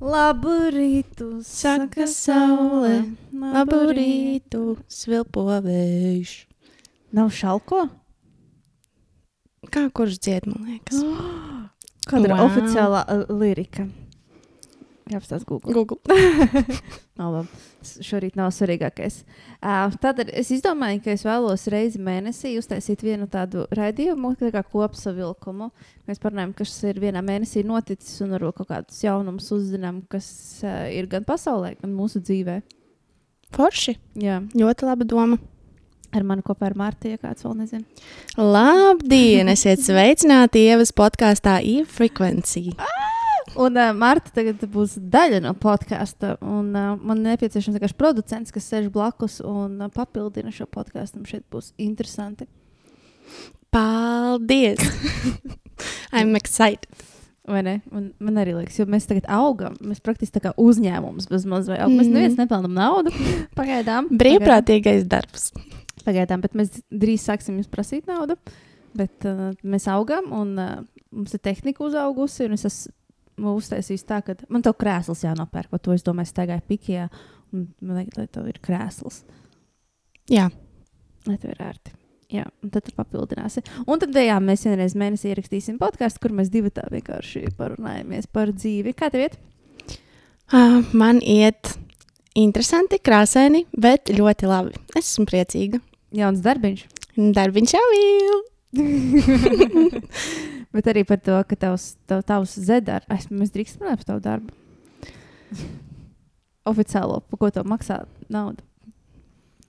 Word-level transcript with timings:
Labu 0.00 0.54
rītu, 0.72 1.42
Saka 1.44 2.06
saule, 2.08 3.02
labu 3.36 3.80
rītu, 3.92 4.78
svilpo 4.88 5.44
vējš. 5.60 6.32
Nav 7.12 7.28
šalko? 7.36 7.82
Kā 9.68 9.82
kurš 9.92 10.16
dzied, 10.24 10.46
man 10.48 10.70
liekas? 10.70 11.02
Kāda 12.08 12.30
ir 12.30 12.32
Wow. 12.32 12.46
oficiālā 12.48 13.02
uh, 13.12 13.26
lirika? 13.28 13.84
Jāapstāsta 15.10 15.46
Google. 15.48 15.72
Google. 15.74 15.98
Nav 17.18 17.32
labi. 17.34 17.60
S- 17.82 17.96
Šorīt 18.06 18.36
nav 18.38 18.52
svarīgākais. 18.54 19.16
Uh, 19.58 19.90
tad 20.02 20.20
es 20.28 20.52
izdomāju, 20.54 21.00
ka 21.04 21.10
es 21.16 21.24
vēlos 21.26 21.64
reizi 21.72 21.98
mēnesī 22.06 22.52
uztaisīt 22.60 23.02
vienu 23.04 23.26
tādu 23.32 23.64
raidījumu, 23.74 24.30
kā 24.54 24.62
kopsavilkumu. 24.70 25.70
Mēs 26.06 26.22
parunājam, 26.22 26.52
kas 26.60 26.76
ir 26.86 27.00
vienā 27.02 27.24
mēnesī 27.26 27.64
noticis 27.66 28.20
un 28.22 28.36
varbūt 28.36 28.60
kaut 28.62 28.70
kādus 28.70 29.02
jaunumus 29.02 29.50
uzzinām, 29.56 30.02
kas 30.12 30.28
uh, 30.62 30.84
ir 30.94 31.10
gan 31.10 31.26
pasaulē, 31.26 31.74
gan 31.82 31.96
mūsu 31.98 32.22
dzīvē. 32.22 32.60
Forši. 33.56 33.96
Jā, 34.22 34.38
Ļoti 34.54 34.86
laba 34.86 35.08
doma. 35.10 35.40
ar 36.14 36.22
mani 36.26 36.42
kopā 36.46 36.66
ar 36.70 36.74
Mārtiņu, 36.78 37.16
ja 37.16 37.20
kāds 37.22 37.44
vēl 37.46 37.56
nezina. 37.58 38.06
Labdien! 38.38 39.50
Esiet 39.52 39.82
sveicināti 39.82 40.64
Ievas 40.70 40.90
podkāstā 40.94 41.58
e-frequency. 41.62 42.70
Un 43.58 43.76
uh, 43.76 43.90
Marta 43.96 44.30
tagad 44.34 44.62
būs 44.70 44.94
daļa 45.10 45.40
no 45.42 45.54
podkāsta. 45.58 46.36
Un, 46.44 46.70
uh, 46.76 46.94
man 47.02 47.22
nepieciešams 47.26 47.76
vienkārši 47.78 47.96
producents, 47.98 48.52
kas 48.54 48.68
sēž 48.70 48.90
blakus 48.94 49.40
un 49.42 49.80
uh, 49.82 49.90
papildina 49.92 50.52
šo 50.54 50.68
podkāstu. 50.70 51.22
Šeit 51.26 51.44
būs 51.50 51.72
interesanti. 51.82 52.46
Paldies! 53.70 54.78
I'm 56.12 56.36
excited. 56.36 56.86
Vai 57.50 57.62
ne? 57.66 57.74
Man, 57.90 58.10
man 58.22 58.38
arī 58.38 58.52
liekas, 58.54 58.76
jo 58.78 58.84
mēs 58.90 59.08
tagad 59.10 59.26
augam. 59.32 59.74
Mēs 59.82 60.02
praktiski 60.04 60.36
tā 60.36 60.42
kā 60.44 60.52
uzņēmums 60.60 61.26
bez 61.30 61.46
mazliet 61.48 61.80
augam. 61.80 61.96
Mēs 61.98 62.06
Mhm. 62.10 62.14
neviens 62.18 62.38
nepelnām 62.38 62.74
naudu. 62.76 63.10
Pagaidām. 63.58 64.10
Brīvprātīgais 64.20 65.06
darbs. 65.10 65.50
Pagaidām, 66.04 66.42
bet 66.44 66.54
mēs 66.58 66.78
drīz 66.92 67.24
sāksim 67.26 67.58
jums 67.58 67.70
prasīt 67.72 68.06
naudu. 68.10 68.36
Bet 68.94 69.26
uh, 69.26 69.50
mēs 69.62 69.88
augam 69.90 70.30
un 70.34 70.54
uh, 70.58 70.70
mums 71.14 71.34
ir 71.34 71.42
tehnika 71.42 71.82
uzaugusi. 71.86 72.46
Es 72.54 72.66
esmu 72.70 72.94
uztaisījis 73.40 74.06
tā, 74.08 74.20
ka 74.26 74.36
man 74.52 74.64
to 74.66 74.72
krēsls 74.76 75.24
jānopērk. 75.24 75.70
Par 75.72 75.82
to 75.84 75.94
es 75.96 76.04
domāju, 76.06 76.32
staigāju 76.32 76.66
pikijā. 76.68 77.06
Un 77.54 77.68
man 77.82 78.02
liekas, 78.02 78.18
lai 78.20 78.26
tev 78.30 78.50
ir 78.50 78.60
krēsls. 78.62 79.22
Jā, 80.30 80.50
Lai 81.28 81.36
tev 81.36 81.52
ir 81.52 81.58
ērti. 81.60 81.92
Jā, 82.30 82.44
un 82.62 82.70
tad 82.72 82.86
tu 82.86 82.92
papildināsi. 82.94 83.62
Un 83.90 84.00
tad, 84.00 84.14
jā, 84.14 84.36
mēs 84.42 84.62
vienreiz 84.64 84.94
mēnesī 84.98 85.32
ierakstīsim 85.32 85.80
podkāstu, 85.80 86.22
kur 86.22 86.34
mēs 86.38 86.52
divi 86.52 86.70
tā 86.72 86.84
vienkārši 86.92 87.50
parunājamies 87.58 88.30
par 88.30 88.52
dzīvi. 88.54 88.94
Kā 88.96 89.10
tev 89.12 89.26
iet? 89.26 89.34
uh, 90.54 90.78
man 90.96 91.18
iet 91.20 91.74
interesanti, 92.38 93.00
krāsaini, 93.02 93.64
bet 93.74 94.12
ļoti 94.14 94.48
labi. 94.48 94.78
Es 94.94 95.10
esmu 95.10 95.26
priecīga. 95.30 95.82
Jauns 96.14 96.40
darbiņš. 96.46 96.86
Darbiņš 97.36 97.76
jau 97.76 97.84
ir. 97.98 98.40
Bet 100.74 100.86
arī 100.86 101.02
par 101.06 101.18
to, 101.18 101.34
ka 101.50 101.56
tavs, 101.58 101.96
tav, 102.06 102.22
tavs 102.28 102.54
zedars, 102.62 103.06
es, 103.10 103.26
mēs 103.34 103.50
drīkstam 103.54 103.86
runāt 103.86 104.02
par 104.02 104.08
tavu 104.12 104.20
darbu. 104.22 104.54
Oficiālo, 106.70 107.20
par 107.26 107.40
ko 107.40 107.50
tev 107.54 107.66
maksā 107.66 108.04
naudu. 108.30 108.62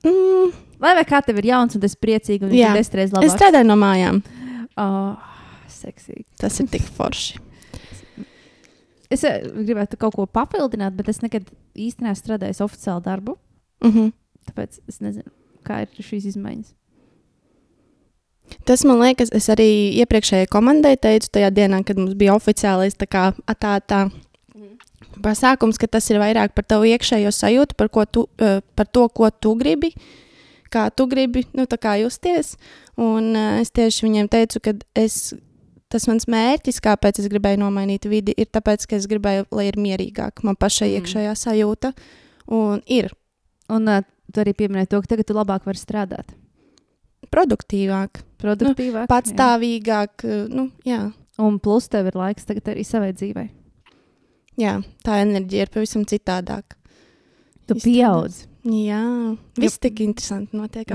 Mm, 0.05 0.51
Lai 0.81 0.95
vai 0.97 1.03
kā 1.05 1.21
tev 1.25 1.37
ir 1.41 1.51
jauns, 1.51 1.77
un 1.77 1.85
ir 1.85 1.93
priecīgi, 2.01 2.45
un 2.45 2.53
ir 2.53 2.73
desmit 2.73 2.97
reizes 2.97 3.13
es 3.13 3.17
labāk. 3.17 3.35
strādāju 3.35 3.67
no 3.69 3.77
mājām. 3.77 4.21
Oh, 4.81 5.13
seksīgi. 5.69 6.25
Tas 6.41 6.57
ir 6.61 6.69
tik 6.71 6.85
forši. 6.97 7.41
Es 9.11 9.25
eh, 9.27 9.43
gribētu 9.43 9.99
kaut 10.01 10.15
ko 10.15 10.25
papildināt, 10.25 10.95
bet 10.97 11.11
es 11.11 11.21
nekad 11.21 11.49
īsti 11.75 12.05
neesmu 12.05 12.21
strādājis 12.21 12.63
oficiālu 12.63 13.03
darbu. 13.05 13.37
Mm 13.83 13.91
-hmm. 13.91 14.13
Tāpēc 14.49 14.79
es 14.87 15.01
nezinu, 15.01 15.29
kā 15.67 15.81
ir 15.81 15.89
šīs 15.99 16.25
izmaiņas. 16.33 16.73
Tas 18.67 18.83
man 18.87 19.01
liekas, 19.01 19.31
es 19.35 19.47
arī 19.51 19.67
iepriekšējai 20.03 20.49
komandai 20.51 20.95
teicu, 21.01 21.29
tajā 21.37 21.51
dienā, 21.55 21.81
kad 21.87 21.99
mums 21.99 22.15
bija 22.19 22.35
oficiālais 22.37 22.97
tā 22.99 23.07
kā 23.09 23.29
tā, 23.59 23.77
tā 23.81 24.01
pasākums, 25.21 25.79
ka 25.81 25.89
tas 25.91 26.09
ir 26.11 26.21
vairāk 26.21 26.55
par 26.57 26.65
tavu 26.67 26.89
iekšējo 26.91 27.31
sajūtu, 27.35 27.77
par, 27.77 27.91
ko 27.93 28.05
tu, 28.05 28.25
eh, 28.41 28.59
par 28.75 28.89
to, 28.89 29.07
ko 29.09 29.29
tu 29.31 29.55
gribi, 29.59 29.93
kā 30.71 30.89
tu 30.95 31.07
gribi 31.11 31.45
nu, 31.53 31.67
kā 31.67 31.97
justies. 32.01 32.55
Un 33.01 33.31
uh, 33.35 33.61
es 33.61 33.71
tieši 33.71 34.05
viņiem 34.05 34.27
teicu, 34.29 34.59
ka 34.63 34.73
es, 34.99 35.33
tas 35.91 36.05
mans 36.07 36.27
mērķis, 36.29 36.79
kāpēc 36.83 37.19
es 37.23 37.29
gribēju 37.31 37.59
nomainīt 37.63 38.05
vidi, 38.05 38.35
ir 38.37 38.47
tāpēc, 38.51 38.85
ka 38.87 38.99
es 38.99 39.07
gribēju, 39.09 39.47
lai 39.51 39.69
ir 39.71 39.79
mierīgāk 39.79 40.43
man 40.47 40.59
pašai 40.59 40.91
mm. 40.91 40.99
iekšējā 40.99 41.33
sajūta. 41.39 41.95
Un 42.51 42.83
ir 42.87 43.11
Un 43.71 43.87
uh, 43.87 44.03
tu 44.33 44.43
arī 44.43 44.53
pieminēji 44.57 44.91
to, 44.91 44.99
ka 45.03 45.13
tagad 45.13 45.29
tu 45.29 45.35
labāk 45.37 45.67
vari 45.67 45.79
strādāt. 45.79 46.33
Produktīvāk, 47.31 48.21
Produktīvāk. 48.41 49.07
jā. 49.07 49.09
patstāvīgāk. 49.11 50.25
eh, 50.25 50.47
Nu, 50.49 50.69
jā. 50.85 51.11
Un 51.39 51.57
plus 51.59 51.87
tev 51.87 52.07
ir 52.11 52.13
laiks 52.19 52.45
tagad 52.45 52.63
arī 52.75 52.83
savai 52.85 53.13
dzīvei. 53.13 53.49
Jā, 54.59 54.81
tā 55.03 55.21
enerģija 55.23 55.65
ir 55.65 55.71
pavisam 55.73 56.03
citādāka. 56.05 56.75
Tu 57.67 57.75
pieaudz. 57.75 58.47
Jā, 58.67 59.01
viss 59.57 59.79
tik 59.81 60.01
interesanti 60.03 60.53
notiek. 60.53 60.85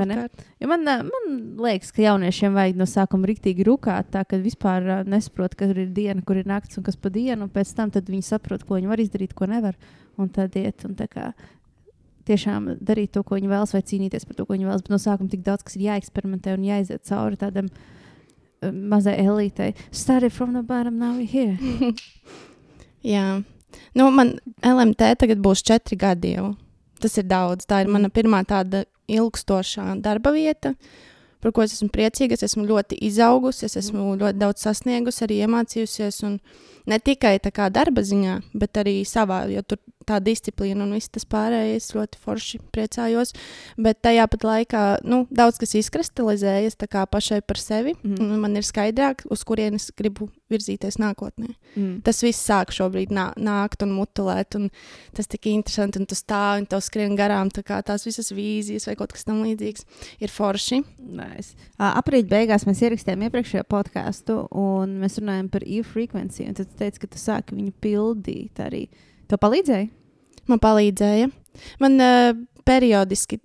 Jo 0.61 0.69
man, 0.71 0.85
ā, 0.87 1.01
man 1.03 1.57
liekas, 1.59 1.91
ka 1.91 2.03
jauniešiem 2.05 2.55
vajag 2.55 2.77
no 2.79 2.85
sākuma 2.87 3.27
rīktīgi 3.27 3.65
rūkāt, 3.67 4.13
tā 4.13 4.23
ka 4.29 4.39
vispār 4.39 4.87
ā, 4.87 5.07
nesaprot, 5.09 5.57
kas 5.59 5.73
ir 5.75 5.87
diena, 5.91 6.23
kur 6.23 6.37
ir 6.39 6.47
naktis 6.47 6.79
un 6.79 6.85
kas 6.87 6.95
pa 7.01 7.09
dienu. 7.11 7.49
Pēc 7.51 7.75
tam 7.75 7.91
tad 7.91 8.07
viņi 8.07 8.23
saprot, 8.23 8.63
ko 8.63 8.77
viņi 8.79 8.87
var 8.93 9.03
izdarīt, 9.03 9.35
ko 9.35 9.47
nevar. 9.51 9.75
Un 10.17 10.29
tad 10.29 10.55
iet 10.55 10.85
un 10.87 10.95
tā 10.95 11.09
kā 11.11 11.33
tiešām 12.27 12.73
darīt 12.85 13.15
to, 13.15 13.23
ko 13.27 13.39
viņi 13.39 13.51
vēlas, 13.51 13.75
vai 13.77 13.83
cīnīties 13.87 14.27
par 14.29 14.39
to, 14.39 14.47
ko 14.47 14.57
viņi 14.57 14.69
vēlas. 14.69 14.85
Bet 14.87 14.95
no 14.95 15.01
sākuma 15.03 15.33
tik 15.33 15.45
daudz, 15.47 15.65
kas 15.67 15.79
ir 15.79 15.87
jāeksperimentē 15.89 16.57
un 16.57 16.67
jāiziet 16.67 17.07
cauri 17.09 17.39
tādam 17.41 17.71
ā, 17.71 18.71
mazai 18.73 19.17
elitei. 19.23 19.75
Started 19.91 20.33
from 20.33 20.53
the 20.53 20.63
bottom, 20.63 20.99
now 20.99 21.15
we're 21.17 21.27
here. 21.27 21.59
Jā, 23.07 23.43
nu, 23.95 24.11
man 24.11 24.37
LMT 24.65 25.13
tagad 25.21 25.43
būs 25.43 25.63
četri 25.67 25.99
gadi 26.01 26.35
jau. 26.37 26.55
Tas 27.03 27.19
ir 27.21 27.27
daudz. 27.29 27.67
Tā 27.69 27.83
ir 27.85 27.91
mana 27.93 28.09
pirmā 28.11 28.41
tāda 28.49 28.87
ilgstošā 29.13 30.01
darba 30.03 30.33
vieta, 30.35 30.73
par 31.45 31.53
ko 31.55 31.63
es 31.63 31.77
esmu 31.77 31.91
priecīga. 31.95 32.35
Es 32.35 32.47
esmu 32.49 32.65
ļoti 32.67 32.99
izaugusi, 33.07 33.67
es 33.69 33.77
esmu 33.79 34.17
ļoti 34.17 34.41
daudz 34.41 34.65
sasniegusi, 34.65 35.23
arī 35.27 35.43
iemācījusies. 35.45 36.23
Un 36.27 36.39
ne 36.89 36.99
tikai 36.99 37.37
kā 37.53 37.69
darba 37.71 38.03
ziņā, 38.03 38.41
bet 38.57 38.81
arī 38.83 39.03
savā, 39.07 39.45
jo 39.53 39.63
tur 39.63 39.83
tā 40.07 40.21
disciplīna 40.23 40.87
un 40.87 40.95
viss 40.97 41.13
tas 41.13 41.27
pārējais 41.29 41.93
ļoti 41.97 42.23
forši 42.23 42.63
priecājos. 42.75 43.35
Bet 43.81 44.03
tajā 44.07 44.27
pat 44.33 44.47
laikā 44.47 44.85
nu, 45.05 45.25
daudz 45.31 45.61
kas 45.63 45.77
izkristalizējas 45.83 46.79
tā 46.81 47.07
pašai 47.07 47.43
par 47.47 47.61
sevi. 47.61 47.97
Mm. 48.03 48.37
Man 48.43 48.57
ir 48.57 48.67
skaidrāk, 48.67 49.27
uz 49.31 49.45
kurienes 49.47 49.91
gribu 49.97 50.31
virzīties 50.51 51.01
nākotnē 51.03 51.57
Mm. 51.77 52.01
tas 52.03 52.23
viss 52.25 52.41
sāk 52.41 52.73
šobrīd 52.73 53.11
nā, 53.13 53.27
nākt 53.37 53.83
un 53.85 53.93
mutulēt. 53.93 54.57
Un 54.57 54.71
tas 55.17 55.29
tik 55.29 55.49
interesanti, 55.51 56.01
un 56.01 56.09
tu 56.09 56.17
stāvi 56.17 56.63
un 56.63 56.69
tev 56.71 56.81
skrien 56.85 57.17
garām 57.19 57.51
tā 57.53 57.63
kā 57.67 57.83
tās 57.85 58.07
visas 58.09 58.33
vīzijas 58.33 58.89
vai 58.89 58.97
kaut 58.97 59.13
kas 59.13 59.27
tamlīdzīgs. 59.29 59.85
Ir 60.25 60.33
forši. 60.33 60.83
Nice. 61.05 61.53
Uh, 61.77 61.93
Aprīļa 62.01 62.31
beigās 62.31 62.65
mēs 62.69 62.81
ierakstījām 62.87 63.27
iepriekšējo 63.29 63.67
podkāstu, 63.69 64.39
un 64.57 64.97
mēs 65.03 65.21
runājām 65.21 65.51
par 65.53 65.67
e-frequency. 65.67 66.49
un 66.49 66.57
Tad 66.57 66.73
tu 66.73 66.81
teici, 66.81 67.03
ka 67.03 67.13
tu 67.13 67.21
sāki 67.21 67.59
viņu 67.59 67.77
pildīt 67.85 68.65
arī. 68.65 68.87
Tev 69.31 69.41
palīdzēja? 69.43 69.89
Man 70.51 70.63
palīdzēja. 70.63 71.31
Man 71.83 71.97
uh, 72.03 72.31
periodiski 72.69 73.41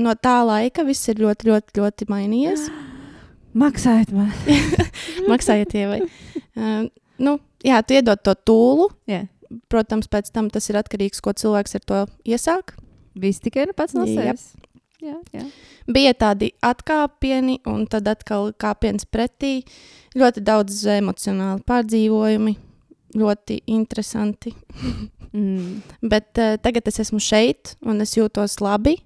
no 0.00 0.14
tā 0.18 0.40
laika 0.46 0.84
viss 0.86 1.08
ir 1.12 1.22
ļoti, 1.22 1.48
ļoti, 1.50 1.78
ļoti 1.80 2.08
mainījies. 2.10 2.66
Maksājiet 3.64 4.12
man. 4.14 4.32
Maksājiet, 5.30 5.76
ievai. 5.78 6.02
Uh, 6.58 6.90
nu, 7.22 7.38
jā, 7.64 7.80
tu 7.86 7.96
iedod 7.96 8.20
to 8.24 8.34
tūlu. 8.46 8.90
Jā. 9.10 9.24
Protams, 9.70 10.10
pēc 10.10 10.32
tam 10.34 10.50
tas 10.50 10.66
ir 10.70 10.80
atkarīgs, 10.80 11.22
ko 11.22 11.32
cilvēks 11.36 11.78
ar 11.78 11.84
to 11.86 12.04
iesāk. 12.26 12.74
Viss 13.14 13.42
tikai 13.42 13.68
nu 13.70 13.76
pats 13.76 13.94
no 13.94 14.08
sevis. 14.08 14.52
Jā, 15.04 15.18
jā. 15.36 15.42
bija 15.90 16.14
tādi 16.16 16.48
atkāpieni, 16.64 17.58
un 17.68 17.84
tad 17.90 18.08
atkal 18.08 18.54
kāpiens 18.56 19.04
pretī. 19.04 19.58
Ļoti 20.16 20.40
daudz 20.46 20.78
emocionāli 20.94 21.60
pārdzīvojumi, 21.68 22.54
ļoti 23.18 23.62
interesanti. 23.70 24.52
Mm. 25.32 25.80
Bet 26.12 26.38
uh, 26.40 26.56
tagad 26.62 26.88
es 26.90 27.00
esmu 27.02 27.20
šeit, 27.22 27.74
un 27.86 28.02
es 28.04 28.16
jūtos 28.18 28.60
labi. 28.64 28.98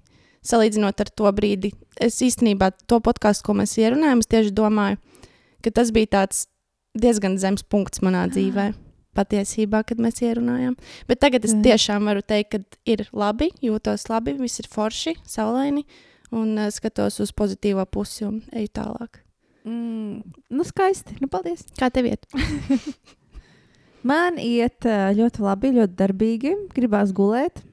Salīdzinot 0.45 1.01
ar 1.03 1.09
to 1.11 1.29
brīdi, 1.35 1.73
es 1.99 2.21
īstenībā 2.23 2.69
to 2.87 3.01
podkāstu, 3.03 3.43
ko 3.49 3.57
mēs 3.59 3.73
ierunājām, 3.81 4.21
es 4.23 4.29
tieši 4.31 4.53
domāju, 4.55 4.95
ka 5.65 5.73
tas 5.75 5.91
bija 5.91 6.13
tāds 6.13 6.45
diezgan 6.95 7.35
zems 7.41 7.65
punkts 7.67 7.99
manā 8.05 8.23
dzīvē. 8.31 8.69
Patiesībā, 9.19 9.81
kad 9.89 9.99
mēs 9.99 10.21
ierunājām. 10.23 10.77
Bet 11.09 11.19
tagad 11.19 11.43
es 11.43 11.57
tiešām 11.65 12.07
varu 12.07 12.23
teikt, 12.23 12.53
ka 12.53 12.79
ir 12.87 13.03
labi, 13.11 13.49
jūtos 13.65 14.07
labi, 14.07 14.37
viss 14.39 14.61
ir 14.63 14.69
forši, 14.71 15.17
saulaini, 15.27 15.83
un 16.31 16.53
uh, 16.55 16.71
skatos 16.71 17.19
uz 17.25 17.35
pozitīvo 17.35 17.83
pusi 17.91 18.29
un 18.29 18.39
eju 18.55 18.71
tālāk. 18.79 19.19
Mm. 19.67 20.21
Nu, 20.55 20.63
skaisti. 20.63 21.19
Nu, 21.19 21.27
paldies. 21.27 21.67
Kā 21.77 21.91
tev 21.91 22.07
iet? 22.13 22.29
Man 24.07 24.37
iet 24.39 24.85
ā, 24.87 25.09
ļoti 25.15 25.43
labi, 25.43 25.73
ļoti 25.75 25.97
darbīgi. 25.99 26.53
Gribās 26.75 27.11
gulēt. 27.15 27.63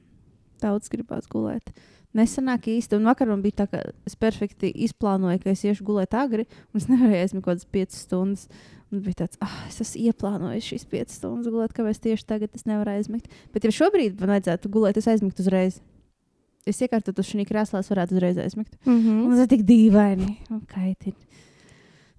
Daudz 0.61 0.89
gribās 0.91 1.29
gulēt. 1.31 1.71
Nesenāk 2.17 2.65
īsti, 2.71 2.97
un 2.97 3.05
vakar 3.07 3.29
man 3.29 3.43
bija 3.43 3.61
tā, 3.61 3.67
ka 3.69 3.81
es 4.07 4.15
perfekti 4.17 4.71
izplānoju, 4.87 5.41
ka 5.43 5.51
es 5.51 5.61
iešu 5.67 5.85
gulēt 5.85 6.15
agri, 6.17 6.47
un 6.71 6.81
es 6.81 6.87
nevarēju 6.89 7.27
aizmigt 7.27 7.45
kaut 7.45 7.59
kādas 7.59 7.67
5 7.75 7.99
stundas. 7.99 8.47
Un 8.87 9.03
bija 9.03 9.19
tāds, 9.21 9.37
ah, 9.43 9.53
es 9.67 9.81
esmu 9.83 10.05
ieplānojis 10.07 10.69
šīs 10.71 10.87
5 10.89 11.13
stundas 11.13 11.51
gulēt, 11.51 11.75
kāpēc 11.75 11.99
tieši 12.05 12.25
tagad 12.25 12.55
es 12.55 12.63
nevaru 12.65 12.95
aizmigt. 12.95 13.27
Bet, 13.53 13.67
ja 13.67 13.73
šobrīd 13.75 14.15
man 14.21 14.37
vajadzētu 14.37 14.71
gulēt, 14.71 14.97
es 14.97 15.09
aizmigtu 15.11 15.43
uzreiz. 15.43 15.81
Es 16.67 16.79
iekārtotu 16.83 17.23
šī 17.23 17.45
krēslā, 17.47 17.83
es 17.83 17.91
varētu 17.91 18.17
uzreiz 18.17 18.39
aizmigt. 18.43 18.73
Mm 18.85 18.95
Un 18.95 19.03
-hmm. 19.03 19.35
tas 19.35 19.43
ir 19.43 19.51
tik 19.51 19.67
dīvaini. 19.67 20.31
Un 20.51 20.63
kaitini. 20.67 21.15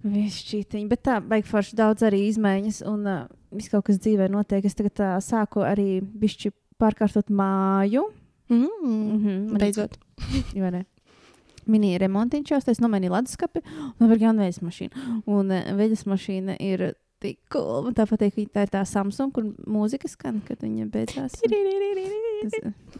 Višķītiņi. 0.05 0.87
Bet 0.87 1.03
tā, 1.03 1.19
baigi 1.19 1.49
forši 1.49 1.75
daudz 1.75 2.05
arī 2.07 2.21
izmaiņas. 2.29 2.81
Un 2.87 3.05
uh, 3.07 3.25
viss 3.51 3.71
kaut 3.71 3.85
kas 3.89 3.99
dzīvē 4.01 4.29
notiek. 4.31 4.65
Es 4.65 4.77
tagad 4.77 5.01
uh, 5.03 5.17
sāku 5.23 5.63
arī 5.65 5.99
bišķi 6.01 6.51
pārkārtot 6.79 7.29
māju. 7.29 8.07
Mm 8.49 8.67
-hmm. 9.25 9.57
Beidzot. 9.59 9.99
Vai 10.63 10.71
ne? 10.71 10.85
Mini 11.69 11.97
remontiņš 12.01 12.51
jau 12.51 12.61
tas 12.65 12.79
nomainīja 12.81 13.13
leduskapi, 13.13 13.61
un 13.99 14.11
ir 14.11 14.17
gan 14.17 14.37
veļas 14.37 14.61
mašīna. 14.61 15.21
Un 15.25 15.51
veļas 15.77 16.05
mašīna 16.05 16.55
ir 16.59 16.93
tik 17.21 17.39
cool. 17.53 17.83
Man 17.85 17.93
tā 17.97 18.05
patīk, 18.09 18.35
ka 18.35 18.59
tā 18.59 18.63
ir 18.65 18.71
tā 18.73 18.81
Samsung, 18.87 19.31
kur 19.35 19.43
mūzika 19.67 20.07
skan, 20.11 20.41
kad 20.47 20.59
viņa 20.63 20.87
beidzās. 20.93 21.35
Tas, 22.39 22.53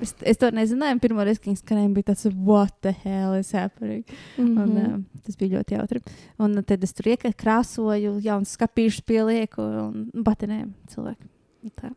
es, 0.03 0.13
es 0.33 0.37
to 0.41 0.49
nezināju. 0.51 0.97
un 0.97 0.99
Pirmā 1.03 1.23
reize, 1.27 1.39
kad 1.39 1.47
viņa 1.53 1.61
skanēja, 1.61 1.91
bija 1.95 2.07
tāds, 2.11 2.25
what 2.35 2.73
the 2.83 2.91
hell 3.05 3.33
is 3.39 3.51
happening? 3.55 4.03
Un, 4.37 4.49
Mhm. 4.55 4.77
uh, 4.77 5.21
tas 5.23 5.35
bija 5.39 5.57
ļoti 5.59 5.77
jautri. 5.77 6.01
Un 6.39 6.57
uh, 6.57 6.61
tad 6.63 6.83
es 6.83 6.93
tur 6.93 7.05
iekāpu, 7.13 7.35
krāsoju, 7.39 8.17
jaunas 8.23 8.55
skāpīšas 8.57 9.05
pielieku 9.07 9.63
un 9.63 10.11
batinēju 10.13 10.73
cilvēku. 10.91 11.29
Un 11.63 11.71
Tā, 11.79 11.93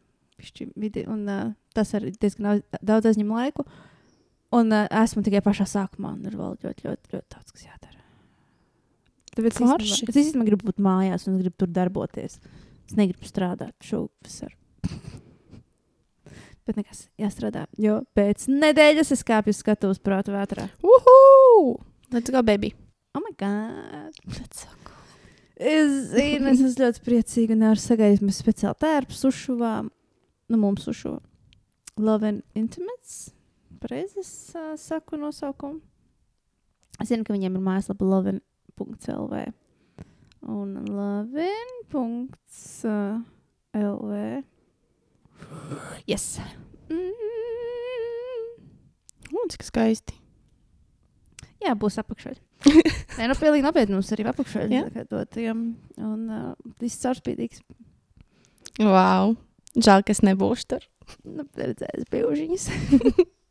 vidi. 0.76 1.04
Un, 1.06 1.26
uh, 1.28 1.52
tas 1.74 1.92
arī 1.94 2.12
diezgan 2.18 2.62
daudz- 2.82 3.06
aizņem 3.10 3.30
laiku. 3.30 3.66
Un 4.52 4.70
uh, 4.72 4.86
esmu 4.90 5.22
tikai 5.24 5.40
pašā 5.40 5.64
sākumā, 5.66 6.12
un 6.14 6.24
ir 6.26 6.36
vēl 6.36 6.56
ļoti, 6.62 6.82
ļoti, 6.86 7.10
ļoti 7.14 7.28
daudz, 7.34 7.52
kas 7.52 7.62
jādara. 7.66 7.91
Tāpēc 9.32 9.60
Forši. 9.62 10.08
es 10.10 10.18
īstenībā 10.26 10.50
gribu 10.50 10.68
būt 10.68 10.82
mājās, 10.84 11.24
un 11.30 11.38
gribu 11.40 11.56
tur 11.62 11.70
darboties. 11.72 12.36
Es 12.88 12.98
negribu 12.98 13.28
strādāt 13.28 13.72
šovasar. 13.84 14.52
Bet 16.66 16.78
nekas 16.78 17.06
jāstrādā, 17.18 17.64
jo 17.80 18.02
pēc 18.14 18.44
nedēļas 18.52 19.10
es 19.16 19.24
kāpju 19.26 19.54
skatuves 19.56 19.98
prātu 20.02 20.34
vētrā. 20.34 20.68
Uhu! 20.84 21.80
Let's 22.12 22.30
go, 22.30 22.42
baby. 22.44 22.74
Oh, 23.16 23.20
my 23.24 23.32
God! 23.40 24.12
Let's 24.28 24.66
go. 24.84 24.92
Es 25.62 25.90
zinu, 26.10 26.50
es 26.50 26.60
esmu 26.60 26.86
ļoti 26.86 27.02
priecīga 27.06 27.54
un 27.54 27.62
nevaru 27.62 27.80
sagaidīt. 27.82 28.22
Mēs 28.24 28.40
speciāli 28.42 28.78
tērpu 28.82 29.16
uzšuvām. 29.28 29.90
Nu, 30.50 30.58
mums 30.60 30.88
uzšuva. 30.90 31.20
Love 32.02 32.28
and 32.28 32.42
Intimates. 32.58 33.30
Pareizi 33.82 34.22
es 34.22 34.32
uh, 34.56 34.72
saku 34.80 35.18
nosaukumu. 35.20 35.80
Es 37.00 37.10
zinu, 37.10 37.24
ka 37.26 37.34
viņiem 37.34 37.58
ir 37.58 37.64
mājaslapa 37.64 38.06
loven.lv. 38.78 39.52
Un 40.42 40.84
loven.lv. 40.84 41.62
Yes. 46.06 46.40
Mm. 46.88 47.12
Cik 49.50 49.62
skaisti. 49.66 50.14
Jā, 51.62 51.74
būs 51.78 51.98
apakšā. 52.00 52.32
Nē, 53.18 53.26
nu, 53.28 53.34
pilnīgi 53.38 53.64
nopietni 53.66 53.94
mums 53.94 54.12
arī 54.14 54.24
apakšā 54.30 54.66
ir 54.70 55.06
dotiem. 55.10 55.76
Un 55.98 56.20
uh, 56.30 56.54
viss 56.80 57.02
caurspīdīgs. 57.02 57.62
Wow. 58.80 59.36
Žēl, 59.76 60.02
ka 60.06 60.14
es 60.14 60.22
nebūšu 60.24 60.68
tur. 60.72 60.86
Nu, 61.26 61.44
redzēs, 61.58 62.06
biežiņas. 62.12 62.68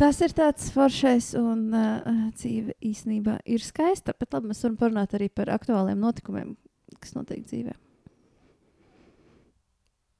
Tas 0.00 0.16
ir 0.24 0.32
tāds 0.32 0.70
foršais, 0.72 1.34
un 1.36 1.74
uh, 1.76 2.06
dzīve 2.32 2.72
īstenībā 2.88 3.34
ir 3.44 3.60
skaista. 3.60 4.14
Bet 4.16 4.32
labi, 4.32 4.48
mēs 4.48 4.62
varam 4.64 4.78
parunāt 4.80 5.12
arī 5.18 5.28
par 5.28 5.50
aktuāliem 5.52 6.00
notikumiem, 6.00 6.54
kas 7.02 7.12
notiek 7.18 7.44
dzīvē. 7.44 7.76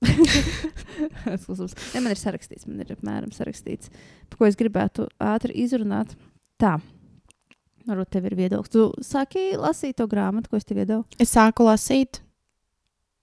Ne, 1.00 2.00
man 2.02 2.12
ir 2.12 2.18
sarakstīts, 2.18 2.66
man 2.68 2.80
ir 2.82 2.90
apmēram 2.92 3.30
sarakstīts, 3.32 3.88
par 4.28 4.40
ko 4.40 4.46
es 4.48 4.56
gribētu 4.58 5.06
ātri 5.22 5.54
izrunāt. 5.62 6.12
Tā, 6.60 6.74
varbūt 7.88 8.10
tev 8.12 8.26
ir 8.28 8.36
viedoklis. 8.36 8.72
Tu 8.74 8.84
sāki 9.06 9.44
lasīt 9.56 9.96
to 10.00 10.08
grāmatu, 10.10 10.50
ko 10.50 10.60
es 10.60 10.68
tev 10.68 10.82
iedevu. 10.82 11.06
Es 11.20 11.32
sāku 11.36 11.68
lasīt. 11.68 12.20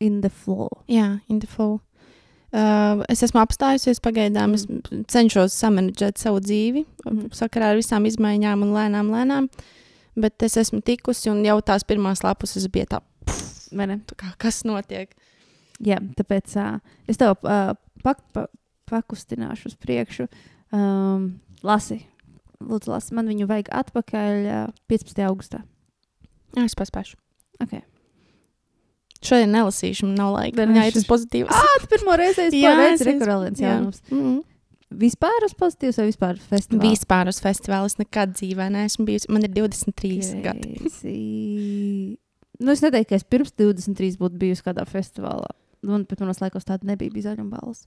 In 0.01 0.21
the 0.21 0.29
flow. 0.29 0.69
Jā, 0.89 1.19
in 1.29 1.41
the 1.41 1.49
flow. 1.49 1.81
Uh, 2.57 3.03
es 3.11 3.21
esmu 3.21 3.37
apstājusies 3.43 3.99
pagaidām. 4.01 4.55
Mm. 4.55 4.79
Es 4.81 5.11
cenšos 5.13 5.53
samanģēt 5.61 6.17
savu 6.17 6.39
dzīvi 6.41 6.85
Mhm. 7.05 7.27
sakarā 7.37 7.73
ar 7.73 7.77
visām 7.77 8.07
izmaiņām 8.09 8.63
un 8.65 8.73
lēnām, 8.73 9.11
lēnām. 9.13 9.49
Bet 10.17 10.41
es 10.41 10.57
esmu 10.57 10.81
tikusi 10.81 11.29
un 11.29 11.43
jau 11.45 11.59
tās 11.61 11.85
pirmās 11.85 12.23
lapas 12.25 12.55
es 12.57 12.65
biju 12.67 12.87
tā, 12.89 13.01
tā 13.29 14.15
kā, 14.17 14.31
kas 14.41 14.63
notiek. 14.65 15.13
Jā, 15.79 15.99
tāpēc 16.17 16.55
uh, 16.57 16.79
es 17.07 17.17
tev 17.17 17.35
uh, 17.43 17.75
pak, 18.01 18.23
pa, 18.33 18.47
pakustināšu 18.89 19.69
uz 19.69 19.75
priekšu. 19.75 20.25
Um, 20.73 21.39
lasi, 21.61 21.99
lūdzu, 22.59 22.89
lasi. 22.89 23.13
Man 23.13 23.29
viņu 23.29 23.45
vajag 23.45 23.69
atpakaļ 23.69 24.47
uh, 24.47 24.73
15. 24.89 25.21
augustā. 25.29 25.61
Es 26.57 26.73
paspēšu. 26.73 27.15
Okay. 27.61 27.83
Šodien 29.23 29.51
nelasīšu, 29.55 30.05
man 30.09 30.15
nav 30.21 30.33
laika. 30.35 30.65
Viņš 30.67 30.85
ir 30.91 30.93
tas 30.99 31.07
pozitīvs. 31.09 31.49
Ah, 31.49 31.73
tu 31.81 31.87
pirmo 31.95 32.15
reizi 32.19 32.45
es 32.47 32.53
redzi, 32.53 33.03
esmu- 33.03 33.07
rekurālens 33.11 33.59
jā. 33.63 33.73
jaunums. 33.73 34.01
Mm. 34.11 34.37
Vispār 35.01 35.43
uz 35.43 35.53
pozitīvs 35.59 35.97
vai 35.99 36.05
vispār 36.07 36.37
festivāls? 36.39 36.83
Vispār 36.85 37.27
uz 37.27 37.41
festivālu 37.43 37.89
es 37.89 37.97
nekad 37.99 38.31
dzīvē 38.37 38.69
neesmu 38.71 39.03
bijusi. 39.09 39.27
Man 39.33 39.43
ir 39.43 39.51
23 39.57 40.41
gadi. 40.45 40.77
Crazy. 40.79 42.17
Nu, 42.57 42.71
es 42.73 42.81
neteiktu, 42.81 43.11
ka 43.11 43.17
es 43.19 43.21
pirms 43.23 43.51
23 43.53 44.15
būtu 44.17 44.39
bijusi 44.41 44.63
kādā 44.65 44.81
festivālā. 44.89 45.45
Man, 45.85 46.07
bet 46.09 46.23
manos 46.23 46.39
laikos 46.41 46.65
tāda 46.65 46.87
nebija. 46.89 47.11
Bija 47.13 47.27
zaļumbāls. 47.27 47.83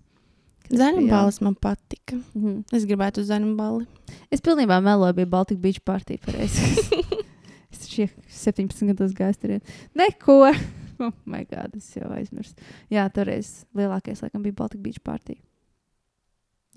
Kad 0.63 0.71
es 0.71 0.77
biju 0.77 0.79
Zaļumbalis 0.85 1.41
man 1.43 1.57
patika. 1.59 2.15
jauna. 2.15 2.23
Mhm. 2.39 2.77
Es 2.79 2.85
gribētu 2.87 3.25
uz 3.25 3.33
zaļumbali. 3.33 3.87
Es 4.31 4.41
pilnībā 4.41 4.79
meloju, 4.85 5.17
bija 5.19 5.27
Baltika 5.27 5.59
Beach 5.61 5.81
Party. 5.83 6.21
pareizi. 6.23 6.63
es 7.73 7.89
šie 7.91 8.07
17 8.31 8.93
gados 8.93 9.11
gāju 9.19 9.41
tur. 9.43 9.57
Neko. 9.99 10.39
Oh, 11.07 11.15
my 11.25 11.47
God, 11.49 11.77
es 11.79 11.87
jau 11.97 12.11
aizmirsu. 12.13 12.53
Jā, 12.93 13.07
toreiz 13.15 13.63
lielākais 13.79 14.21
laikam 14.25 14.43
bija 14.45 14.59
Baltika 14.59 14.83
Beach 14.85 15.01
Party. 15.07 15.39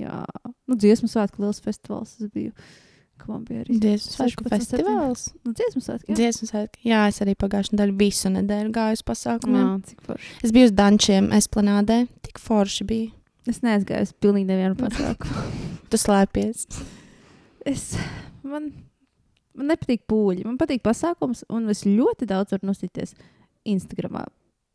Jā, 0.01 0.23
nu, 0.67 0.77
dziesmu 0.79 1.09
svētku 1.11 1.43
liels 1.43 1.59
festivāls. 1.63 2.15
Tas 2.21 2.31
bija. 2.33 2.53
Man 3.29 3.43
bija 3.47 3.61
arī 3.61 3.75
Dziesmu 3.79 4.11
svētku 4.17 4.43
16, 4.49 4.51
festivāls. 4.51 5.21
Nu, 5.45 5.51
dziesmu 5.55 5.81
svētku. 5.85 6.09
Jā, 6.09 6.15
Dziesmu 6.17 6.47
svētku. 6.49 6.79
Jā, 6.89 7.01
es 7.11 7.19
arī 7.23 7.35
pagājušajā 7.39 7.77
nedēļā 7.77 7.93
visu 7.99 8.31
nedēļu 8.33 8.71
gāju 8.75 8.97
uz 8.97 9.03
pasākumiem. 9.07 9.61
jā 9.61 9.75
cik 9.91 10.01
forši. 10.07 10.31
Es 10.43 10.51
biju 10.55 10.67
uz 10.67 10.73
Dančiem, 10.75 11.29
Esplanādē. 11.37 11.99
Tik 12.25 12.41
forši 12.43 12.87
bija. 12.89 13.11
Es 13.47 13.61
neaizgāju 13.63 14.09
uz 14.09 14.11
pilnīgi 14.23 14.49
nevienu 14.49 14.75
pasākumu. 14.81 15.45
Tu 15.93 15.99
slēpies. 16.01 16.65
es, 17.69 17.85
man, 18.41 18.71
man 19.53 19.71
nepatīk 19.71 20.03
pūļi. 20.09 20.43
Man 20.49 20.57
patīk 20.59 20.81
pasākums, 20.83 21.45
un 21.53 21.69
es 21.71 21.85
ļoti 21.87 22.27
daudz 22.33 22.57
varu 22.57 22.71
nostīties 22.73 23.13
Instagramā. 23.65 24.25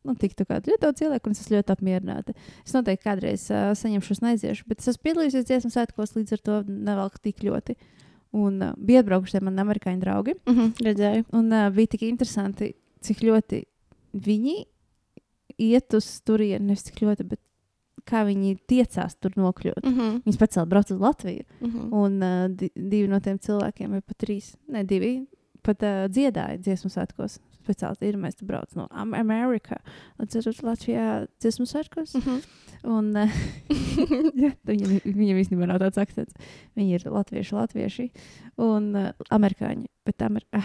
Nu, 0.06 0.14
tik 0.14 0.34
tā 0.38 0.44
kā 0.46 0.60
ļoti 0.62 0.80
daudz 0.80 0.98
cilvēku, 1.02 1.26
un 1.28 1.32
es 1.34 1.40
esmu 1.42 1.56
ļoti 1.58 1.72
apmierināta. 1.74 2.32
Es 2.64 2.72
noteikti 2.72 3.04
kādreiz 3.04 3.50
uh, 3.50 3.72
saņemšu 3.76 4.14
un 4.22 4.28
aiziešu, 4.30 4.64
bet 4.70 4.80
es 4.80 4.88
esmu 4.88 5.02
piedalījusies 5.08 5.44
dziesmu 5.44 5.70
svētkos, 5.74 6.14
līdz 6.16 6.32
ar 6.32 6.38
to 6.48 6.62
nevelku 6.68 7.18
tik 7.22 7.42
ļoti. 7.44 7.76
Un 8.32 8.62
uh, 8.62 8.72
bija 8.78 9.02
atbraukuši 9.02 9.40
mani 9.42 9.60
amerikāņu 9.60 10.00
draugi, 10.00 10.34
Uh 10.46 10.54
-huh, 10.56 10.72
redzēju. 10.86 11.24
un 11.32 11.52
uh, 11.52 11.68
bija 11.74 11.86
tik 11.86 12.02
interesanti, 12.02 12.72
cik 13.00 13.20
ļoti 13.20 13.64
viņi 14.14 14.64
iet 15.58 15.94
uz 15.94 16.20
turieni, 16.22 16.66
nevis 16.66 16.84
cik 16.84 17.02
ļoti, 17.02 17.24
bet 17.28 17.40
kā 18.08 18.24
viņi 18.24 18.56
tiecās 18.70 19.16
tur 19.20 19.30
nokļūt. 19.36 19.84
Uh 19.84 19.92
-huh. 19.92 20.20
Viņi 20.24 20.36
speciāli 20.36 20.68
brauc 20.68 20.90
uz 20.90 21.00
Latviju. 21.00 21.44
Uh 21.60 21.68
-huh. 21.68 21.88
Un 21.92 22.22
uh, 22.22 22.48
di 22.48 22.70
divi 22.74 23.08
no 23.08 23.20
tiem 23.20 23.38
cilvēkiem, 23.38 23.90
vai 23.90 24.00
pat 24.00 24.16
trīs, 24.18 24.56
ne 24.68 24.84
divi, 24.84 25.26
pat 25.68 25.84
uh, 25.86 26.06
dziedāja 26.12 26.58
dziesmu 26.64 26.90
svētkos. 26.92 27.38
Speciāli 27.60 28.08
ir 28.08 28.16
mēs 28.20 28.38
te 28.38 28.46
braucam 28.48 28.82
no 28.82 28.86
Am 28.96 29.12
Amerikas 29.18 29.82
līdz 30.18 30.62
Latvijā 30.64 31.26
dziesmu 31.42 31.66
svētkos. 31.68 32.14
Uh 32.16 32.24
-huh. 32.24 32.46
Un 32.88 33.10
uh, 33.16 33.28
jā, 34.44 34.52
viņam, 34.64 35.00
viņam 35.04 35.40
īstenībā 35.42 35.66
nav 35.68 35.80
tāds 35.82 35.98
akcents. 36.00 36.34
Viņi 36.76 36.94
ir 36.94 37.06
latvieši, 37.12 37.54
latvieši 37.54 38.10
un 38.56 38.94
uh, 38.96 39.10
amerikāņi. 39.30 39.86
Bet 40.06 40.22
amer 40.22 40.44
uh, 40.56 40.64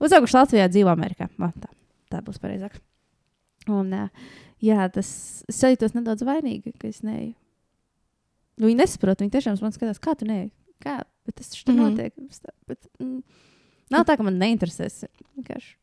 uzauguši 0.00 0.36
Latvijā, 0.36 0.68
dzīvo 0.68 0.90
Amerikā. 0.92 1.28
Man 1.36 1.52
tā, 1.60 1.68
tā 2.10 2.22
būs 2.24 2.40
pareizāk. 2.40 2.80
Un, 3.68 3.92
uh, 3.92 4.08
jā, 4.60 4.88
tas 4.92 5.44
es 5.48 5.62
jūtos 5.62 5.94
nedaudz 5.94 6.22
vainīgi, 6.22 6.72
ka 6.78 6.88
es 6.88 7.02
neju. 7.02 7.34
Nu, 8.58 8.68
viņi 8.68 8.78
nesaprot, 8.84 9.20
viņi 9.20 9.30
tiešām 9.34 9.56
uz 9.56 9.62
mani 9.64 9.74
skatās, 9.74 9.98
kā 9.98 10.14
tu 10.18 10.24
neej. 10.28 10.50
Kā? 10.84 11.00
Bet 11.26 11.34
tas 11.40 11.50
taču 11.50 11.64
tur 11.64 11.74
Mhm. 11.74 11.82
notiek. 11.82 12.12
Bet, 12.68 12.86
mm, 13.00 13.22
nav 13.94 14.04
tā, 14.08 14.16
ka 14.18 14.26
man 14.26 14.36
neinteresēs. 14.42 15.04
Vienkārši 15.38 15.74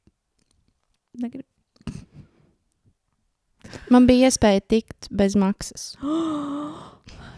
negribu. 1.22 1.48
Man 3.91 4.08
bija 4.10 4.30
iespēja 4.30 4.63
tikt 4.75 5.10
bez 5.12 5.36
maksas. 5.39 5.91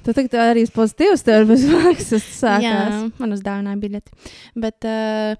Tu 0.03 0.11
tagad 0.11 0.33
arī 0.35 0.65
esi 0.65 0.73
pozitīvs, 0.75 1.21
tev 1.23 1.37
ir 1.37 1.45
bez 1.47 1.61
maksas 1.71 2.25
sākās. 2.35 2.63
Jā, 2.65 2.95
man 3.21 3.31
uzdāvināja 3.37 3.79
biļeti. 3.79 4.17
Bet 4.59 4.83
uh, 4.83 5.37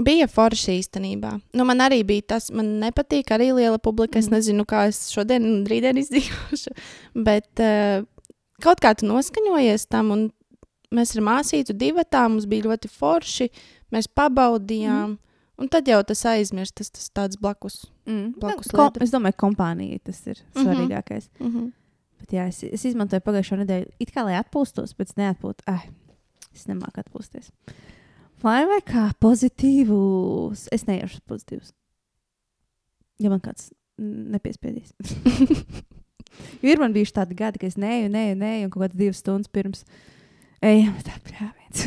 bija 0.00 0.24
forši 0.32 0.78
īstenībā. 0.80 1.34
Nu, 1.60 1.66
man 1.68 1.82
arī 1.84 1.98
bija 2.08 2.24
tas, 2.32 2.46
man 2.56 2.70
nepatīk 2.80 3.34
arī 3.36 3.50
liela 3.58 3.76
publika. 3.76 4.16
Es 4.16 4.30
Mhm. 4.30 4.34
nezinu, 4.38 4.64
kā 4.64 4.86
es 4.88 5.02
šodien 5.12 5.44
un 5.44 5.58
rītdien 5.68 6.00
izdzīvošu. 6.00 6.72
Bet 7.28 7.60
uh, 7.60 8.06
kaut 8.64 8.80
kā 8.80 8.94
tu 8.96 9.04
noskaņojies 9.12 9.84
tam, 9.92 10.10
un 10.16 10.24
mēs 10.94 11.16
ar 11.16 11.22
māsītu 11.26 11.74
divatā 11.78 12.24
mums 12.28 12.46
bija 12.50 12.68
ļoti 12.68 12.88
forši. 12.92 13.50
Mēs 13.92 14.08
pabaudījām. 14.08 15.18
Un 15.60 15.68
tad 15.68 15.88
jau 15.88 15.98
tas 16.08 16.22
aizmirst, 16.24 16.74
tas, 16.78 16.88
tas 16.90 17.10
tāds 17.12 17.36
blakus. 17.36 17.82
Mm. 18.08 18.30
Blakus 18.40 18.70
Ko, 18.72 18.86
lieta. 18.88 19.02
es 19.04 19.10
domāju, 19.12 19.36
kompānija 19.36 19.98
tas 20.04 20.22
ir 20.26 20.38
Mhm. 20.54 20.64
svarīgākais. 20.64 21.28
Mm 21.38 21.50
-hmm. 21.52 21.72
Bet 22.20 22.30
jā, 22.32 22.46
es, 22.48 22.62
es 22.64 22.84
izmantoju 22.84 23.20
pagājušo 23.20 23.56
nedēļu, 23.64 23.90
it 23.98 24.10
kā 24.12 24.24
lai 24.24 24.34
atpūstos, 24.42 24.94
bet 24.96 25.08
es 25.08 25.16
neatpūtu. 25.16 25.62
Ai, 25.66 25.90
es 26.54 26.66
nemāku 26.66 27.02
atpūsties. 27.04 27.50
Vai 28.42 28.64
vai 28.66 28.80
kā 28.80 29.12
pozitīvs? 29.20 30.68
Es 30.72 30.84
neiešu 30.86 31.20
pozitīvs. 31.28 31.72
Ja 33.18 33.28
man 33.30 33.40
kāds 33.40 33.70
mm, 33.98 34.30
nepiespiedīs. 34.30 34.92
jo 36.62 36.70
ir 36.72 36.78
man 36.80 36.92
bijuši 36.92 37.12
tādi 37.12 37.36
gadi, 37.36 37.58
ka 37.58 37.66
es 37.66 37.76
neju, 37.76 38.08
neju, 38.08 38.36
neju, 38.40 38.64
un 38.64 38.70
kaut 38.70 38.82
kādas 38.86 38.96
divas 39.00 39.20
stundas 39.22 39.48
pirms 39.52 39.84
ejam, 40.62 40.96
tā 41.06 41.16
prāvēts. 41.26 41.86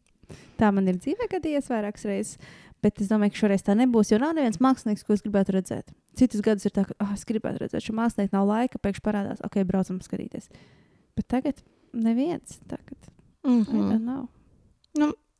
tā 0.60 0.70
man 0.74 0.88
ir 0.90 1.00
dzīvē 1.00 1.28
gadījies 1.32 1.70
vairākas 1.72 2.06
reizes. 2.10 2.38
Bet 2.84 3.00
es 3.00 3.08
domāju, 3.08 3.32
ka 3.32 3.40
šoreiz 3.40 3.62
tā 3.64 3.72
nebūs, 3.78 4.10
jo 4.12 4.18
nav 4.20 4.34
neviens 4.36 4.60
mākslinieks, 4.60 5.06
ko 5.06 5.14
es 5.16 5.22
gribētu 5.24 5.54
redzēt. 5.56 5.94
Citus 6.20 6.42
gadus 6.44 6.68
ir 6.68 6.74
tā, 6.76 6.84
ka 6.84 6.92
oh, 7.00 7.14
es 7.14 7.24
gribētu 7.24 7.62
redzēt 7.62 7.86
šo 7.86 7.94
mākslinieku, 7.96 8.34
nav 8.36 8.44
laika, 8.50 8.80
pēkšņi 8.82 9.04
parādās, 9.06 9.40
ok, 9.46 9.62
braucam 9.64 10.02
skatīties. 10.04 10.50
Bet 11.16 11.30
tagad 11.32 11.64
neviens. 11.96 12.60
Tagad 12.68 13.10
Mm 13.44 13.58
mm. 13.58 13.64
-hmm. 13.64 13.98
nav. 14.00 14.26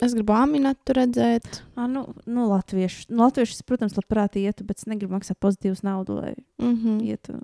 Es 0.03 0.15
gribu 0.15 0.35
aminatu 0.35 0.93
redzēt. 0.97 1.63
Ah, 1.79 1.87
nu, 1.89 2.03
nu, 2.27 2.49
latviešu. 2.51 3.07
Nu, 3.09 3.23
latviešu, 3.25 3.63
protams, 3.67 3.95
labprāt 3.97 4.37
ietu, 4.41 4.67
bet 4.67 4.83
es 4.83 4.89
negribu 4.91 5.15
maksāt 5.15 5.39
pozitīvas 5.41 5.85
naudu, 5.87 6.19
lai 6.21 6.35
Mm 6.59 6.77
-hmm. 6.77 7.03
ietu 7.03 7.39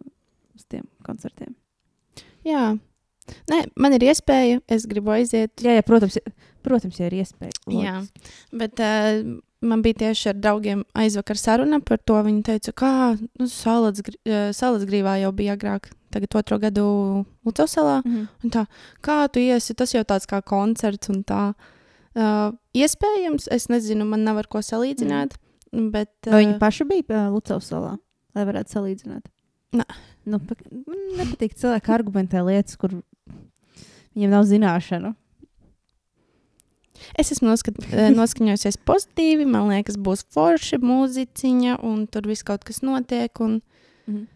uz 0.55 0.65
tiem 0.65 0.85
koncertiem. 1.03 1.55
Jā. 2.45 2.79
Nē, 3.51 3.61
man 3.79 3.95
ir 3.97 4.07
iespēja, 4.11 4.61
es 4.71 4.87
gribu 4.91 5.13
aiziet. 5.15 5.53
Jā, 5.63 5.77
jā 5.79 5.85
protams, 5.87 6.19
protams, 6.67 6.99
ja 7.01 7.11
ir 7.11 7.21
iespēja. 7.21 7.55
Jā. 7.71 8.01
loģiski. 8.01 8.35
Bet 8.63 8.83
uh, 8.85 9.21
man 9.67 9.83
bija 9.85 10.01
tieši 10.05 10.33
ar 10.33 10.39
draugiem 10.41 10.85
aizvakar 10.99 11.39
saruna 11.41 11.81
par 11.85 12.01
to. 12.03 12.19
Viņi 12.27 12.43
teica, 12.49 12.75
ka 12.77 12.93
nu, 13.21 13.49
salas 13.51 14.87
grīvā 14.89 15.19
jau 15.23 15.33
bija 15.37 15.57
agrāk, 15.59 15.91
tagad 16.15 16.39
otro 16.41 16.61
gadu 16.63 16.87
Lucausalā. 17.47 18.01
Mhm. 18.05 18.27
Un 18.45 18.55
tā, 18.57 18.67
kā 19.05 19.23
tu 19.33 19.43
iesi, 19.43 19.77
tas 19.79 19.95
jau 19.95 20.05
tāds 20.05 20.29
kā 20.31 20.43
koncerts 20.43 21.13
un 21.13 21.23
tā. 21.27 21.51
Uh, 22.11 22.51
iespējams, 22.75 23.47
es 23.55 23.69
nezinu, 23.71 24.03
man 24.09 24.25
nav 24.27 24.41
ar 24.43 24.51
ko 24.51 24.65
salīdzināt. 24.65 25.37
Mm. 25.71 25.91
Bet, 25.95 26.11
Vai 26.27 26.43
viņi 26.43 26.57
uh, 26.57 26.63
paši 26.63 26.87
bija 26.89 27.05
uh, 27.15 27.29
Lucas 27.31 27.69
salā, 27.71 27.93
lai 28.35 28.47
varētu 28.49 28.75
salīdzināt? 28.75 29.29
Nē. 29.79 29.85
Nu, 30.27 30.41
nepatīk 31.17 31.55
cilvēki 31.59 31.93
argumentē 31.95 32.43
lietas, 32.45 32.75
kur 32.81 32.97
viņiem 34.15 34.31
nav 34.35 34.47
zināšanu. 34.51 35.15
es 37.19 37.33
esmu 37.33 37.49
noskat, 37.49 37.79
eh, 37.93 38.11
noskaņojusies 38.21 38.81
pozitīvi. 38.85 39.47
Man 39.49 39.71
liekas, 39.73 39.97
būs 39.97 40.27
forši 40.35 40.81
mūziķiņa, 40.85 41.81
un 41.83 42.07
tur 42.07 42.29
viss 42.29 42.45
kaut 42.47 42.65
kas 42.65 42.83
notiek. 42.87 43.33
Un, 43.41 43.61
Mhm. 44.11 44.27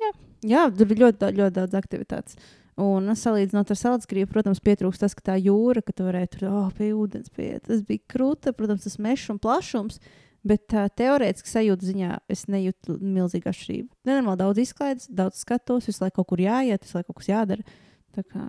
Jā. 0.00 0.10
Jā, 0.50 0.62
tur 0.72 0.88
bija 0.88 1.06
ļoti, 1.06 1.34
ļoti 1.36 1.54
daudz 1.58 1.76
aktivitātes. 1.76 2.38
Un 2.80 3.10
salīdzinot 3.12 3.68
ar 3.74 3.76
Salacgrību, 3.76 4.30
protams, 4.32 4.62
pietrūkst 4.64 5.02
tas, 5.04 5.14
ka 5.16 5.32
tā 5.32 5.36
jūra, 5.36 5.82
ka 5.84 5.92
tu 5.92 6.06
varēji 6.06 6.30
tur 6.32 6.46
oh, 6.48 6.70
pie 6.72 6.94
ūdens 6.96 7.28
pieiet. 7.34 7.66
Tas 7.66 7.82
bija 7.84 8.00
krūta, 8.08 8.54
protams, 8.56 8.86
tas 8.86 8.96
mežs 9.02 9.28
un 9.32 9.40
plašums. 9.42 10.00
Bet 10.40 10.64
tā 10.72 10.86
teorētiski 10.96 11.50
sajūta 11.50 11.84
ziņā 11.84 12.14
es 12.32 12.46
nejūtu 12.48 12.96
milzīgu 13.04 13.50
atšķirību. 13.50 13.90
Nenormāli 14.08 14.40
daudz 14.40 14.62
izklaides, 14.62 15.10
daudz 15.12 15.42
skatos, 15.42 15.90
visu 15.90 16.00
laiku 16.00 16.22
kaut 16.22 16.30
kur 16.30 16.40
jāiet, 16.40 16.86
visu 16.86 16.96
laiku 16.96 17.10
kaut 17.12 17.20
kas 17.20 17.28
jādara. 17.28 17.76
Tā 18.16 18.24
kā 18.26 18.44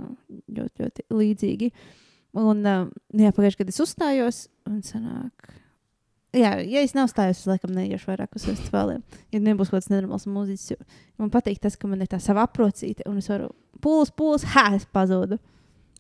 ļoti, 0.50 0.84
ļoti 0.84 1.06
līdzīgi. 1.14 1.72
Un 2.42 2.64
um, 2.64 2.92
jā, 3.18 3.34
pagājušajā 3.36 3.64
gadā 3.64 3.74
es 3.74 3.82
uzstājos 3.84 4.40
un 4.70 4.80
sanāk. 4.88 5.52
Jā, 6.32 6.54
ja 6.64 6.80
es 6.80 6.94
neuzstājos, 6.96 7.42
es 7.42 7.50
laikam 7.50 7.74
neiešu 7.76 8.08
vairāk 8.08 8.38
uz 8.40 8.46
festivāliem. 8.48 9.02
Ja 9.36 9.42
nebūs 9.44 9.68
kaut 9.68 9.82
kāds 9.82 9.92
nenormāls 9.92 10.30
mūziķis, 10.32 10.70
jo 10.72 10.78
man 11.20 11.32
patīk 11.34 11.60
tas, 11.60 11.76
ka 11.76 11.92
man 11.92 12.04
ir 12.04 12.08
tā 12.12 12.22
sava 12.24 12.46
aprocīte 12.48 13.04
un 13.10 13.20
es 13.20 13.28
varu 13.28 13.50
pūlis, 13.84 14.14
pūlis, 14.16 14.48
ha, 14.54 14.70
es 14.78 14.88
pazudu. 14.96 15.42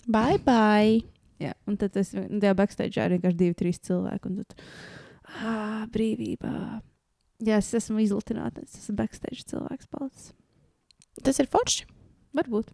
bye 0.07 0.39
bye! 0.45 1.03
Jā, 1.41 1.55
un 1.67 1.77
tad 1.81 1.95
es 1.97 2.13
tajā 2.13 2.53
backstage 2.57 3.01
ir 3.01 3.15
vienkārši 3.17 3.39
divi, 3.39 3.57
trīs 3.57 3.81
cilvēki. 3.87 4.29
Un 4.29 4.43
tad, 4.43 4.65
ah, 5.41 5.83
brīvībā. 5.91 6.53
Jā, 7.41 7.57
es 7.57 7.71
esmu 7.79 8.03
izlutināts. 8.03 8.61
Es 8.61 8.83
esmu 8.83 8.99
backstage 8.99 9.47
cilvēks 9.49 9.89
palicis. 9.91 10.31
Tas 11.25 11.41
ir 11.41 11.49
forši. 11.51 11.87
Varbūt. 12.37 12.69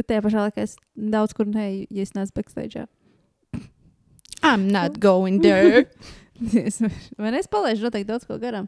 Bet 0.00 0.08
tajā 0.08 0.24
pašā 0.24 0.46
laikā 0.46 0.64
es 0.64 0.78
daudz 0.96 1.36
kur 1.36 1.48
neju, 1.50 1.84
ja 1.92 2.06
es 2.06 2.14
neesmu 2.16 2.40
backstage. 2.40 2.86
I'm 4.40 4.70
not 4.72 4.98
going 5.00 5.42
there. 5.44 5.84
Es, 6.40 6.78
ne? 6.80 6.88
Es 7.36 7.50
palaidu 7.52 7.84
noteikti 7.84 8.08
daudz 8.08 8.22
ko 8.24 8.38
garām. 8.40 8.64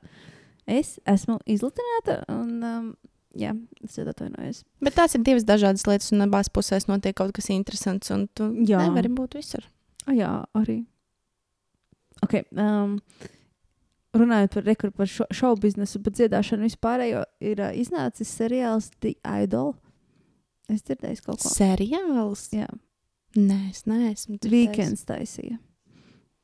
Es 0.68 0.98
esmu 1.08 1.38
izlutināta 1.48 2.18
un, 2.28 2.50
um, 2.60 2.90
jā, 3.32 3.54
es 3.80 3.96
ļoti 3.96 4.12
atvainojos. 4.12 4.58
Bet 4.84 4.98
tās 4.98 5.16
ir 5.16 5.22
divas 5.24 5.46
dažādas 5.48 5.86
lietas, 5.88 6.10
un 6.12 6.26
abās 6.26 6.52
pusēs 6.52 6.84
notiek 6.90 7.16
kaut 7.16 7.32
kas 7.32 7.48
interesants. 7.54 8.12
Un 8.12 8.26
tu 8.28 8.50
Jā. 8.68 8.82
nevari 8.84 9.08
būt 9.16 9.38
visur. 9.40 9.64
Jā, 10.12 10.34
arī. 10.58 10.82
Ok. 12.22 12.42
Um, 12.52 12.98
runājot 14.12 14.58
par, 14.58 14.68
rekur, 14.68 14.92
par 14.92 15.08
šo, 15.08 15.26
šovu 15.32 15.62
biznesu, 15.64 16.02
par 16.04 16.14
dziedāšanu 16.18 16.68
vispārējo, 16.68 17.24
ir 17.40 17.62
uh, 17.64 17.72
iznācis 17.72 18.36
seriāls 18.36 18.92
The 19.00 19.16
Idol. 19.24 19.72
Es 20.70 20.84
dzirdēju 20.86 21.24
kaut 21.26 21.42
ko. 21.42 21.50
Seriāls? 21.50 22.46
Jā, 22.54 22.68
Nē, 23.32 23.70
es 23.70 23.86
neesmu. 23.88 24.36
Weekends 24.52 25.06
taisīja. 25.08 25.56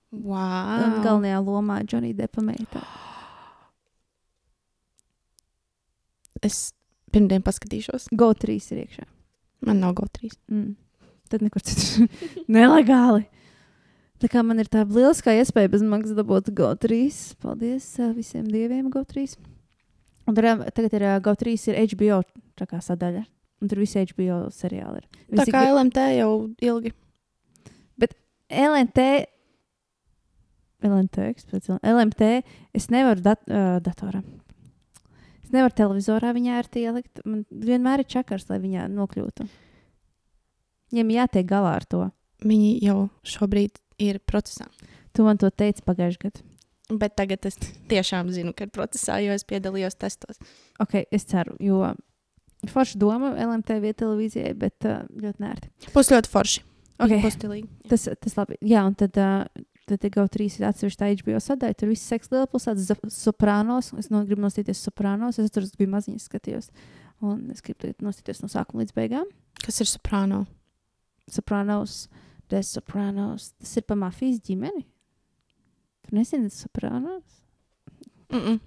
Wow. 0.08 1.02
Galvenajā 1.04 1.40
lomā 1.44 1.82
Džonija 1.84 2.16
Depa 2.22 2.44
meita. 2.44 2.84
Es 6.38 6.70
pirmdien 7.10 7.42
paskatīšos. 7.42 8.04
GO3 8.14 8.54
ir 8.54 8.78
iekšā. 8.84 9.04
Man 9.66 9.80
nav 9.82 9.96
GO3. 9.98 10.28
Mm. 10.46 10.76
Tad 11.26 11.42
nekur 11.42 11.64
citur. 11.66 12.06
Nelegāli. 12.54 13.24
Tā 14.22 14.30
kā 14.30 14.44
man 14.46 14.62
ir 14.62 14.70
tā 14.70 14.84
lieliskā 14.86 15.34
iespēja 15.34 15.72
bez 15.72 15.82
maksas 15.82 16.14
dabūt 16.14 16.52
GO3. 16.54 17.10
Paldies 17.42 17.88
uh, 17.98 18.12
visiem 18.14 18.46
dieviem 18.46 18.86
GO3. 18.94 19.34
Un 20.30 20.38
tur, 20.38 20.46
tagad 20.78 20.94
ir 20.94 21.08
uh, 21.08 21.18
GO3 21.26 21.58
ir 21.72 21.82
HBO 21.90 22.22
sadaļa. 22.86 23.26
Un 23.60 23.68
tur 23.68 23.80
visi 23.82 23.98
HBO 24.06 24.44
seriāli 24.54 25.00
ir. 25.02 25.06
Tā 25.32 25.40
Visi 25.42 25.52
kā 25.54 25.64
gri- 25.64 25.72
LMT 25.74 26.04
jau 26.18 26.32
ilgi. 26.62 26.92
LNT. 28.48 29.02
LNT, 30.88 31.18
es 31.36 31.44
pēc 31.50 31.66
L- 31.74 31.80
LMT. 31.84 32.28
Es 32.72 32.86
nevaru 32.88 33.20
dat, 33.20 33.42
uh, 33.50 33.76
datorā. 33.84 34.22
Es 35.42 35.50
nevaru 35.52 35.74
televizorā 35.76 36.30
viņā 36.36 36.54
ar 36.62 36.68
ielikt. 36.80 37.20
Man 37.26 37.42
vienmēr 37.50 38.04
ir 38.04 38.08
čakars, 38.08 38.46
lai 38.48 38.58
viņā 38.62 38.86
nokļūtu. 38.94 39.48
Viņam 40.92 41.12
jātiek 41.12 41.48
galā 41.50 41.74
ar 41.80 41.84
to. 41.84 42.04
Viņi 42.46 42.78
jau 42.86 43.10
šobrīd 43.26 43.76
ir 43.98 44.20
procesā. 44.20 44.68
Tu 45.12 45.24
man 45.26 45.36
to 45.36 45.50
teici 45.50 45.82
pagājušajā 45.84 46.22
gadā. 46.28 46.44
Bet 46.88 47.16
tagad 47.20 47.44
es 47.44 47.58
tiešām 47.90 48.30
zinu, 48.32 48.54
ka 48.56 48.64
ir 48.64 48.70
procesā, 48.72 49.18
jo 49.20 49.34
es 49.36 49.44
piedalījos 49.44 49.98
testos. 50.00 50.38
Ok, 50.80 51.02
es 51.12 51.26
ceru, 51.28 51.56
jo 51.60 51.82
forša 52.66 52.98
doma 52.98 53.32
LMT 53.36 53.78
vietā 53.82 54.02
televīzijai, 54.04 54.52
bet 54.58 54.86
uh, 54.88 55.04
ļoti 55.14 55.44
nērti. 55.44 55.70
Būs 55.94 56.12
ļoti 56.14 56.32
forši. 56.32 56.64
Ok. 56.98 57.14
Būs 57.22 57.36
stilīgi. 57.38 57.68
Tas, 57.90 58.08
tas 58.18 58.38
labi. 58.38 58.58
Jā, 58.66 58.82
un 58.88 58.96
tad, 58.98 59.18
uh, 59.22 59.66
tad 59.86 60.04
ir 60.04 60.14
GO3 60.16 60.48
ir 60.58 60.68
atsevišķa 60.68 61.10
HBO 61.20 61.42
sadaļa. 61.42 61.78
Tur 61.78 61.92
viss 61.92 62.10
seks 62.10 62.32
liela 62.32 62.48
pilsēta, 62.50 62.98
soprānos. 63.14 63.92
Es 64.00 64.10
no, 64.10 64.24
gribu 64.26 64.42
nostīties 64.42 64.82
soprānos. 64.82 65.38
Es 65.38 65.54
tur 65.54 65.66
biju 65.78 65.92
maziņš 65.94 66.26
skatījos. 66.26 66.70
Un 67.24 67.48
es 67.54 67.62
gribu 67.64 67.94
nostīties 68.02 68.42
no 68.42 68.50
sākuma 68.50 68.82
līdz 68.82 68.96
beigām. 68.96 69.30
Kas 69.62 69.78
ir 69.82 69.90
soprāno? 69.90 70.44
Soprānos, 71.30 72.06
The 72.48 72.62
Sopranos. 72.64 73.52
Tas 73.60 73.76
ir 73.76 73.84
pa 73.86 73.96
mafijas 73.98 74.40
ģimeni. 74.44 74.86
Tu 76.06 76.16
nezini, 76.16 76.48
tas 76.48 76.64
soprānos? 76.64 77.42
Mm 78.32 78.40
-mm. 78.40 78.60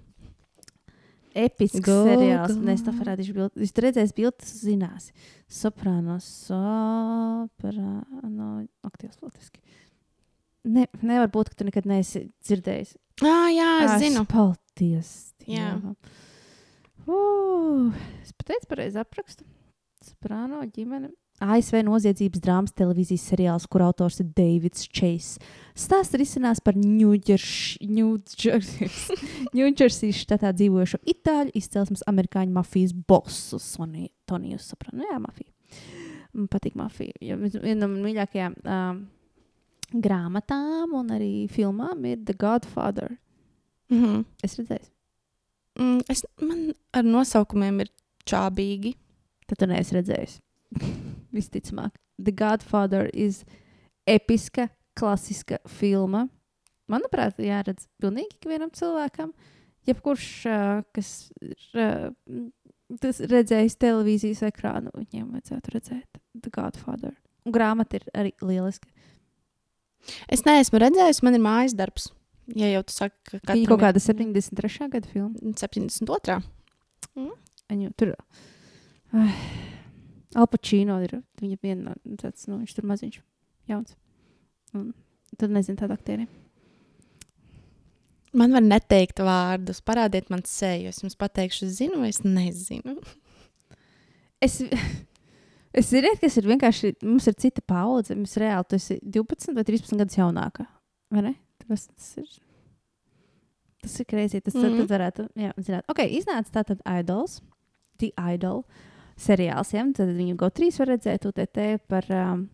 Episks 1.34 1.80
Go, 1.84 2.02
seriāls. 2.08 2.54
go. 2.54 2.60
Nē, 2.66 2.74
es 2.76 2.82
tā 2.84 2.92
parādīšu 2.96 3.34
bildi. 3.36 3.62
Jūs 3.64 3.72
redzēsiet 3.84 4.16
bildi, 4.18 4.36
tas 4.42 4.52
zināsi. 4.64 5.14
Soprānos, 5.52 6.26
soprāno. 6.48 8.50
Aktīvs 8.88 9.18
politiski. 9.20 9.62
Ne, 10.68 10.86
nevar 11.02 11.28
būt, 11.32 11.50
ka 11.50 11.58
tu 11.58 11.64
nekad 11.66 11.86
neesi 11.90 12.26
dzirdējis. 12.46 12.94
Ah, 13.22 13.48
jā, 13.52 13.70
es 13.84 13.90
Ās, 13.96 14.00
zinu. 14.04 14.22
Paldies. 14.30 15.10
Jā. 15.46 15.72
Dievam. 15.74 15.96
Uh, 17.02 17.90
es 18.22 18.30
pateicu, 18.38 18.68
pareizi 18.70 19.00
aprakstu. 19.02 19.42
Soprāno 20.06 20.60
ģimene. 20.70 21.10
ASV 21.42 21.82
noziedzības 21.86 22.42
drāmas 22.44 22.74
televīzijas 22.76 23.24
seriāls, 23.32 23.66
kur 23.70 23.84
autors 23.86 24.20
ir 24.22 24.28
Davids 24.36 24.86
Chase. 24.88 25.40
Stāsts 25.78 26.16
risinās 26.18 26.60
par 26.64 26.74
Ņūdžersijas 29.56 30.20
štatā 30.24 30.52
dzīvojošo 30.58 31.02
itāļu 31.14 31.54
izcelsmes 31.58 32.04
amerikāņu 32.10 32.52
mafijas 32.56 32.92
bosu 32.94 33.60
Toniju 34.28 34.58
Soprano. 34.62 35.02
Nu, 35.02 35.08
jā, 35.10 35.18
mafija. 35.22 35.50
Man 36.32 36.48
patīk 36.52 36.74
mafija. 36.78 37.16
Jo 37.20 37.36
Viena 37.42 37.86
no 37.86 37.92
mīļākajām 37.96 38.56
um, 38.62 39.04
grāmatām 39.92 40.96
un 40.96 41.12
arī 41.12 41.34
filmām 41.52 42.04
ir 42.08 42.24
The 42.24 42.36
Godfather. 42.38 43.16
Mhm. 43.92 44.24
Es 44.44 44.56
redzēju, 44.60 44.88
Mm, 45.80 46.02
es, 46.12 46.24
man 46.40 46.74
ar 46.92 47.06
nosaukumiem 47.06 47.80
ir 47.84 47.90
čābīgi. 48.28 48.94
tad 49.48 49.58
tu 49.58 49.66
neesi 49.66 49.96
redzējis. 49.96 50.38
Visticamāk, 51.32 51.96
The 52.20 52.34
Godfather 52.36 53.08
ir 53.12 53.34
episka, 54.08 54.68
klasiska 54.98 55.58
filma. 55.66 56.26
Manuprāt, 56.90 57.38
jāredz 57.40 57.86
pilnīgi 58.02 58.36
ikvienam 58.36 58.72
cilvēkam. 58.74 59.32
Jebkurš, 59.88 60.26
kas 60.94 61.12
ir 61.42 63.30
redzējis 63.32 63.78
televīzijas 63.80 64.42
ekrānu, 64.50 64.92
viņiem 64.94 65.30
vajadzētu 65.32 65.74
redzēt 65.74 66.20
The 66.38 66.52
Godfather. 66.54 67.14
Un 67.46 67.54
grāmata 67.54 67.98
ir 67.98 68.06
arī 68.14 68.34
lieliska. 68.44 68.90
Es 70.30 70.44
neesmu 70.46 70.82
redzējis, 70.82 71.22
man 71.26 71.38
ir 71.38 71.42
mājas 71.42 71.74
darbs. 71.78 72.10
Ja 72.58 72.68
jau 72.68 72.82
tu 72.86 72.94
saki, 72.94 73.16
ka 73.24 73.38
Viņa 73.38 73.44
katram 73.46 73.66
kaut 73.70 73.78
ir 73.78 73.84
kāda 73.86 74.02
73. 74.02 74.88
gada 74.92 75.10
filma. 75.10 75.52
72. 75.58 76.38
Viņu 77.72 77.92
tur 77.96 78.12
uh, 78.12 79.36
Alpačīno 80.38 80.96
ir 81.04 81.18
viņa 81.40 81.58
viena 81.62 81.92
no 81.92 82.16
tāds, 82.20 82.46
nu, 82.48 82.58
viņš 82.62 82.76
tur 82.76 82.86
maziņš, 82.88 83.18
jauns. 83.68 83.96
Un 84.72 84.92
tad 85.36 85.52
nezinu 85.52 85.76
tādu 85.80 85.96
aktieri. 85.96 86.26
Man 88.32 88.54
var 88.56 88.64
neteikt 88.64 89.20
vārdus, 89.20 89.82
parādiet 89.84 90.30
man 90.32 90.40
seju. 90.48 90.88
Es 90.88 91.02
jums 91.02 91.18
pateikšu, 91.20 91.68
zinu, 91.68 92.00
vai 92.04 92.12
es 92.14 92.22
nezinu. 92.24 92.98
Es, 94.42 94.56
es 95.78 95.86
zinu, 95.86 96.08
kas 96.18 96.34
ir 96.40 96.48
vienkārši, 96.50 96.88
mums 97.06 97.28
ir 97.30 97.36
cita 97.38 97.62
paudze. 97.62 98.16
Mums 98.18 98.32
reāli 98.42 98.66
tu 98.66 98.74
esi 98.74 98.96
12 99.04 99.52
vai 99.54 99.62
13 99.68 100.00
gadus 100.00 100.18
jaunāka. 100.18 100.64
Vai 101.14 101.22
ne? 101.28 101.30
Tas, 101.62 101.84
tas 101.86 102.08
ir. 102.18 102.32
Tas 103.84 103.94
ir 104.02 104.08
krēsli. 104.10 104.40
Tas 104.42 104.56
mm 104.56 104.64
Mhm. 104.64 104.72
-hmm. 104.72 104.80
tad 104.80 104.90
varētu. 104.96 105.28
Jā, 105.38 105.52
zināt. 105.62 105.86
Ok, 105.86 106.02
iznāca 106.18 106.50
tātad 106.58 106.82
Idols. 106.82 107.38
The 108.02 108.10
Idol 108.34 108.64
seriāls. 109.16 109.72
Ja? 109.74 109.84
Tad 109.96 110.14
viņu 110.16 110.38
GO3 110.40 110.70
var 110.78 110.92
redzēt 110.94 111.26
UTT 111.28 111.60
par 111.90 112.08
um, 112.16 112.46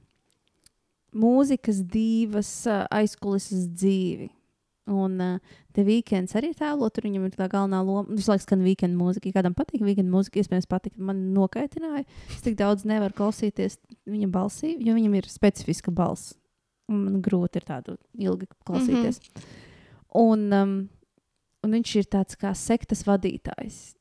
mūzikas 1.16 1.82
divas 1.86 2.50
uh, 2.68 2.84
aizkulisas 2.94 3.68
dzīvi. 3.72 4.30
Un 4.88 5.20
uh, 5.20 5.56
te 5.76 5.84
weekends 5.84 6.32
arī 6.38 6.54
tēlo, 6.56 6.88
tur 6.88 7.04
viņam 7.04 7.26
ir 7.28 7.36
tā 7.36 7.48
galvenā 7.52 7.82
loma. 7.84 8.08
Visu 8.08 8.32
laiku 8.32 8.46
skan 8.46 8.64
weekend 8.64 8.96
mūzika. 8.96 9.32
Kādam 9.36 9.56
patīk 9.56 9.84
weekend 9.84 10.08
mūzika, 10.12 10.40
iespējams, 10.40 10.68
patīk. 10.70 10.96
Man 10.96 11.26
nokaitināja. 11.36 12.06
Es 12.32 12.44
tik 12.44 12.56
daudz 12.58 12.86
nevaru 12.88 13.16
klausīties 13.18 13.78
viņa 14.08 14.30
balsī, 14.32 14.74
jo 14.80 14.96
viņam 14.96 15.18
ir 15.20 15.28
specifiska 15.28 15.92
balss. 15.94 16.36
Un 16.88 17.04
man 17.04 17.20
grūti 17.24 17.60
ir 17.60 17.68
tādu 17.68 17.98
ilgi 18.16 18.48
klausīties. 18.64 19.20
Mm 19.20 19.42
-hmm. 19.42 19.52
un, 20.22 20.52
um, 20.56 20.74
un 21.64 21.76
viņš 21.76 21.96
ir 22.00 22.08
tāds 22.08 22.38
kā 22.40 22.54
sektas 22.56 23.04
vadītājs, 23.04 23.97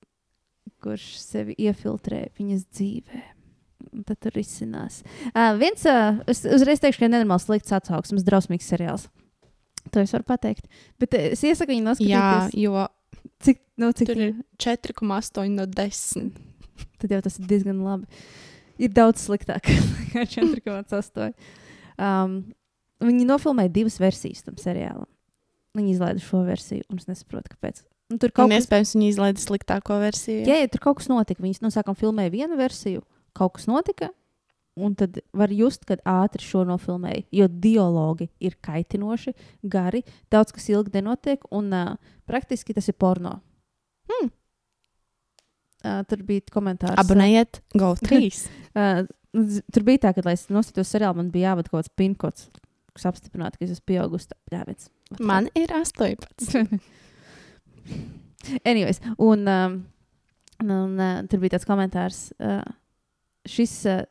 kurš 0.87 1.07
sevi 1.19 1.55
iefiltrē 1.67 2.27
viņas 2.39 2.65
dzīvē. 2.71 3.23
Un 3.93 4.03
tad 4.07 4.17
tur 4.23 4.35
izcinās. 4.39 5.03
Uh, 5.29 5.53
viens, 5.59 5.83
uh, 5.87 6.17
es 6.29 6.41
uzreiz 6.49 6.81
teikšu, 6.81 7.03
ka 7.03 7.11
nenormāls 7.11 7.45
slikts 7.45 7.75
atsauksmes, 7.75 8.25
drausmīgs 8.27 8.67
seriāls. 8.71 9.07
To 9.93 10.01
es 10.03 10.11
varu 10.15 10.25
pateikt. 10.27 10.65
Bet 10.99 11.15
es 11.17 11.43
iesaku 11.45 11.75
viņu 11.75 11.83
Jā, 11.83 11.91
noskatīties. 11.93 12.57
jo 12.63 12.87
cik, 13.43 13.61
nu, 13.79 13.91
cik 13.95 14.11
tur 14.11 14.23
ir 14.25 14.33
4,8 14.63 15.53
no 15.55 15.67
10. 15.69 16.31
tad 17.01 17.13
jau 17.13 17.21
tas 17.23 17.39
ir 17.39 17.49
diezgan 17.49 17.81
labi. 17.85 18.09
Ir 18.81 18.93
daudz 18.93 19.23
sliktāk 19.25 19.69
nekā 19.69 20.25
4,8. 20.35 21.31
Um, 21.97 22.39
viņi 23.01 23.29
nofilmēja 23.29 23.73
divas 23.73 23.97
versijas 24.01 24.45
tam 24.45 24.57
seriālam. 24.61 25.07
Viņi 25.77 25.93
izlaida 25.93 26.21
šo 26.23 26.41
versiju, 26.45 26.85
un 26.89 27.01
es 27.01 27.09
nesaprotu, 27.09 27.53
kāpēc. 27.53 27.83
Un 28.07 28.19
tur 28.21 28.31
Kaut 28.31 28.47
kas 28.47 28.63
iespējams 28.63 28.93
viņi 28.95 29.09
izlaida 29.11 29.41
sliktāko 29.41 29.97
versiju. 29.99 30.45
Jā, 30.47 30.61
ja 30.61 30.69
tur 30.71 30.83
kaut 30.85 31.01
kas 31.01 31.09
notika. 31.11 31.43
Viņi 31.43 31.59
no 31.65 31.71
sākuma 31.73 31.99
filmēja 31.99 32.31
vienu 32.31 32.59
versiju, 32.59 33.03
kaut 33.35 33.57
kas 33.57 33.67
notika. 33.67 34.13
Un 34.77 34.93
tad 34.95 35.17
var 35.35 35.51
just, 35.51 35.83
kad 35.89 36.03
ātri 36.07 36.45
šo 36.45 36.61
nofilmēja. 36.69 37.25
Jo 37.33 37.47
dialogi 37.49 38.29
ir 38.39 38.55
kaitinoši, 38.63 39.33
gari, 39.65 40.03
daudz 40.31 40.53
kas 40.55 40.69
ilgi 40.69 40.93
nenotiek, 40.99 41.41
un 41.51 41.71
uh, 41.73 41.95
praktiski 42.29 42.75
tas 42.77 42.87
ir 42.87 42.95
porno. 43.01 43.39
Hmm. 44.07 44.29
Uh, 45.81 46.03
tur 46.07 46.21
bija 46.27 46.45
komentārs. 46.53 46.95
Abonējiet, 47.01 47.59
go 47.75 47.95
3. 47.97 48.29
Uh, 48.77 49.01
tur 49.73 49.87
bija 49.87 50.05
tā, 50.05 50.13
ka, 50.13 50.23
lai 50.29 50.37
es 50.37 50.45
noskatītos 50.53 50.93
seriālu, 50.93 51.23
man 51.23 51.33
bija 51.33 51.51
jāvada 51.51 51.73
kaut 51.73 51.81
kāds 51.81 51.95
pinkots, 51.97 52.47
kas 52.95 53.09
apstiprinātu, 53.09 53.57
ka 53.57 53.65
es 53.65 53.73
esmu 53.75 53.89
pieaugusi. 53.89 54.37
Man 55.19 55.49
ir 55.57 55.73
18. 55.73 56.77
Anyways, 58.63 59.01
un, 59.17 59.47
um, 59.51 59.77
un, 60.63 60.97
uh, 60.99 61.21
tur 61.29 61.41
bija 61.43 61.55
tāds 61.57 61.67
komentārs. 61.67 62.21
Uh, 62.39 62.61
šis 63.47 63.73
uh, 63.89 64.03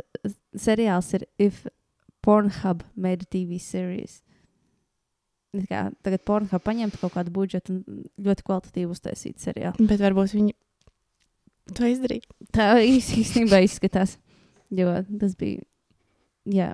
seriāls 0.56 1.12
ir 1.16 1.26
If 1.38 1.64
Pornhub 2.26 2.82
made 2.96 3.22
a 3.26 3.30
TV 3.30 3.60
series. 3.62 4.20
Kā, 5.70 5.86
tagad 6.04 6.24
Pornhub 6.28 6.60
paņemtu 6.66 6.98
kaut 7.00 7.14
kādu 7.14 7.32
budžetu 7.32 7.78
un 7.78 8.02
ļoti 8.26 8.44
kvalitatīvu 8.44 8.92
uztaisītu 8.92 9.40
seriālu. 9.46 9.86
Bet 9.88 10.02
varbūt 10.02 10.34
viņi 10.36 10.52
to 11.76 11.88
izdarīja. 11.88 12.26
Tā 12.52 12.74
īs- 12.82 13.14
īstenībā 13.22 13.62
izskatās. 13.64 14.18
Jo 14.74 14.98
tas 15.20 15.36
bija. 15.38 15.62
Jā. 16.50 16.72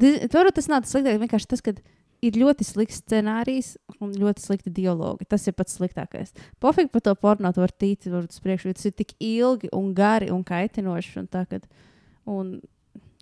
Tas, 0.00 0.30
tas 0.54 0.68
nav 0.70 0.84
tas 0.86 0.94
sliktākais. 0.94 1.20
Vienkārši 1.26 1.50
tas, 1.50 1.60
ka 1.66 1.74
ir 2.22 2.32
ļoti 2.40 2.66
slikts 2.66 3.00
scenārijs 3.02 3.74
un 4.00 4.12
ļoti 4.12 4.44
slikti 4.44 4.70
dialogi. 4.76 5.24
Tas 5.30 5.46
ir 5.48 5.56
pats 5.58 5.78
sliktākais. 5.78 6.32
Pofīgi 6.60 6.92
par 6.92 7.00
to 7.06 7.14
porno 7.14 7.52
tu 7.52 7.60
vari 7.64 7.76
tīt, 7.80 8.08
varbūt 8.10 8.36
uz 8.36 8.40
priekšu. 8.44 8.74
Tas 8.76 8.90
ir 8.90 8.92
tik 8.92 9.14
ilgi 9.20 9.68
un 9.72 9.92
gari 9.94 10.30
un 10.30 10.44
kaitinoši. 10.44 11.18
Un 11.24 11.28
tā, 11.32 11.46
kad, 11.50 11.66
un, 12.26 12.58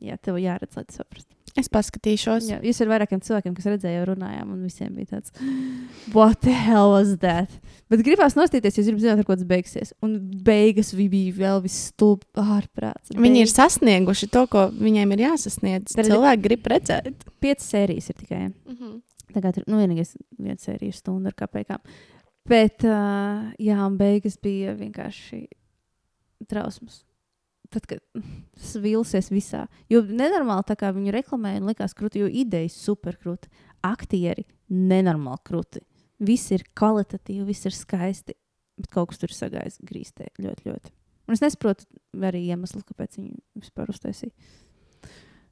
jā, 0.03 0.17
tev 0.23 0.39
jāredz, 0.43 0.77
lai 0.77 0.85
tu 0.85 0.99
saprastu. 0.99 1.35
Es 1.59 1.67
paskatīšos. 1.73 2.45
Jā, 2.53 2.59
jūs 2.63 2.79
ar 2.85 2.91
vairākiem 2.93 3.19
cilvēkiem, 3.25 3.55
kas 3.57 3.65
redzēja, 3.67 3.99
jau 3.99 4.09
runājām, 4.13 4.51
un 4.53 4.61
visiem 4.63 4.93
bija 4.95 5.17
tāds, 5.17 5.33
what 6.15 6.39
the 6.45 6.53
hell 6.55 6.93
was 6.93 7.17
that? 7.25 7.51
Bet 7.91 8.05
gribās 8.07 8.37
nostīties, 8.39 8.77
jo 8.79 8.85
gribat 8.85 9.03
zināt, 9.03 9.23
ar 9.25 9.27
ko 9.27 9.35
tas 9.35 9.49
beigsies. 9.49 9.91
Un 10.05 10.19
beigas 10.45 10.93
bija 10.95 11.33
vēl 11.41 11.63
viss 11.65 11.89
stulbi 11.91 12.29
ārprāts. 12.39 13.11
Viņi 13.17 13.43
ir 13.43 13.51
sasnieguši 13.51 14.29
to, 14.37 14.45
ko 14.53 14.67
viņiem 14.77 15.17
ir 15.17 15.25
jāsasniedz. 15.25 15.97
Bet- 15.99 16.07
Cilvēki 16.13 16.45
grib 16.47 16.69
redzēt. 16.71 17.27
piecas 17.43 17.67
sērijas 17.73 18.11
ir 18.13 18.17
tikai. 18.21 18.43
Mm 18.49 18.77
-hmm. 18.77 18.88
Kā 19.35 19.53
tur 19.53 19.67
nu, 19.69 19.81
vienīgais 19.81 20.15
viena 20.39 20.59
sērija 20.61 20.93
ir 20.93 20.97
stunda 20.97 21.33
ar 21.33 21.37
kāpēkām. 21.39 21.83
Bet, 22.49 22.85
uh, 22.89 23.51
jā, 23.61 23.77
un 23.85 23.99
beigas 24.01 24.39
bija 24.41 24.73
vienkārši 24.79 25.43
trausmas. 26.49 27.03
Tad, 27.69 27.85
kad 27.85 28.01
tas 28.57 28.77
vilsies 28.81 29.29
visā. 29.29 29.67
Jo 29.93 30.01
nenormāli 30.07 30.65
tā 30.71 30.79
kā 30.81 30.93
viņu 30.97 31.13
reklamēja, 31.13 31.65
likās 31.69 31.93
krūti, 31.97 32.23
jo 32.23 32.31
idejas 32.31 32.79
super 32.81 33.19
krūti. 33.21 33.51
Aktieri 33.85 34.47
nenormāli 34.73 35.45
krūti. 35.45 35.83
Viss 36.25 36.49
ir 36.57 36.65
kvalitatīvi, 36.79 37.45
viss 37.51 37.69
ir 37.69 37.77
skaisti. 37.77 38.39
Bet 38.79 38.89
kaut 38.95 39.11
kas 39.11 39.21
tur 39.21 39.35
sagājis 39.35 39.81
grīstē 39.85 40.31
ļoti, 40.39 40.71
ļoti. 40.71 40.95
Un 41.29 41.37
es 41.37 41.43
nesaprotu 41.45 41.85
arī 42.25 42.47
iemeslu, 42.49 42.81
kāpēc 42.89 43.19
viņi 43.19 43.35
vispār 43.61 43.91
uztaisīja. 43.93 44.33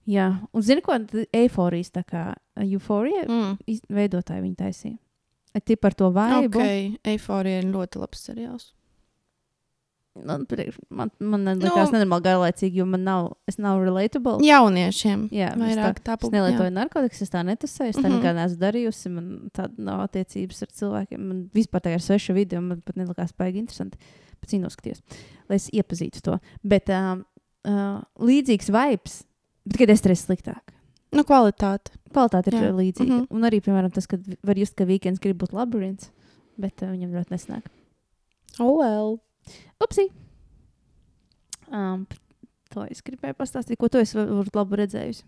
Jā, 0.07 0.29
un 0.55 0.63
zini, 0.63 0.83
ko 0.87 0.95
eifórijas 1.35 1.91
tā 1.91 2.05
kā 2.07 2.29
euforija 2.63 3.25
mm. 3.27 3.57
iz- 3.67 3.83
veidotāji 3.91 4.45
viņi 4.45 4.57
taisīja. 4.61 4.99
Tie 5.65 5.77
par 5.81 5.95
to 5.97 6.11
vaibu. 6.13 6.59
Ok, 6.61 6.99
Eiforija 7.09 7.63
ir 7.63 7.71
ļoti 7.73 7.99
labs 8.03 8.27
seriāls. 8.29 8.73
Man, 10.17 10.47
man, 10.89 11.11
man 11.21 11.45
liekas, 11.61 11.91
nu, 11.91 11.99
nenormāli 11.99 12.25
garlaicīgi, 12.25 12.79
jo 12.81 12.87
man 12.89 13.03
nav, 13.05 13.27
es 13.51 13.59
nav 13.61 13.83
relatable. 13.85 14.39
Jauniešiem 14.47 15.27
Jā, 15.35 15.51
vairāk 15.61 16.01
tā 16.07 16.15
Es 16.17 16.33
nelietoju 16.33 16.73
narkotikas, 16.73 17.21
es 17.27 17.33
tā 17.35 17.43
netusēju, 17.45 17.93
es 17.93 17.99
tā 18.01 18.07
Mhm. 18.09 18.15
nekad 18.17 18.39
neesmu 18.39 18.61
darījusi. 18.63 19.11
Man 19.13 19.51
tāda 19.53 19.77
nav 19.77 20.07
attiecības 20.09 20.63
ar 20.63 20.69
cilvēkiem. 20.73 21.21
Man 21.21 21.51
vispār 21.53 21.85
tā 21.85 21.93
ir 21.93 22.01
sveša 22.01 22.33
video, 22.35 22.63
man 22.63 22.81
pat 22.81 22.97
nelikās 22.97 23.35
baigi 23.37 23.61
interesanti. 23.61 23.99
Viņi 24.47 24.63
noskatījos, 24.63 25.03
lai 25.51 25.57
es 25.57 25.69
iepazītu 25.75 26.21
to. 26.23 26.39
Bet 26.63 26.89
um, 26.89 27.25
uh, 27.67 28.01
līdzīgs 28.17 28.71
vibes, 28.71 29.25
tikai 29.73 29.89
desmit 29.91 30.13
reizes 30.13 30.27
sliktāk. 30.27 30.75
Nu, 31.15 31.25
kvalitāte. 31.27 31.95
Kvalitāte 32.11 32.53
ir 32.53 32.59
Jā. 32.59 32.73
Līdzīga. 32.75 33.09
Mm. 33.09 33.21
-hmm. 33.21 33.27
Un 33.31 33.49
arī, 33.49 33.61
piemēram, 33.65 33.93
tas, 33.95 34.07
ka 34.07 34.19
var 34.43 34.59
just, 34.59 34.75
ka 34.77 34.85
weekends 34.85 35.21
grib 35.23 35.39
būt 35.43 35.55
labirints, 35.57 36.11
bet 36.59 36.83
uh, 36.83 36.91
viņam 36.91 37.15
ļoti 37.15 37.35
nesnāk. 37.35 37.71
Oh, 38.59 38.79
well. 38.79 39.19
Upsi! 39.85 40.11
Um, 41.71 42.07
to 42.71 42.87
es 42.91 43.03
gribēju 43.03 43.35
pastāstīt, 43.39 43.79
ko 43.79 43.89
tu 43.89 43.99
esi 43.99 44.17
varbūt 44.17 44.57
labi 44.57 44.77
redzējusi. 44.83 45.25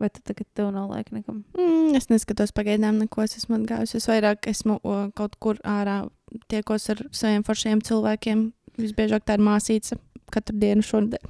Vai 0.00 0.08
tu 0.08 0.22
tagad 0.24 0.46
tev 0.56 0.70
nav 0.72 0.88
laika 0.88 1.12
nekam? 1.12 1.42
Mm, 1.58 1.92
es 1.98 2.08
neskatos 2.08 2.54
pagaidām, 2.56 2.96
neko 3.02 3.26
es 3.26 3.36
esmu 3.36 3.58
atgājusi. 3.60 3.98
Es 4.00 4.08
vairāk 4.08 4.48
esmu 4.48 4.78
o, 4.80 4.94
kaut 5.14 5.36
kur 5.36 5.60
ārā, 5.68 6.08
tiekos 6.48 6.88
ar 6.94 7.04
saviem 7.12 7.44
foršiem 7.44 7.82
cilvēkiem. 7.84 8.52
Visbiežāk 8.80 9.26
tā 9.28 9.36
ir 9.36 9.44
māsīca 9.44 9.98
katru 10.32 10.56
dienu 10.62 10.82
šodien. 10.86 11.20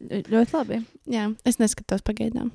Ļoti 0.00 0.54
labi. 0.56 0.80
Jā, 1.12 1.28
es 1.44 1.58
neskatos 1.60 2.00
pagaidām. 2.06 2.50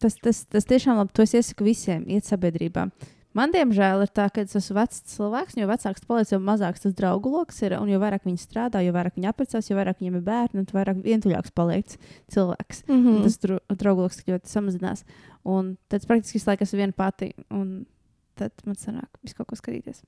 Tas, 0.00 0.16
tas, 0.16 0.44
tas 0.50 0.64
tiešām 0.66 0.96
labi. 0.98 1.12
To 1.14 1.22
es 1.22 1.34
iesaku 1.36 1.64
visiem, 1.68 2.04
iet 2.10 2.24
sabiedrībā. 2.26 2.88
Man, 3.32 3.52
diemžēl, 3.54 4.00
ir 4.02 4.10
tā, 4.10 4.24
ka 4.34 4.42
es 4.42 4.56
esmu 4.58 4.74
vecs 4.80 5.04
cilvēks, 5.12 5.54
jo 5.60 5.68
vecāks 5.70 6.02
paliec, 6.08 6.32
jo 6.32 6.40
mazāks 6.42 6.82
tas 6.82 6.94
draugu 6.98 7.30
lokus 7.30 7.60
ir. 7.62 7.76
Un 7.78 7.86
jo 7.92 8.00
vairāk 8.02 8.24
viņi 8.26 8.40
strādā, 8.42 8.80
jo 8.82 8.90
vairāk 8.96 9.14
viņi 9.20 9.28
apprecās, 9.30 9.68
jo 9.70 9.76
vairāk 9.78 10.00
viņiem 10.00 10.16
ir 10.18 10.24
bērni, 10.26 10.58
un 10.58 10.66
vairāk 10.66 10.98
vientuļāks 11.04 11.52
paliek 11.54 11.94
cilvēks. 12.34 12.82
Mm 12.88 12.98
Mm. 13.06 13.22
Tas 13.22 13.38
dru, 13.38 13.60
draugu 13.70 14.02
lokus 14.08 14.24
ļoti 14.26 14.50
samazinās. 14.50 15.04
Un 15.46 15.76
tad 15.88 16.00
es 16.02 16.06
praktiski 16.10 16.40
visu 16.40 16.50
laiku 16.50 16.66
esmu 16.66 16.80
viena 16.82 16.92
pati. 16.96 17.30
Un 17.54 17.86
tad 18.34 18.50
man 18.66 18.74
sanāk, 18.74 19.06
visu 19.22 19.36
kaut 19.38 19.46
ko 19.46 19.54
skatīties. 19.54 20.02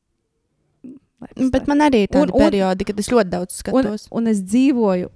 Bet 1.52 1.68
man 1.70 1.78
arī 1.86 2.02
ir 2.02 2.08
Un- 2.10 2.26
tādi 2.26 2.32
un- 2.34 2.40
periodi, 2.42 2.84
kad 2.84 2.98
es 2.98 3.08
ļoti 3.08 3.30
daudz 3.30 3.54
un, 3.54 3.58
skatos. 3.62 4.08
un 4.10 4.26
es 4.26 4.40
dzīvoju 4.42 5.08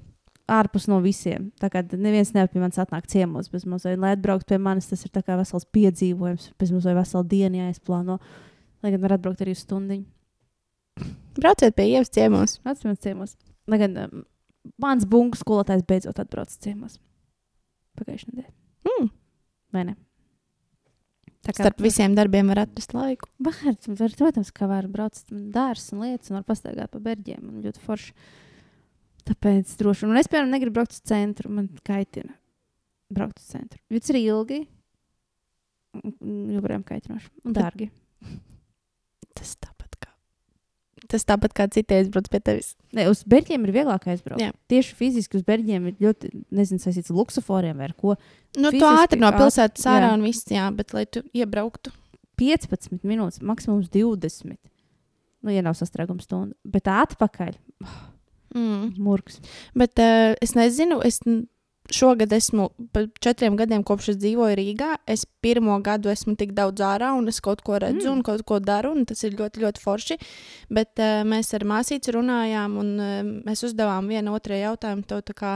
ārpus 0.50 0.86
no 0.90 0.98
visiem. 1.02 1.50
Tā 1.60 1.70
kā 1.72 1.82
neviens 1.90 2.32
nevar 2.34 2.50
pie 2.52 2.60
manis 2.62 2.78
atnākt 2.82 3.10
ciemos 3.10 3.50
bez 3.52 3.66
mazliet. 3.68 3.98
Lai 4.02 4.14
atbrauktu 4.14 4.54
pie 4.54 4.60
manis, 4.62 4.88
tas 4.90 5.02
ir 5.06 5.12
tā 5.14 5.22
kā 5.26 5.38
vesels 5.38 5.66
piedzīvojums. 5.74 6.52
Bez 6.60 6.72
mazliet 6.74 6.98
vesela 6.98 7.26
diena 7.26 7.64
jāizplāno. 7.64 8.20
Lai 8.84 8.94
gan 8.94 9.02
var 9.02 9.16
atbraukt 9.16 9.42
arī 9.42 9.56
stundu. 9.58 10.02
Brauciet 11.36 11.76
pie 11.76 11.90
ievas 11.90 12.12
ciemos. 12.14 12.58
Atcīmēt 12.64 13.02
ciemos. 13.04 13.36
Lai 13.66 13.80
gan 13.82 13.98
um, 14.06 14.24
mans 14.82 15.06
bungu 15.08 15.38
skolotājs 15.38 15.84
beidzot 15.88 16.22
atbrauc 16.22 16.54
ciemos. 16.62 17.00
Pagājušajā 17.98 18.32
nedēļā. 18.32 18.52
Mm. 18.86 19.12
Vai 19.74 19.86
ne? 19.90 19.96
Tā 21.46 21.54
Starp 21.54 21.78
visiem 21.82 22.14
darbiem 22.16 22.48
var 22.50 22.64
atrast 22.64 22.94
laiku. 22.94 23.28
Var, 23.42 23.58
var, 23.86 24.14
protams, 24.18 24.50
ka 24.54 24.66
var 24.70 24.88
braukt 24.90 25.28
dārsts 25.30 25.94
un 25.94 26.02
lietas, 26.02 26.32
un 26.32 26.40
var 26.40 26.46
pastaigāt 26.48 26.90
pa 26.90 27.02
berģiem. 27.02 27.44
Un 27.46 27.62
ļoti 27.66 27.82
forši. 27.84 28.14
Tāpēc 29.26 29.72
droši. 29.80 30.06
Un 30.06 30.18
es, 30.20 30.28
piemēram, 30.30 30.52
negribu 30.54 30.78
braukt 30.78 30.94
uz 30.94 31.02
centru. 31.06 31.50
Man 31.52 31.70
kaitina 31.86 32.36
braukt 33.12 33.40
uz 33.40 33.48
centru. 33.50 33.80
Tas 33.90 34.12
ir 34.12 34.20
ilgi. 34.22 34.60
Joprojām 35.96 36.84
kaitinoši. 36.86 37.30
Un 37.46 37.56
dārgi. 37.56 37.88
Tas 39.36 39.56
tāpat 39.62 39.98
kā. 40.02 40.12
Tas 41.10 41.26
tāpat 41.28 41.54
kā 41.56 41.66
citreiz 41.72 42.10
brauc 42.12 42.28
pie 42.32 42.40
tevis. 42.44 42.72
Ne, 42.96 43.08
uz 43.10 43.22
berģiem 43.28 43.66
ir 43.66 43.74
vieglāk 43.74 44.08
aizbraukt. 44.12 44.42
Jā. 44.42 44.52
Tieši 44.70 44.96
fiziski 44.98 45.40
uz 45.40 45.44
berģiem 45.46 45.90
ir 45.90 46.00
ļoti, 46.06 46.32
nezinu, 46.54 46.82
saistīts 46.82 47.12
ar 47.12 47.20
luksusforiem 47.20 47.78
vai 47.78 47.90
ar 47.90 47.96
ko. 47.98 48.16
Nu, 48.56 48.70
tu 48.70 48.78
Fiziski 48.78 49.04
ātri 49.04 49.22
no 49.22 49.30
pilsētas 49.36 49.86
ārā 49.90 50.14
un 50.16 50.24
viss, 50.26 50.46
jā, 50.50 50.66
bet 50.76 50.94
lai 50.96 51.06
tu 51.10 51.24
iebrauktu. 51.36 51.92
15 52.36 53.06
minūtes, 53.06 53.40
maksimums 53.44 53.88
20. 53.92 54.58
Nu, 55.46 55.52
ja 55.54 55.62
nav 55.64 55.76
sastrēguma 55.78 56.24
stunda. 56.24 56.56
Bet 56.68 56.90
atpakaļ 56.90 57.54
Mm. 58.54 58.94
murgs. 58.98 59.40
Bet 59.74 59.98
uh, 59.98 60.34
es 60.42 60.54
nezinu, 60.54 61.00
es 61.04 61.20
šogad 61.92 62.32
esmu 62.32 62.68
pa 62.92 63.04
četriem 63.22 63.54
gadiem, 63.56 63.84
kopš 63.86 64.08
es 64.08 64.16
dzīvoju 64.18 64.56
Rīgā. 64.58 64.96
Es 65.06 65.24
pirmo 65.40 65.76
gadu 65.82 66.08
esmu 66.10 66.34
tik 66.36 66.50
daudz 66.56 66.80
ārā, 66.82 67.12
un 67.18 67.28
es 67.28 67.38
kaut 67.40 67.62
ko 67.62 67.78
redzu, 67.78 68.08
Mm. 68.08 68.12
un 68.16 68.22
kaut 68.26 68.42
ko 68.44 68.58
daru, 68.58 68.90
un 68.96 69.04
tas 69.06 69.22
ir 69.22 69.36
ļoti, 69.38 69.62
ļoti 69.62 69.82
forši. 69.84 70.16
Bet 70.70 70.98
uh, 70.98 71.22
mēs 71.22 71.52
ar 71.54 71.62
māsīcu 71.62 72.16
runājām, 72.18 72.76
un 72.82 72.90
uh, 72.98 73.22
mēs 73.46 73.62
uzdevām 73.68 74.08
vienu 74.08 74.34
otrai 74.34 74.62
jautājumu. 74.64 75.06
Tev 75.06 75.22
tā 75.30 75.34
kā 75.38 75.52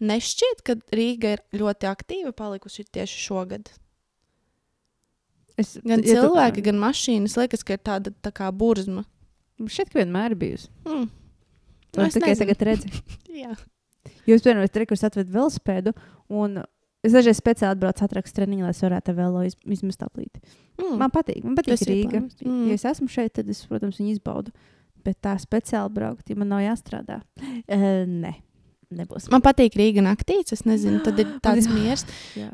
nešķiet, 0.00 0.62
ka 0.64 0.74
Rīga 0.92 1.34
ir 1.36 1.42
ļoti 1.52 1.86
aktīva 1.90 2.32
palikusi 2.32 2.84
tieši 2.88 3.20
šogad. 3.28 3.68
Es, 5.56 5.76
Gan 5.84 6.00
ja 6.02 6.14
tu- 6.16 6.22
cilvēki, 6.26 6.64
gan 6.66 6.80
mašīnas. 6.82 7.36
Liekas, 7.38 7.62
ka 7.62 7.76
ir 7.76 7.82
tāda 7.84 8.10
tā 8.24 8.32
kā 8.34 8.48
burzma. 8.50 9.04
Šeit 9.70 9.92
vienmēr 9.94 10.32
ir 10.32 10.36
bijusi. 10.40 10.68
Mm. 10.88 11.04
To 11.94 12.04
es 12.04 12.16
tikai 12.16 12.34
tagad 12.38 12.64
redzu. 12.68 12.90
Jā. 13.44 13.54
Jūs, 14.28 14.44
piemēram, 14.44 14.64
treniņos 14.72 15.04
atvedat 15.06 15.32
velosipēdu, 15.32 15.92
un 16.32 16.62
es 17.04 17.12
dažreiz 17.14 17.40
speciāli 17.40 17.76
atbraucu 17.76 18.06
atrakstu 18.06 18.40
treniņu, 18.40 18.64
lai 18.66 18.72
es 18.72 18.82
varētu 18.84 19.14
iz, 19.48 19.58
izmest 19.76 20.04
aplīti. 20.04 20.40
Mm. 20.80 20.96
Man 21.00 21.12
patīk, 21.14 21.42
man 21.44 21.58
patīk 21.58 21.76
Tas 21.76 21.84
Rīga. 21.88 22.22
Mm. 22.44 22.64
Ja 22.70 22.78
es 22.78 22.86
esmu 22.94 23.10
šeit, 23.12 23.34
tad 23.38 23.50
es, 23.52 23.62
protams, 23.68 24.00
viņu 24.00 24.16
izbaudu. 24.16 24.54
Bet 25.04 25.18
tā 25.24 25.34
speciāli 25.40 25.92
braukt, 25.92 26.30
ja 26.32 26.38
man 26.40 26.48
nav 26.52 26.62
jāstrādā. 26.64 27.20
Uh, 27.68 28.04
nē, 28.08 28.32
nebūs. 28.96 29.28
Man 29.32 29.44
patīk 29.44 29.76
Rīga 29.76 30.04
naktīs. 30.04 30.54
Es 30.56 30.64
nezinu, 30.64 31.02
tad 31.04 31.20
ir 31.20 31.34
tāds 31.44 31.68
miers. 31.68 32.06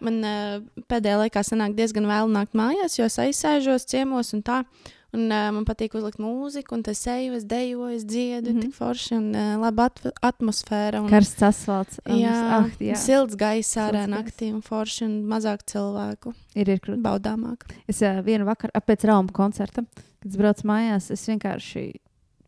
Man 0.03 0.18
uh, 0.26 0.57
pēdējā 0.90 1.20
laikā 1.24 1.44
sanāk 1.46 1.76
diezgan 1.79 2.11
vēl 2.11 2.33
nākt 2.35 2.59
mājās, 2.59 2.98
jo 2.98 3.07
es 3.07 3.20
aizsēžos 3.22 3.87
ciemos 3.90 4.35
un 4.37 4.42
tā. 4.46 4.64
Un, 5.12 5.25
uh, 5.27 5.49
man 5.51 5.64
patīk 5.66 5.94
uzlikt 5.99 6.20
mūziku, 6.23 6.77
un 6.77 6.83
tas 6.87 7.01
eju, 7.11 7.33
es 7.35 7.44
dejoju, 7.51 7.88
es 7.96 8.05
dziedu, 8.07 8.51
mm 8.51 8.55
Mhm. 8.55 8.59
-hmm. 8.59 8.62
tik 8.62 8.75
forši 8.75 9.14
un 9.16 9.35
uh, 9.35 9.57
laba 9.61 9.85
at 9.85 10.01
atmosfēra. 10.23 11.01
Un, 11.03 11.09
Karsts 11.11 11.42
asfalts. 11.42 11.99
jā, 12.07 12.31
ah, 12.31 12.68
jā. 12.79 12.94
silts 12.96 13.35
gaiss 13.35 13.77
ārā 13.77 14.07
naktī 14.07 14.53
un 14.55 14.61
forši 14.62 15.05
un 15.05 15.25
mazāk 15.27 15.64
cilvēku. 15.66 16.35
Ir, 16.55 16.68
ir 16.68 16.79
krūti. 16.79 17.03
Baudāmāk. 17.03 17.64
Es 17.88 18.03
uh, 18.03 18.20
vienu 18.23 18.44
vakaru 18.44 18.70
pēc 18.87 19.05
Rauma 19.07 19.33
koncerta, 19.33 19.83
kad 20.23 20.31
es 20.31 20.37
braucu 20.37 20.62
mājās, 20.66 21.11
es 21.11 21.27
vienkārši 21.29 21.92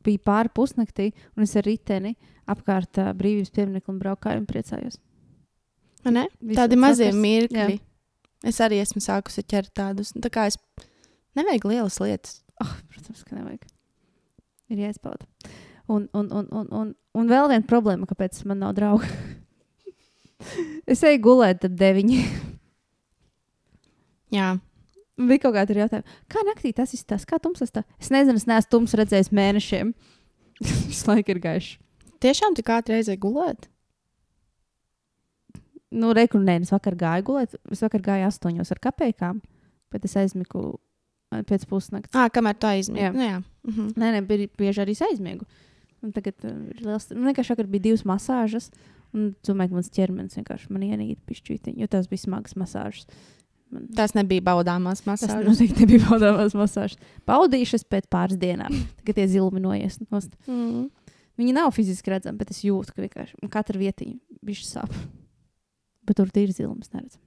biju 0.05 0.18
pāri 0.18 0.48
pusnaktī, 0.55 1.12
un 1.37 1.42
es 1.42 1.57
ar 1.57 1.62
riteni 1.64 2.16
apkārt 2.46 2.98
uh, 2.98 3.12
brīvības 3.12 3.51
pieminiekam 3.51 3.98
braukāju 3.98 4.38
un 4.38 4.46
priecājos. 4.46 4.98
Ne? 6.05 6.27
Tādi 6.42 6.77
mazie 6.77 7.11
sakars. 7.11 7.22
mirkļi. 7.22 7.81
Es 8.44 8.59
arī 8.61 8.81
esmu 8.83 9.01
sākusi 9.01 9.42
ķert 9.46 9.70
tādus. 9.75 10.12
Tā 10.12 10.29
kā 10.31 10.46
es 10.46 10.59
nevajag 11.37 11.64
lielas 11.64 12.01
lietas. 12.01 12.41
Oh, 12.62 12.72
protams, 12.92 13.22
ka 13.27 13.37
nevajag. 13.37 13.68
Ir 14.72 14.83
jāizbauda. 14.87 15.29
Un, 15.90 16.07
un, 16.14 16.29
un, 16.31 16.48
un, 16.48 16.66
un, 16.70 16.90
un 17.18 17.31
vēl 17.31 17.51
viena 17.51 17.68
problēma, 17.68 18.09
kāpēc 18.09 18.44
man 18.48 18.62
nav 18.62 18.77
draugu. 18.79 19.09
es 20.92 21.03
eju 21.03 21.22
gulēt 21.27 21.66
ap 21.68 21.75
deviņiem. 21.81 22.53
Jā, 24.37 24.55
Bija 25.20 25.42
kaut 25.42 25.55
kāda 25.57 25.75
jautājuma, 25.77 26.14
kā 26.31 26.42
naktī 26.48 26.72
tas 26.72 26.94
izskatās, 26.96 27.27
kā 27.29 27.37
tums 27.42 27.61
tas 27.61 27.72
tā? 27.75 27.83
Es 28.01 28.09
nezinu, 28.12 28.40
es 28.40 28.48
neesmu 28.48 28.72
tums 28.72 28.94
redzējis 28.96 29.29
mēnešiem. 29.37 29.92
Visu 30.88 31.11
laiku 31.11 31.35
ir 31.35 31.42
gaišs. 31.42 31.77
tiešām 32.25 32.57
tik 32.57 32.70
ātri 32.72 32.96
reizē 32.96 33.18
gulēt. 33.20 33.68
Nu, 35.92 36.14
reku, 36.16 36.40
nē, 36.40 36.62
es 36.64 36.72
vakar 36.72 36.96
gāju 36.96 37.27
gulēt. 37.29 37.59
Es 37.70 37.85
vakar 37.85 38.01
gāju 38.01 38.31
astoņos 38.31 38.72
ar 38.72 38.81
kapekām, 38.81 39.42
bet 39.92 40.07
es 40.09 40.16
aizmigu 40.16 40.64
ā, 40.72 40.79
pēc 41.49 41.66
pusnakts. 41.71 42.14
Ah, 42.16 42.31
kamēr 42.33 42.57
tu 42.61 42.68
aizmiegi. 42.71 43.09
Jā. 43.09 43.12
Nu, 43.16 43.27
jā. 43.27 43.42
Mhm. 43.68 43.92
Nē, 44.01 44.14
nē, 44.16 44.23
bija 44.29 44.49
bieži 44.59 44.83
arī 44.85 44.97
aizmiegu. 45.09 45.47
Un 46.03 46.11
tagad 46.14 46.35
uh, 46.45 46.57
ir 46.73 46.83
liels. 46.83 47.07
Nu, 47.14 47.29
vienkārši 47.29 47.55
vakar 47.55 47.68
bija 47.71 47.88
divas 47.90 48.03
masāžas. 48.09 48.71
Un 49.12 49.35
domāju, 49.45 49.73
ka 49.73 49.79
mans 49.79 49.92
ķermenis 49.92 50.38
vienkārši 50.38 50.73
man 50.73 50.85
ienīda 50.87 51.21
pišķītiņu, 51.29 51.83
jo 51.83 51.88
tās 51.92 52.09
bija 52.09 52.25
smagas 52.25 52.57
masāžas. 52.57 53.07
Man... 53.73 53.85
Tas 53.97 54.14
nebija 54.16 54.45
baudāmās 54.45 55.03
Tas 55.05 55.09
masāžas. 55.11 55.45
noteikti 55.49 55.85
nebija 55.85 56.07
baudāmās 56.09 56.57
masāžas. 56.57 57.01
Baudīšas 57.29 57.85
pēc 57.92 58.09
pāris 58.12 58.40
dienām, 58.40 58.73
kad 59.07 59.16
tie 59.21 59.29
zilmi 59.29 59.61
noies. 59.62 60.01
nost. 60.11 60.33
Mm. 60.49 60.88
Viņi 61.40 61.55
nav 61.57 61.71
fiziski 61.77 62.12
redzami, 62.12 62.40
bet 62.40 62.53
es 62.53 62.61
jūtu, 62.64 62.92
ka 62.92 63.05
vienkārši 63.05 63.53
katra 63.53 63.81
vietiņa 63.81 64.40
bija 64.45 64.64
sāp. 64.68 64.97
Bet 66.07 66.18
tur 66.18 66.33
ir 66.35 66.53
zilums, 66.53 66.90
neredzam. 66.92 67.21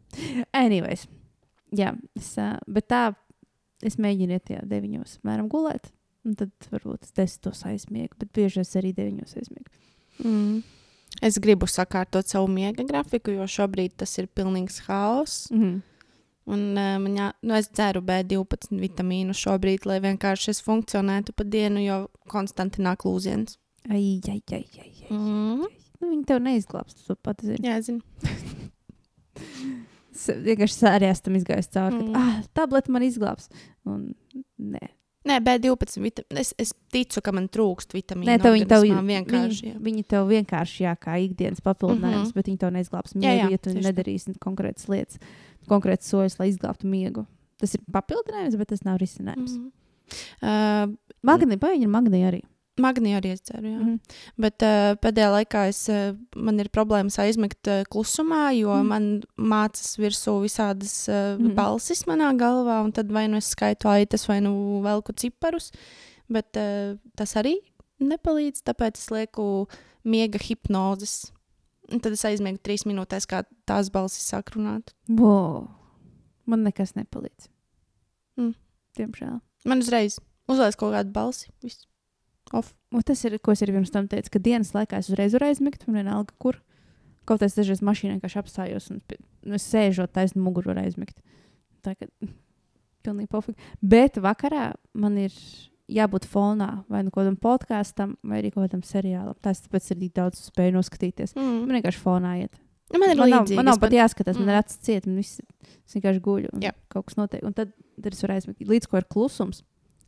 Anyways, 0.54 1.06
jā, 1.76 1.94
es, 2.18 2.34
bet 2.68 2.89
tā 2.91 3.06
es 3.86 4.00
mēģinu 4.02 4.38
iet 4.38 4.48
tajā 4.50 4.63
deviņos, 4.69 5.19
mēram 5.28 5.50
gulēt. 5.52 5.91
Un 6.26 6.34
tad 6.39 6.69
varbūt 6.71 7.06
es 7.06 7.13
desmitos 7.13 7.62
aizmiegu, 7.69 8.17
bet 8.17 8.32
bieži 8.34 8.63
es 8.63 8.74
arī 8.80 8.91
deviņos 8.98 9.36
aizmiegu. 9.38 9.84
Mm. 10.24 10.63
Es 11.24 11.38
gribu 11.39 11.67
sakārtot 11.69 12.28
savu 12.28 12.50
miega 12.52 12.84
grafiku, 12.88 13.32
jo 13.36 13.45
šobrīd 13.48 13.93
tas 14.02 14.17
ir 14.17 14.28
pilnīgs 14.28 14.82
haoss. 14.88 15.52
Mm 15.52 15.62
-hmm. 15.62 15.84
Un, 16.45 16.60
uh, 16.78 16.98
man 17.02 17.15
jā, 17.17 17.32
nu, 17.41 17.56
es 17.58 17.69
dzeru 17.69 18.02
B12 18.06 18.78
vitamīnu 18.78 19.34
šobrīd, 19.34 19.86
lai 19.89 20.00
vienkārši 20.04 20.50
es 20.50 20.62
funkcionētu 20.62 21.34
pa 21.34 21.43
dienu, 21.43 21.80
jo 21.82 22.08
konstanti 22.30 22.82
nāk 22.82 23.06
lūziens. 23.08 23.58
Ai, 23.89 24.21
ai, 24.30 24.41
ai, 24.52 24.65
ai, 24.82 24.91
ai. 25.10 25.17
Mm. 25.17 25.65
Nu, 26.02 26.10
viņi 26.10 26.26
tev 26.26 26.39
neizglābs, 26.45 26.93
tu 27.08 27.15
pat 27.15 27.41
zini. 27.41 27.65
Jā, 27.65 27.82
zinu. 27.82 28.02
Vienkārši 30.15 30.91
esmu 30.95 31.25
tam 31.25 31.39
izgājis 31.39 31.71
cauri. 31.73 31.97
Mm. 31.99 32.12
Mm. 32.12 32.19
Ah, 32.19 32.43
tableta 32.56 32.93
man 32.93 33.04
izglābs. 33.06 33.49
Un, 33.86 34.13
nē, 34.60 34.88
Nē, 35.25 35.39
B12 35.41 36.04
vitamīnu. 36.04 36.38
Es, 36.38 36.51
es 36.62 36.71
ticu, 36.93 37.21
ka 37.25 37.32
man 37.34 37.47
trūkst 37.49 37.95
vitamīnu. 37.95 38.28
Nē, 38.30 38.36
tev 38.43 38.58
tev 38.69 38.84
vienkārši. 38.86 39.63
Viņi, 39.63 39.71
jā. 39.71 39.80
viņi 39.88 40.04
tev 40.13 40.28
vienkārši, 40.30 40.84
jā, 40.86 40.91
kā 41.01 41.15
ikdienas 41.23 41.63
papildinājums, 41.65 42.28
mm. 42.28 42.30
-hmm. 42.30 42.36
bet 42.38 42.49
viņi 42.51 42.60
tev 42.62 42.73
neizglābs 42.75 43.15
Jā, 43.15 43.32
jā, 43.34 43.47
miegu, 43.47 43.56
ja 43.56 43.58
tu 43.58 43.71
tieši 43.71 43.82
tā. 43.82 43.88
nedarīsi 43.89 44.36
konkrētas 44.43 44.86
lietas, 44.91 45.17
konkrētas 45.71 46.12
soļus, 46.13 46.38
lai 46.38 46.51
izglābtu 46.51 46.91
miegu. 46.91 47.25
Tas 47.58 47.73
ir 47.73 47.82
papildinājums, 47.89 48.60
bet 48.62 48.69
tas 48.69 48.86
nav 48.86 49.01
risinājums. 49.01 49.58
Mm. 49.58 49.65
Mhm. 49.65 49.71
Uh, 50.45 50.93
Magnija, 51.25 51.58
vai 51.58 51.73
viņa 51.73 51.88
ir 51.88 51.89
magnija 51.89 52.30
arī? 52.30 52.43
Magniju 52.82 53.16
arī 53.22 53.32
izdzeru, 53.32 53.70
jā. 53.70 53.78
Mhm. 53.80 54.16
Bet 54.44 54.64
uh, 54.68 54.96
pēdējā 55.00 55.28
laikā 55.32 55.62
es, 55.72 55.78
uh, 55.92 56.18
man 56.36 56.60
ir 56.60 56.68
problēmas 56.76 57.16
aizmigt 57.24 57.70
uh, 57.72 57.86
klusumā, 57.92 58.50
jo 58.58 58.74
mm. 58.76 58.90
man 58.92 59.06
mācās 59.40 59.96
virsū 60.02 60.34
visādas 60.44 60.96
uh, 61.08 61.38
mm. 61.40 61.54
balsis 61.56 62.04
manā 62.10 62.34
galvā, 62.36 62.82
un 62.84 62.92
tad 62.96 63.14
vai 63.16 63.30
nu 63.32 63.40
es 63.40 63.54
skaitu 63.56 63.88
aitas, 63.94 64.28
vai 64.28 64.42
nu 64.44 64.82
velku 64.84 65.16
ciparus. 65.16 65.72
Bet 66.28 66.60
uh, 66.60 66.98
tas 67.16 67.38
arī 67.40 67.56
nepalīdz, 68.04 68.66
tāpēc 68.68 69.00
es 69.00 69.08
lieku 69.14 69.48
miega 70.04 70.42
hipnozes. 70.44 71.32
Un 71.94 72.02
tad 72.04 72.18
es 72.18 72.26
aizmiegu 72.28 72.60
trīs 72.66 72.84
minūtēs, 72.90 73.30
kā 73.30 73.44
tās 73.70 73.92
balsis 73.94 74.28
sāk 74.34 74.56
runāt. 74.58 74.92
Wow. 75.08 75.70
Man 76.50 76.66
nekas 76.66 76.96
nepalīdz. 76.98 77.48
Mm. 78.42 78.56
Diemžēl. 79.00 79.38
Man 79.70 79.84
uzreiz 79.86 80.20
uzlaiž 80.52 80.78
kaut 80.80 80.96
kādu 80.98 81.14
balsi. 81.16 81.54
Viss. 81.64 81.86
Off. 82.53 82.73
Un 82.91 83.01
tas 83.01 83.23
ir, 83.25 83.39
ko 83.39 83.51
es 83.51 83.62
arī 83.62 83.73
pirms 83.73 83.91
tam 83.91 84.08
teicu, 84.08 84.29
ka 84.31 84.39
dienas 84.39 84.71
laikā 84.75 84.97
es 84.99 85.10
uzreiz 85.10 85.34
varu 85.34 85.45
aizmigt, 85.49 85.88
un 85.88 85.93
vienalga, 85.95 86.34
kur. 86.39 86.60
Kaut 87.25 87.41
es 87.41 87.55
dažreiz 87.58 87.81
mašīnā 87.81 88.19
vienkārši 88.19 88.38
apstājos, 88.38 88.91
un 88.91 89.01
nu, 89.45 89.55
es 89.55 89.63
sēžot 89.73 90.12
taisnu 90.13 90.43
muguru, 90.43 90.67
varu 90.73 90.84
aizmigt. 90.86 91.17
Tā 91.81 91.95
kā 91.95 92.05
pilnīgi 93.05 93.27
pofīgi. 93.31 93.58
Bet 93.81 94.17
vakarā 94.21 94.73
man 94.93 95.17
ir 95.17 95.34
jābūt 95.89 96.25
fonā 96.29 96.84
vai 96.89 97.01
nu 97.05 97.12
kādam 97.13 97.36
podkāstam, 97.38 98.15
vai 98.25 98.39
arī 98.41 98.51
kādam 98.53 98.81
seriālam. 98.86 99.36
Tas 99.41 99.62
tāpēc 99.65 99.91
arī 99.95 100.12
daudz 100.13 100.39
spēju 100.51 100.73
noskatīties. 100.77 101.36
Mm. 101.36 101.65
Man 101.65 101.75
vienkārši 101.79 102.01
fonā 102.01 102.36
iet. 102.43 102.55
Man 102.93 103.10
ir 103.10 103.17
Man 103.17 103.29
nav, 103.29 103.43
līdzīgi. 103.45 103.55
man 103.58 103.65
nav 103.65 103.79
pat 103.81 103.91
jāskatās, 103.97 104.38
man 104.38 104.45
Mm. 104.45 104.49
ir 104.53 104.58
acis 104.62 104.77
ciet, 104.86 105.05
man 105.08 105.15
viss 105.17 105.41
vienkārši 105.93 106.21
guļu. 106.21 106.49
un 106.53 106.62
Jā. 106.62 106.71
Kaut 106.89 107.05
kas 107.08 107.15
notiek. 107.17 107.41
Un 107.43 107.53
tad, 107.53 107.71
tad 108.01 108.13
es 108.13 108.21
varu 108.21 108.34
aizmigt. 108.38 108.60
Līdz 108.62 108.88
ko 108.88 108.97
ir 108.97 109.03
klusums. 109.10 109.63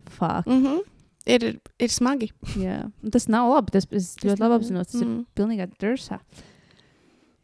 Fāk. 0.05 0.45
Mm 0.45 0.63
-hmm. 0.63 0.79
Ir, 1.27 1.45
ir 1.83 1.91
smagi. 1.93 2.31
Jā. 2.57 2.79
Un 3.03 3.13
tas 3.13 3.27
nav 3.31 3.49
labi. 3.51 3.73
Tas, 3.75 3.87
es 3.91 4.13
ļoti 4.23 4.39
labi 4.43 4.57
apzinos. 4.61 4.87
Tas 4.91 5.01
ir 5.01 5.07
Mm. 5.07 5.25
pilnīgi 5.37 5.67
džersā. 5.77 6.19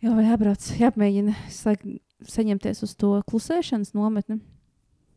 Jā, 0.03 0.15
vai 0.15 0.25
jābrauc, 0.27 0.63
jāmēģina 0.79 1.35
saik, 1.53 1.83
saņemties 2.27 2.83
uz 2.83 2.95
to 2.99 3.21
klusēšanas 3.29 3.93
nometni. 3.95 4.39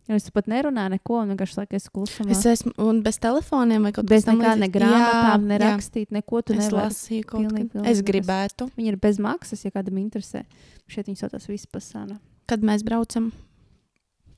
Jo 0.06 0.14
es 0.14 0.28
pat 0.30 0.46
nerunāju 0.46 0.92
neko, 0.92 1.16
un 1.18 1.32
vienkārši 1.32 1.56
laikam 1.58 1.76
esmu 1.80 1.90
klusumā. 1.96 2.30
Es 2.30 2.44
esmu 2.46 2.70
un 2.78 3.00
bez 3.02 3.16
telefoniem 3.18 3.82
vai 3.82 3.90
kaut 3.90 4.06
bez 4.06 4.22
nekā, 4.28 4.52
ne 4.60 4.68
grāmatām, 4.70 5.48
ne 5.50 5.58
rakstīt, 5.58 6.12
neko 6.14 6.44
tu 6.46 6.54
Es 6.54 6.68
kaut 6.70 7.42
Pilnīgi, 7.42 7.72
pilnīgi 7.72 7.90
Es 7.90 8.02
gribētu. 8.06 8.68
Viņi 8.78 8.92
ir 8.94 8.96
bez 9.02 9.18
maksas, 9.18 9.64
ja 9.66 9.72
kādam 9.74 9.98
interesē. 9.98 10.44
Šeit 10.86 11.10
viņi 11.10 11.18
saucās 11.18 11.48
vispasāna. 11.50 12.20
Kad 12.46 12.62
mēs 12.62 12.86
braucam, 12.86 13.32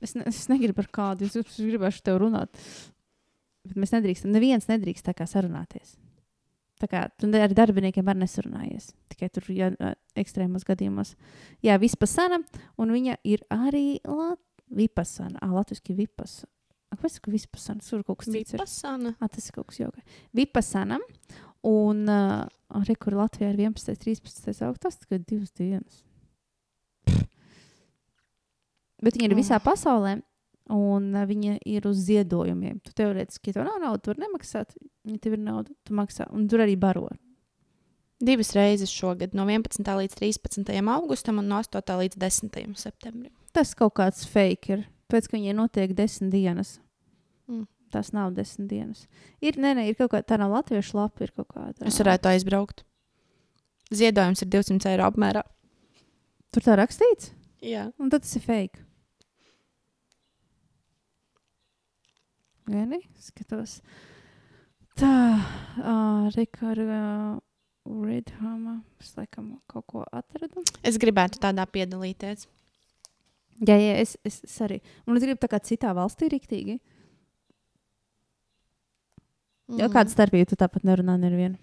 Es, 0.00 0.14
ne, 0.14 0.22
es 0.30 0.46
negribu 0.46 0.78
ar 0.78 0.86
kādu, 0.94 1.26
es, 1.26 1.34
es 1.34 1.56
gribēšu 1.58 2.04
tev 2.06 2.20
runāt. 2.22 2.48
Bet 3.68 3.80
mēs 3.84 3.94
nedrīkstam, 3.94 4.32
neviens 4.34 4.68
nedrīkst 4.70 5.06
tā 5.08 5.14
kā 5.16 5.26
sarunāties. 5.28 5.96
Tā 6.78 6.86
kā 6.86 7.00
tu 7.18 7.26
ar 7.34 7.52
darbiniekiem 7.54 8.06
var 8.06 8.18
nesarunājies. 8.18 8.92
Tikai 9.10 9.28
tur 9.34 9.48
ja, 9.50 9.72
ekstrēmos 10.18 10.66
gadījumos. 10.66 11.16
Jā, 11.66 11.74
vispasana, 11.82 12.38
un 12.78 12.92
viņa 12.94 13.18
ir 13.26 13.42
arī 13.50 13.98
lat 14.06 14.38
vipasana. 14.70 15.40
Ā, 15.42 15.48
latviski 15.56 15.96
vipas. 15.98 16.44
Kāpēc 16.94 17.18
ka 17.24 17.32
vispasana? 17.34 17.82
Tur 17.84 18.04
kaut 18.06 18.22
kas 18.22 18.30
cits 18.30 18.54
ir. 18.54 18.60
Vipasana. 18.60 19.16
Ā, 19.18 19.28
tas 19.32 19.50
ir 19.50 19.56
kaut 19.56 19.72
kas 19.72 19.80
joks. 19.82 20.20
Vipasana. 20.36 21.00
Un 21.66 22.04
uh, 22.06 22.46
arī, 22.78 22.94
kur 23.00 23.16
Latvijā 23.18 23.50
ir 23.50 23.58
11. 23.58 23.98
13. 23.98 24.52
augustā, 24.68 24.86
tas 24.86 25.00
tikai 25.02 25.18
divas 25.18 25.50
dienas. 25.58 26.04
Bet 29.02 29.14
viņi 29.14 29.28
ir 29.28 29.34
Oh. 29.34 29.38
visā 29.38 29.58
pasaulē, 29.62 30.16
un 30.72 31.08
uh, 31.14 31.24
viņi 31.28 31.58
ir 31.68 31.86
uz 31.88 32.02
ziedojumiem. 32.06 32.80
Tu 32.84 32.92
teorētiski, 32.98 33.50
ja 33.50 33.58
tev 33.58 33.68
nav 33.68 33.80
naudas, 33.82 34.04
tu 34.04 34.12
vari 34.12 34.24
nemaksāt. 34.26 34.76
Ja 35.08 35.16
tev 35.22 35.38
ir 35.38 35.42
nauda, 35.44 35.72
tu 35.86 35.96
maksā. 35.96 36.28
Un 36.34 36.46
tur 36.50 36.64
arī 36.64 36.76
baro. 36.80 37.08
Divas 38.18 38.50
reizes 38.56 38.90
šogad, 38.90 39.34
no 39.38 39.44
11. 39.46 39.84
līdz 39.86 40.18
13. 40.18 40.72
augustam 40.90 41.38
un 41.38 41.48
no 41.50 41.60
8. 41.62 41.82
līdz 42.02 42.18
10. 42.18 42.74
septembrim. 42.80 43.32
Tas 43.54 43.76
kaut 43.78 43.94
kāds 43.98 44.26
fake 44.26 44.74
ir. 44.74 44.86
Pēc 45.08 45.30
tam 45.30 45.38
viņiem 45.38 45.56
notiek 45.56 45.94
desmit 45.96 46.34
dienas. 46.34 46.76
Mm. 47.48 47.64
Tas 47.94 48.10
nav 48.12 48.34
desmit 48.36 48.68
dienas. 48.68 49.06
Ir, 49.40 49.56
nē, 49.56 49.72
nē, 49.78 49.86
ir 49.88 49.96
kaut 49.96 50.12
kāda 50.12 50.26
tā 50.34 50.40
nav 50.40 50.52
latviešu 50.52 50.98
lapa, 50.98 51.24
ir 51.24 51.32
kaut 51.32 51.48
kāda. 51.54 51.86
Es 51.88 51.96
varētu 52.02 52.28
aizbraukt. 52.34 52.84
Ziedojums 53.94 54.44
ir 54.44 54.50
200 54.52 54.90
eiro 54.90 55.06
apmērā. 55.08 55.46
Tur 56.52 56.64
tā 56.64 56.76
rakstīts, 56.80 57.30
Jā. 57.64 57.88
un 58.00 58.12
tad 58.12 58.26
tas 58.26 58.36
ir 58.36 58.44
fake. 58.44 58.82
Gani, 62.68 62.98
skatos. 63.22 63.78
Tā, 64.98 65.10
uh, 65.80 66.26
Rikārda 66.34 66.98
uh, 67.38 68.00
Redhama. 68.04 68.82
Es 69.00 69.14
laikam 69.16 69.54
kaut 69.70 69.86
ko 69.88 70.02
atradu. 70.12 70.64
Es 70.84 70.98
gribētu 71.00 71.40
tādā 71.40 71.64
piedalīties. 71.70 72.44
Jā, 73.64 73.74
jā, 73.80 73.94
es, 74.02 74.16
es, 74.26 74.42
es 74.44 74.56
arī. 74.62 74.78
Un 75.08 75.16
es 75.16 75.24
gribu 75.24 75.40
tā 75.40 75.48
kā 75.50 75.60
citā 75.64 75.94
valstī 75.96 76.28
rīktīgi. 76.30 76.76
Mm. 79.68 79.80
Jā, 79.80 79.88
kāda 79.92 80.12
starpība, 80.12 80.50
tu 80.50 80.58
tāpat 80.60 80.84
nerunā 80.86 81.16
nevienu. 81.20 81.56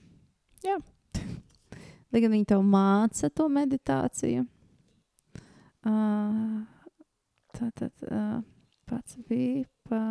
Jā. 0.65 0.79
Lai 2.11 2.23
gan 2.23 2.33
viņi 2.33 2.49
tev 2.49 2.65
māca 2.65 3.29
to 3.29 3.45
meditāciju. 3.53 4.47
Uh, 5.85 6.65
tā 7.53 7.69
tad 7.77 8.09
uh, 8.09 8.41
pats 8.89 9.21
vipa. 9.29 10.01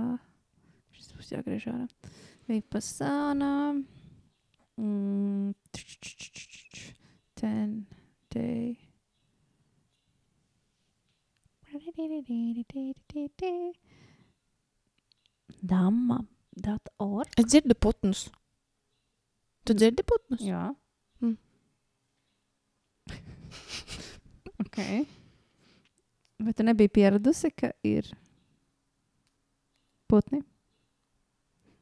Šis 1.05 1.13
būs 1.13 1.31
jāgriež 1.35 1.65
ārā. 1.69 1.85
Vipa 2.49 2.81
sānā. 2.81 3.77
Mm, 4.81 5.51
tš, 5.77 5.99
tš, 6.01 6.13
tš, 6.17 6.53
tš, 6.73 6.85
ten 7.37 7.75
day. 8.33 8.71
Dama.org. 15.61 17.37
Es 17.37 17.51
dzirdu 17.51 17.77
putnus. 17.77 18.25
Tu 19.69 19.77
dzirdi 19.77 20.07
putnus? 20.09 20.41
Jā. 20.41 20.71
Mm. 21.21 21.37
ok. 24.65 24.81
Bet 26.49 26.57
tu 26.57 26.65
nebija 26.65 26.97
pieradusi, 26.97 27.53
ka 27.53 27.75
ir 27.85 28.09
putni. 30.09 30.41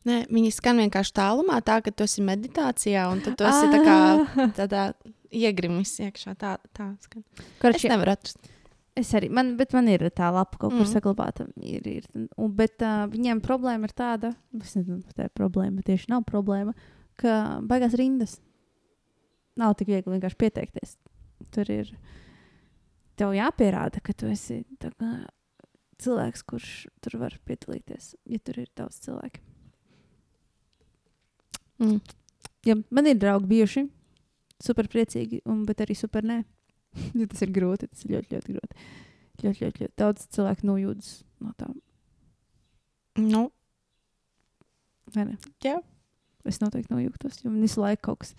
Nē, 0.08 0.16
viņi 0.34 0.50
skan 0.52 0.80
vienkārši 0.82 1.12
tālumā, 1.14 1.60
tā 1.62 1.76
ka 1.84 1.92
tu 1.94 2.02
esi 2.02 2.22
meditācijā, 2.26 3.04
un 3.12 3.20
tu 3.22 3.30
esi 3.30 3.68
tā 3.70 3.78
kā 3.86 3.96
Ah. 4.18 4.48
tādā 4.56 4.94
iegrimis 5.30 5.92
iekšā. 6.02 6.34
Tā, 6.36 6.56
tā 6.74 6.88
skan. 7.04 7.22
Es 7.38 7.44
Karči, 7.62 7.88
nevaru 7.88 8.10
atrast. 8.16 8.38
es 8.96 9.12
arī, 9.14 9.30
man, 9.30 9.56
bet 9.56 9.72
man 9.72 9.86
ir 9.88 10.00
tā 10.10 10.32
lapa 10.34 10.58
kaut 10.58 10.72
kur 10.72 10.82
Mhm. 10.84 10.92
saglabāta. 10.92 11.46
Ir, 11.62 11.86
ir. 11.86 12.04
Un, 12.36 12.50
bet 12.52 12.82
uh, 12.82 13.06
viņiem 13.06 13.40
problēma 13.40 13.84
ir 13.84 13.94
tāda, 13.94 14.34
es 14.60 14.74
nezinu, 14.74 15.02
tā 15.14 15.24
ir 15.24 15.30
problēma, 15.30 15.82
tieši 15.86 16.08
nav 16.10 16.24
problēma, 16.24 16.74
ka 17.16 17.60
baigās 17.62 17.94
rindas. 17.94 18.40
Nav 19.56 19.76
tik 19.76 19.86
viegli 19.88 20.18
vienkārši 20.18 20.36
pieteikties. 20.36 20.96
Tur 21.52 21.70
ir, 21.70 21.90
tev 23.16 23.32
jāpierāda, 23.36 24.02
ka 24.02 24.12
tu 24.12 24.26
esi 24.26 24.64
tā 24.80 24.90
kā 24.98 25.26
cilvēks, 26.02 26.42
kurš 26.44 26.86
tur 27.00 27.18
var 27.20 27.38
piedalīties, 27.46 28.14
ja 28.26 28.38
tur 28.42 28.58
ir 28.58 28.66
daudz 28.74 28.98
cilvēku. 29.06 29.38
Mm. 31.82 32.00
Ja 32.66 32.76
man 32.94 33.10
ir 33.10 33.18
draugi 33.18 33.50
bijuši 33.50 33.86
super 34.62 34.88
priecīgi, 34.90 35.42
un, 35.50 35.64
bet 35.66 35.82
arī 35.82 35.96
super 35.98 36.26
nē. 36.26 36.42
ja 37.18 37.28
tas 37.30 37.42
ir 37.44 37.54
grūti, 37.54 37.88
tas 37.90 38.04
ir 38.04 38.16
ļoti, 38.16 38.36
ļoti 38.36 38.56
grūti. 38.56 38.90
Ļoti, 39.42 39.64
ļoti, 39.64 39.84
ļoti 39.84 39.98
daudz 39.98 40.28
cilvēku 40.36 40.68
nojūtas 40.68 41.14
no 41.42 41.54
tām. 41.58 41.78
Nu, 43.18 43.46
vai 45.14 45.26
ne? 45.28 45.38
Jā. 45.64 45.80
Es 46.48 46.58
noteikti 46.58 46.90
nojūtos, 46.90 47.42
jo 47.44 47.52
man 47.52 47.62
visu 47.62 47.82
laiku 47.82 48.08
kaut 48.08 48.24
kas 48.24 48.32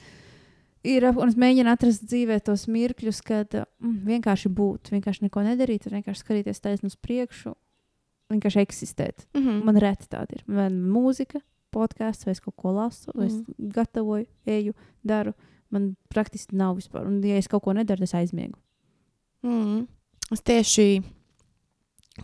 ir. 0.83 1.05
Un 1.07 1.29
es 1.29 1.37
mēģinu 1.39 1.71
atrast 1.71 2.03
dzīvē 2.03 2.39
tos 2.43 2.65
mirkļus, 2.71 3.21
kad 3.25 3.55
mm, 3.55 3.99
vienkārši 4.09 4.51
būt, 4.51 4.91
vienkārši 4.91 5.27
neko 5.27 5.43
nedarīt, 5.45 5.87
vienkārši 5.91 6.23
skatīties 6.25 6.59
taisnu 6.63 6.91
uz 6.91 6.97
priekšu, 6.99 7.53
vienkārši 8.33 8.63
eksistēt. 8.65 9.27
mm 9.33 9.41
-hmm. 9.41 9.63
Man 9.63 9.79
reti 9.79 10.09
tāda 10.09 10.35
ir. 10.35 10.43
Man 10.47 10.65
ir 10.65 10.91
mūzika, 10.97 11.39
podkāsts, 11.73 12.25
vai 12.27 12.35
es 12.37 12.39
kaut 12.43 12.55
ko 12.61 12.71
lasu, 12.77 13.11
vai 13.15 13.27
es 13.27 13.33
Mhm. 13.41 13.71
gatavoju, 13.75 14.27
eju, 14.45 14.73
daru. 15.03 15.33
Man 15.73 15.95
praktiski 16.13 16.53
nav 16.55 16.75
vispār. 16.77 17.05
Un, 17.07 17.21
ja 17.25 17.35
es 17.41 17.47
kaut 17.49 17.63
ko 17.63 17.73
nedaru, 17.73 18.03
es 18.05 18.13
aizmiegu. 18.13 18.53
Mm. 19.43 19.87
Es 20.31 20.41
tieši 20.41 21.03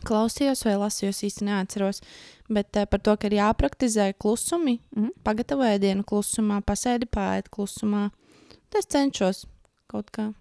klausījos 0.05 0.61
vai 0.67 0.75
lasījos, 0.77 1.23
īsti 1.25 1.45
neatceros. 1.47 2.01
Bet 2.49 2.77
uh, 2.77 2.85
par 2.89 3.01
to, 3.05 3.15
ka 3.17 3.27
ir 3.29 3.37
jāpraktizē 3.39 4.11
klusumi, 4.21 4.79
Mhm. 4.95 5.09
pagatavoju 5.25 5.79
dienu 5.81 6.03
klusumā, 6.05 6.61
pasēdi 6.65 7.09
pāri 7.09 7.49
klusumā. 7.49 8.09
Tas 8.69 8.85
cenšos 8.85 9.45
kaut 9.89 10.11
kā. 10.11 10.33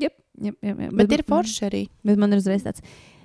Jep, 0.00 0.14
jep, 0.40 0.56
jep, 0.62 0.78
jep. 0.80 0.90
Bet, 0.94 1.08
bet 1.08 1.12
ir 1.18 1.22
forši 1.24 1.66
arī. 1.68 1.82
Bet 2.04 2.16
man 2.18 2.32
ir 2.32 2.38
uzreiz 2.40 2.62
tāds, 2.64 2.80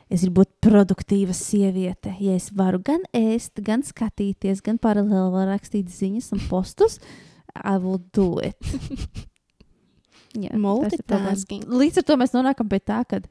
es 0.10 0.24
gribu 0.26 0.42
būt 0.44 0.52
produktīva 0.66 1.34
sieviete. 1.38 2.14
Ja 2.20 2.36
es 2.38 2.50
varu 2.56 2.82
gan 2.86 3.04
ēst, 3.16 3.62
gan 3.66 3.84
skatīties, 3.86 4.64
gan 4.66 4.80
paralēli 4.82 5.46
rakstīt 5.52 5.92
ziņas 5.94 6.32
un 6.36 6.44
postus, 6.50 7.00
I 7.56 7.78
will 7.82 8.00
do 8.14 8.40
it. 8.46 8.58
Jā, 10.38 10.54
Multitasking. 10.66 11.66
Līdz 11.70 12.02
ar 12.02 12.08
to 12.10 12.18
mēs 12.22 12.36
nonākam 12.36 12.70
pie 12.70 12.80
tā, 12.86 13.02
ka 13.10 13.22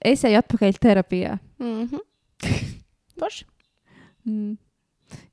es 0.00 0.24
eju 0.26 0.40
atpakaļ 0.40 0.78
terapijā. 0.82 1.38
Mm 1.62 1.86
-hmm. 1.88 2.00
Forši. 3.20 3.46
Mm. 4.26 4.56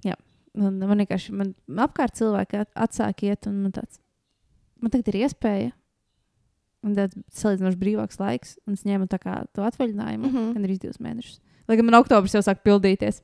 Jā, 0.05 0.15
un 0.57 0.79
man 0.79 0.97
vienkārši 1.01 1.33
man 1.33 1.53
apkārt 1.67 2.17
cilvēki 2.17 2.61
at- 2.61 2.73
atsāk 2.75 3.23
iet, 3.23 3.47
un 3.47 3.61
man 3.63 3.71
tāds, 3.71 3.99
man 4.81 4.91
tagad 4.91 5.07
ir 5.13 5.21
iespēja. 5.25 5.71
Un 6.85 6.95
tāds 6.95 7.17
salīdzinoši 7.33 7.79
brīvāks 7.81 8.19
laiks, 8.21 8.57
un 8.67 8.77
es 8.77 8.83
ņēmu 8.85 9.07
to 9.09 9.63
atvaļinājumu, 9.65 10.27
mm. 10.27 10.33
-hmm. 10.33 10.51
gan 10.53 10.67
arī 10.67 10.77
divus 10.79 10.99
mēnešus. 11.03 11.39
Lai 11.67 11.75
gan 11.75 11.87
man 11.89 11.97
oktobris 11.99 12.35
jau 12.37 12.43
sāk 12.45 12.61
pildīties. 12.63 13.21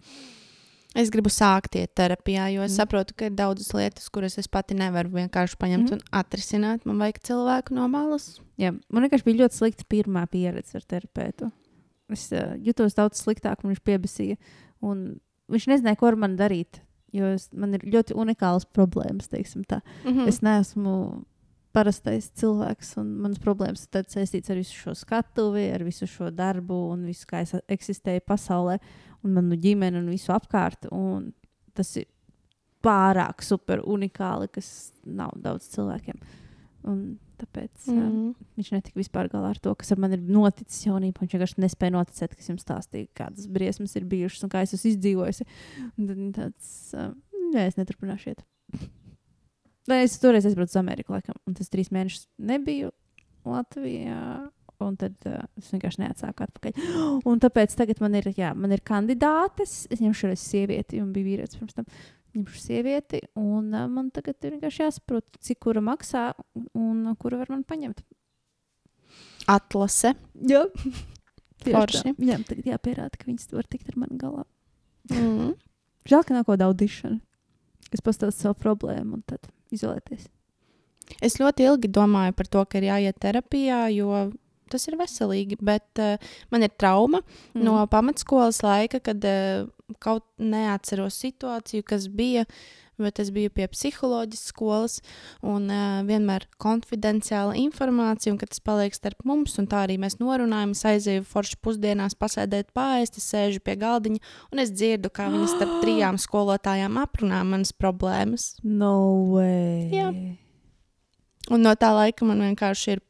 Es 0.94 1.10
gribu 1.10 1.32
sākt 1.34 1.74
iet 1.80 1.96
terapijā, 1.98 2.52
jo 2.54 2.62
es 2.62 2.72
Mm. 2.72 2.76
saprotu, 2.76 3.16
ka 3.18 3.26
ir 3.26 3.32
daudzas 3.32 3.74
lietas, 3.74 4.10
kuras 4.10 4.38
es 4.38 4.48
pati 4.48 4.76
nevaru 4.78 5.10
vienkārši 5.10 5.58
paņemt 5.58 5.90
mm. 5.90 5.94
un 5.94 6.02
atrisināt. 6.12 6.86
Man 6.86 7.00
vajag 7.02 7.20
cilvēku 7.30 7.74
no 7.74 7.88
malas. 7.88 8.40
Jā, 8.58 8.76
man 8.90 9.04
vienkārši 9.04 9.26
bija 9.26 9.42
ļoti 9.42 9.58
slikta 9.58 9.84
pirmā 9.90 10.28
pieredze 10.30 10.78
ar 10.78 10.86
terapeitu. 10.86 11.52
Es 12.10 12.30
uh, 12.32 12.54
jutos 12.62 12.94
daudz 12.94 13.18
sliktāk, 13.24 13.64
un 13.64 13.74
viņš 13.74 13.82
piebasīja. 13.82 14.38
Un 14.82 15.20
viņš 15.50 15.70
nezināja, 15.72 15.98
ko 15.98 16.12
ar 16.12 16.16
mani 16.16 16.38
darīt. 16.38 16.84
Jo 17.14 17.34
es, 17.34 17.50
man 17.54 17.74
ir 17.74 17.86
ļoti 17.86 18.14
unikāls 18.14 18.66
problēmas, 18.66 19.30
teiksim 19.30 19.64
tā. 19.64 19.82
Mm 20.04 20.14
-hmm. 20.14 20.28
Es 20.28 20.42
neesmu 20.42 21.26
parastais 21.74 22.30
cilvēks, 22.40 22.94
un 23.02 23.16
manas 23.24 23.42
problēmas 23.42 23.88
ir 23.90 24.06
saistītas 24.12 24.54
ar 24.54 24.60
visu 24.62 24.78
šo 24.78 24.94
skatuvi, 24.98 25.66
ar 25.74 25.84
visu 25.86 26.08
šo 26.10 26.30
darbu 26.34 26.78
un 26.94 27.08
visu, 27.10 27.26
kā 27.30 27.42
es 27.46 27.56
eksistēju 27.72 28.26
pasaulē, 28.30 28.78
un 29.24 29.36
manu 29.38 29.58
ģimeni 29.60 30.02
un 30.02 30.12
visu 30.14 30.34
apkārt. 30.36 30.88
Un 30.94 31.32
tas 31.74 31.90
ir 32.00 32.08
pārāk 32.84 33.44
super 33.46 33.82
unikāli, 33.88 34.50
kas 34.54 34.94
nav 35.08 35.34
daudz 35.42 35.70
cilvēkiem. 35.74 36.20
Un 36.92 37.04
tāpēc 37.40 37.88
mm. 37.90 38.00
Mm. 38.00 38.48
viņš 38.60 38.72
netika 38.76 39.00
vispār 39.00 39.30
galā 39.32 39.54
ar 39.54 39.62
to, 39.64 39.74
kas 39.80 39.94
ar 39.96 40.02
mani 40.04 40.20
ir 40.20 40.26
noticis 40.28 40.86
jaunībā. 40.86 41.24
Viņš 41.24 41.38
vienkārši 41.38 41.64
nespēja 41.64 41.96
noticēt, 41.96 42.36
kas 42.38 42.52
jums 42.52 42.66
stāstīja, 42.66 43.12
kādas 43.18 43.48
briesmas 43.52 43.96
ir 44.00 44.08
bijušas 44.10 44.46
un 44.46 44.52
kā 44.54 44.66
es 44.66 44.76
esmu 44.76 44.92
izdzīvojusi. 44.94 45.48
Un 45.96 46.10
tad 46.10 46.18
viņa 46.20 46.36
tāds, 46.42 46.74
nē, 47.54 47.66
es 47.70 47.80
neturpināšu 47.80 48.34
iet. 48.34 48.46
Lai 49.92 50.04
es 50.06 50.16
toreiz 50.22 50.46
aizbraucu 50.48 50.72
uz 50.72 50.80
Ameriku, 50.80 51.16
laikam, 51.16 51.36
un 51.48 51.56
tas 51.58 51.72
trīs 51.72 51.92
mēnešus 51.94 52.28
nebiju 52.40 52.92
Latvijā. 53.48 54.50
Un 54.84 54.98
tad 55.00 55.14
uh, 55.30 55.38
es 55.56 55.70
vienkārši 55.72 56.02
neatsāku 56.02 56.44
atpakaļ. 56.44 56.80
Un 57.30 57.40
tāpēc 57.40 57.72
tagad 57.78 58.02
man 58.04 58.18
ir, 58.20 58.26
jā, 58.36 58.50
man 58.58 58.74
ir 58.76 58.82
kandidātes. 58.84 59.86
Es 59.94 60.02
ņemšu 60.04 60.32
reiz 60.32 60.44
sievieti, 60.44 61.00
un 61.00 61.14
bija 61.16 61.30
vīrietis 61.30 61.60
pirms 61.60 61.78
tam. 61.78 61.88
Ņemšu 62.34 62.60
sievieti, 62.60 63.22
un 63.40 63.70
uh, 63.72 63.86
man 63.88 64.10
tagad 64.12 64.44
ir 64.44 64.58
vienkārši 64.58 64.84
jāsaprot, 64.84 65.38
cik 65.46 65.62
kura 65.64 65.84
maksā 65.86 66.32
un 66.74 67.06
uh, 67.06 67.16
kuru 67.22 67.40
var 67.44 67.54
man 67.54 67.64
paņemt. 67.70 68.04
Atlase. 69.54 70.16
Jā, 70.52 70.66
Forši. 71.64 72.16
Jā, 72.20 72.40
tagad 72.48 72.68
jāpierāda, 72.74 73.20
ka 73.20 73.30
viņas 73.30 73.52
var 73.54 73.68
tikt 73.72 73.94
ar 73.94 74.00
mani 74.04 74.20
galā. 74.20 74.44
Mm. 75.12 75.54
Žēl, 76.10 76.26
ka 76.26 76.36
nav 76.36 76.44
kaut 76.44 76.58
kāda 76.58 76.68
audišana, 76.72 77.20
kas 77.94 78.04
pastāsta 78.04 78.50
savu 78.50 78.58
problēmu 78.60 79.20
un 79.20 79.24
tad 79.28 79.48
izolēties. 79.76 80.30
Es 81.24 81.38
ļoti 81.42 81.68
ilgi 81.68 81.92
domāju 81.92 82.36
par 82.38 82.50
to, 82.50 82.64
ka 82.70 82.80
ir 82.80 82.88
jāiet 82.88 83.20
terapijā, 83.22 83.86
jo 83.94 84.30
tas 84.72 84.88
ir 84.90 84.98
veselīgi. 85.00 85.60
Bet 85.64 86.02
uh, 86.02 86.16
man 86.54 86.66
ir 86.66 86.74
trauma 86.80 87.22
mm. 87.22 87.64
no 87.66 87.82
pamatskolas 87.92 88.64
laika, 88.66 89.02
kad 89.04 89.28
uh, 89.28 89.68
kaut 90.04 90.26
neatceros 90.42 91.20
situāciju, 91.26 91.86
kas 91.88 92.08
bija. 92.10 92.48
Bet 93.02 93.20
es 93.24 93.32
biju 93.34 93.50
pie 93.54 93.66
psiholoģijas 93.72 94.44
skolas, 94.52 95.00
un 95.42 95.66
uh, 95.72 96.02
vienmēr 96.06 96.46
konfidenciāla 96.62 97.56
informācija, 97.62 98.34
un 98.34 98.40
ka 98.42 98.50
tas 98.50 98.62
paliek 98.64 98.94
starp 98.94 99.26
mums, 99.28 99.56
un 99.62 99.70
tā 99.72 99.84
arī 99.88 99.98
mēs 100.02 100.20
norunājam. 100.22 100.76
Es 100.78 100.86
aizēju 100.92 101.26
forši 101.30 101.58
pusdienās, 101.66 102.18
pasēdēt 102.20 102.70
pāri, 102.78 103.08
es 103.08 103.26
sēžu 103.26 103.64
pie 103.66 103.78
galdiņa, 103.82 104.22
un 104.54 104.64
es 104.64 104.74
dzirdu, 104.76 105.10
kā 105.14 105.30
viņas 105.34 105.58
starp 105.58 105.80
trijām 105.84 106.20
skolotājām 106.22 107.02
aprunā 107.02 107.42
manas 107.48 107.74
problēmas. 107.74 108.54
No 108.64 108.94
way. 109.34 109.90
Jā. 109.94 110.12
Un 111.52 111.66
no 111.66 111.74
tā 111.76 111.90
laika 111.92 112.26
man 112.28 112.46
vienkārši 112.46 112.96
ir 112.96 113.04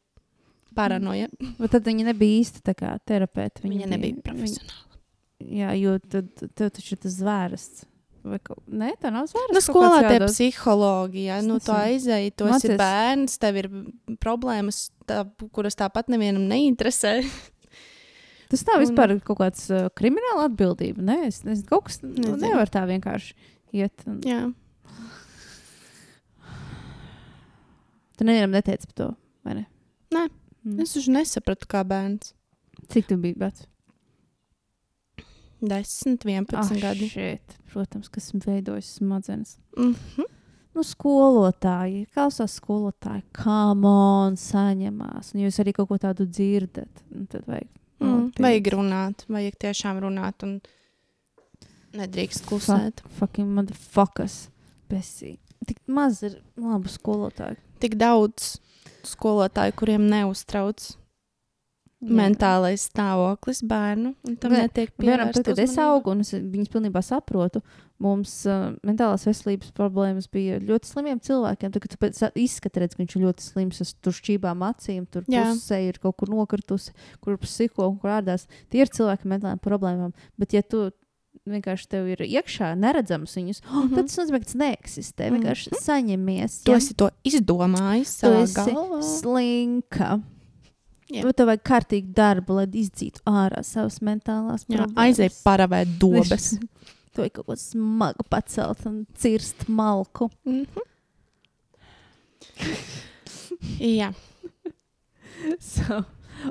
paranoja. 0.74 1.30
Bet 1.60 1.74
tad 1.76 1.86
viņa 1.88 2.10
nebija 2.10 2.42
īsta 2.42 2.74
kā 2.76 2.96
terapeite. 3.06 3.64
Viņa 3.66 3.90
nebija 3.94 4.24
profesionāla. 4.24 5.00
Viņa, 5.40 5.58
jā, 5.60 5.74
jo 5.80 5.98
tad 6.00 6.46
tev 6.56 6.72
taču 6.74 6.96
ir 6.96 7.04
tas 7.04 7.18
zvērsts. 7.20 7.90
Vai. 8.24 8.38
Nē, 8.72 8.94
tā 9.02 9.10
nav 9.12 9.26
zvērsts. 9.28 9.52
Nu, 9.52 9.60
skolā 9.60 9.98
tie 10.06 10.14
jādos. 10.16 10.32
psihologi, 10.32 11.26
ja 11.26 11.42
nu, 11.44 11.58
nezinu. 11.58 11.74
aizēji, 11.76 12.30
tu 12.40 12.46
Mācies. 12.48 12.70
esi 12.70 12.78
bērns, 12.80 13.34
tev 13.42 13.58
ir 13.60 13.68
problēmas, 14.22 14.78
tā, 15.04 15.18
kuras 15.52 15.76
tāpat 15.76 16.08
nevienam 16.08 16.46
neinteresē. 16.48 17.18
Tas 18.52 18.64
nav 18.68 18.78
Un- 18.80 18.84
vispār 18.86 19.12
kaut 19.26 19.40
kāds 19.42 19.66
uh, 19.72 19.90
krimināla 19.98 20.46
atbildība. 20.48 21.04
Nē, 21.04 21.18
es 21.28 21.42
nezinu, 21.44 21.68
kaut 21.68 21.90
kas 21.90 22.00
nu, 22.04 22.14
Nezinu. 22.16 22.38
nevar 22.46 22.72
tā 22.72 22.84
vienkārši 22.88 23.34
iet. 23.76 24.04
Un... 24.08 24.20
Jā. 24.24 24.46
Tu 28.16 28.24
nevienam 28.24 28.54
neteici 28.54 28.86
par 28.92 28.96
to, 29.00 29.10
vai 29.44 29.56
ne? 29.58 29.64
Nē. 30.14 30.24
Mm. 30.64 30.80
Es 30.84 30.94
taču 30.96 31.12
nesapratu, 31.12 31.68
kā 31.68 31.82
bērns. 31.84 32.32
Cik 32.92 33.08
tu 33.10 33.16
biji 33.20 33.36
vecs? 33.40 33.66
10, 35.60 36.18
11 36.24 36.54
Ah, 36.56 36.68
gadi. 36.80 37.08
šeit, 37.08 37.58
protams, 37.72 38.08
kas 38.08 38.26
esmu 38.28 38.40
veidojis 38.46 38.94
smadzenes. 38.98 39.58
Mm 39.78 39.94
-hmm. 39.94 40.24
Nu, 40.74 40.82
skolotāji, 40.82 42.06
klausās 42.14 42.58
skolotāji, 42.60 43.22
kā 43.32 43.74
man 43.78 44.34
saņemās. 44.36 45.34
Un 45.34 45.40
jūs 45.40 45.60
arī 45.62 45.72
kaut 45.72 45.88
ko 45.88 45.98
tādu 45.98 46.26
dzirdat. 46.26 46.88
un 47.14 47.26
Tad 47.26 47.46
vajag. 47.46 47.68
mm. 48.00 48.06
nopietni. 48.06 48.42
Vajag 48.42 48.66
runāt, 48.72 49.24
vajag 49.28 49.54
tiešām 49.58 50.00
runāt, 50.00 50.42
un 50.42 50.60
nedrīkst 51.92 52.44
klusēt. 52.48 53.02
Fucking 53.20 53.48
motherfuckers. 53.54 54.48
Besī. 54.90 55.36
Tik 55.66 55.78
maz 55.86 56.22
ir 56.22 56.40
labu 56.60 56.88
skolotāju. 56.88 57.56
Tik 57.80 57.94
daudz 58.00 58.58
skolotāju, 59.04 59.72
kuriem 59.78 60.08
neuztrauc 60.10 60.96
Jā. 62.04 62.14
mentālais 62.18 62.84
stāvoklis 62.90 63.62
bērnu, 63.64 64.14
tam 64.40 64.52
Nē, 64.52 64.64
netiek 64.66 64.90
pievērsta 65.00 65.40
tad, 65.40 65.44
kad 65.50 65.58
es 65.62 65.70
uzmanība. 65.72 65.90
augu 65.94 66.10
un 66.12 66.20
es 66.20 66.32
viņas 66.34 66.72
pilnībā 66.74 67.02
saprotu, 67.02 67.62
mums 68.04 68.32
uh, 68.50 68.74
mentālās 68.84 69.24
veselības 69.24 69.70
problēmas 69.72 70.26
bija 70.28 70.58
ļoti 70.60 70.90
slimiem 70.90 71.20
cilvēkiem. 71.24 71.72
Tad, 71.72 71.80
kad 71.82 71.94
tu 71.94 72.00
pēc 72.02 72.20
izskata 72.34 72.82
redz, 72.82 72.96
ka 72.96 73.02
viņš 73.04 73.16
ir 73.16 73.24
ļoti 73.24 73.46
slims, 73.46 73.80
ar 73.80 73.92
tur 74.04 74.12
šķībām 74.18 74.66
acīm, 74.68 75.06
tur 75.08 75.24
pusē 75.24 75.78
ir 75.88 75.98
kaut 76.02 76.16
kur 76.20 76.28
nokritusi, 76.34 76.92
kur 77.24 77.38
psiho 77.38 77.88
un 77.88 77.96
kur 78.02 78.10
ādās. 78.18 78.44
Tie 78.68 78.82
ir 78.84 78.92
cilvēki 78.92 79.24
ar 79.24 79.32
mentālām 79.36 79.62
problēmām. 79.64 80.12
Bet, 80.36 80.52
ja 80.52 80.62
tu 80.62 80.90
vienkārši 81.48 81.88
tev 81.90 82.06
ir 82.08 82.20
iekšā 82.24 82.70
neredzams 82.78 83.34
viņus, 83.36 83.58
oh, 83.68 83.80
Mhm. 83.84 83.94
tad 83.96 84.06
tas 84.08 84.18
nozīmē, 84.20 84.38
ka 84.42 84.50
tas 84.50 84.60
neeksistē. 84.60 85.30
Mhm. 85.30 85.34
Vienkārši 85.40 85.80
saņemies. 85.82 86.60
Tu 86.64 86.72
ja? 86.72 86.78
esi 86.82 86.94
to 86.94 87.10
izdomājis 87.24 88.14
Tu 88.20 88.30
esi 88.42 88.60
galvā. 88.60 89.00
slinka. 89.02 90.20
Jā. 91.12 91.24
Tev 91.36 91.50
vajag 91.50 91.64
kārtīgi 91.68 92.14
darbu, 92.16 92.56
lai 92.58 92.66
izdzītu 92.80 93.20
ārā 93.28 93.60
savas 93.66 94.00
mentālās 94.04 94.64
problēmas. 94.64 94.96
aizēj 95.04 95.30
paravēt 95.44 95.98
dobes. 96.00 96.54
Tu 97.14 97.22
vajag 97.22 97.34
kaut 97.36 97.46
ko 97.46 97.54
smagu 97.54 98.24
pacelt 98.26 98.80
un 98.90 99.04
cirst 99.14 99.68
malku. 99.70 100.26
Mhm. 100.48 100.90
Jā, 103.78 104.08
So. 105.60 106.04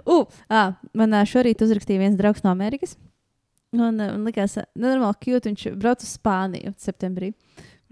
Uh, 0.07 0.25
ah, 0.49 0.77
man 0.97 1.13
šorīt 1.27 1.61
uzrakstīja 1.63 2.01
viens 2.01 2.17
draugs 2.19 2.43
no 2.45 2.51
Amerikas. 2.53 2.95
Un, 3.73 3.97
un 3.97 4.25
likās, 4.27 4.55
ā, 4.61 4.65
nenormāli 4.77 5.19
cute. 5.25 5.49
Viņš 5.49 5.77
brauc 5.81 6.03
uz 6.05 6.13
Spāniju 6.17 6.73
septembrī. 6.81 7.33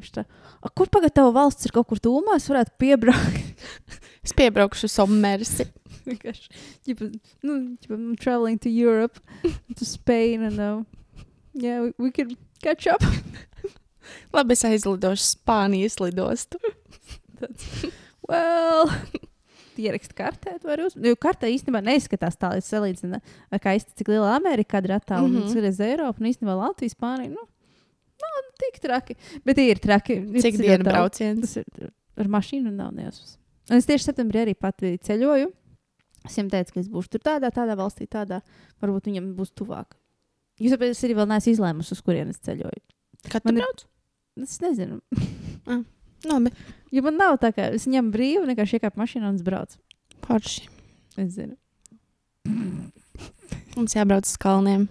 Viņš 0.02 0.14
tā, 0.16 0.26
"A, 0.62 0.70
kur 0.70 0.90
pagaidi 0.90 1.14
tava 1.20 1.32
valsts 1.36 1.68
ir 1.68 1.74
kaut 1.76 1.88
kur 1.88 2.02
tūmā, 2.02 2.36
es 2.40 2.50
varētu 2.50 2.74
piebraukt. 2.82 3.66
es 4.26 4.34
piebraukšu 4.34 4.90
somersi. 4.90 5.68
Vienkārši, 6.10 6.50
ģipa, 6.88 7.12
nu, 7.46 7.58
ģipa, 7.78 7.94
I'm 7.94 8.16
traveling 8.18 8.58
to 8.66 8.70
Europe, 8.70 9.22
to 9.78 9.86
Spain, 9.86 10.42
and 10.42 10.60
uh, 10.60 10.82
yeah, 11.54 11.82
we, 11.82 11.94
we 11.98 12.12
can 12.12 12.36
catch 12.64 12.88
up. 12.88 13.06
Labi, 14.34 14.58
es 14.58 14.66
aizlidošu 14.66 15.28
Spānijas 15.38 16.00
lidostu. 16.02 16.58
Well, 18.26 18.90
ierakst 19.82 20.14
kartē, 20.18 20.58
tu 20.62 20.70
vari 20.70 20.86
uz. 20.86 20.96
Jo 20.98 21.18
kartē 21.20 21.50
īstenībā 21.52 21.82
neizskatās 21.86 22.38
tā, 22.40 22.54
līdz 22.56 22.68
salīdzina, 22.74 23.22
kā 23.62 23.76
īsti 23.78 24.02
cik 24.02 24.12
liela 24.14 24.36
Amerika 24.38 24.82
ir 24.82 24.96
attālināta. 24.98 25.28
Mm. 25.28 25.46
-hmm. 25.46 25.54
Skaties 25.54 25.82
Eiropu, 25.86 26.22
un 26.22 26.30
īstenībā 26.32 26.58
Latvijas 26.58 26.96
Spānija, 26.98 27.34
nu, 27.34 27.46
nav 28.24 28.42
tik 28.62 28.80
traki. 28.84 29.16
Bet 29.46 29.58
ir 29.64 29.80
traki. 29.84 30.20
Ir 30.22 30.42
Cik 30.46 30.60
dienu 30.62 30.86
brauciens? 30.88 31.58
Ar 32.20 32.30
mašīnu 32.32 32.72
nav 32.76 32.92
nejausmas. 32.96 33.38
Un 33.72 33.78
es 33.80 33.88
tieši 33.88 34.10
septembrī 34.10 34.44
arī 34.46 34.54
pati 34.58 34.96
ceļoju. 35.02 35.52
Es 36.28 36.36
viņam 36.38 36.50
teicu, 36.54 36.74
ka 36.76 36.80
es 36.84 36.90
būšu 36.92 37.16
tur 37.16 37.22
tādā, 37.26 37.50
tādā 37.56 37.74
valstī, 37.80 38.06
tādā. 38.12 38.42
Varbūt 38.84 39.08
viņam 39.10 39.32
būs 39.38 39.54
tuvāk. 39.58 39.96
Jūs 40.62 40.76
saprotat, 40.76 40.94
es 40.98 41.04
arī 41.08 41.16
vēl 41.18 41.30
neesmu 41.32 41.54
izlēmusi, 41.56 41.96
uz 41.96 42.02
kurienes 42.06 42.38
ceļoju. 42.46 42.82
Kad 43.32 43.46
Man 43.48 43.56
tu 43.56 43.58
ir- 43.58 43.64
brauc? 43.66 43.86
Es 44.44 44.60
nezinu. 44.62 45.00
Ah. 45.68 45.82
Labi. 46.30 46.52
Jo 46.94 47.02
man 47.02 47.18
nav 47.18 47.40
tā, 47.42 47.50
ka 47.56 47.72
es 47.74 47.88
ņemu 47.90 48.12
brīvu, 48.14 48.46
vienkārši 48.50 48.78
iekāpu 48.78 49.02
mašīnā 49.02 49.30
un 49.32 49.40
es 49.40 49.42
braucu. 49.46 49.78
Forši. 50.28 50.68
Es 51.18 51.34
zinu. 51.40 51.58
Mums 53.76 53.96
jābrauc 53.96 54.28
uz 54.28 54.38
kalniem. 54.42 54.88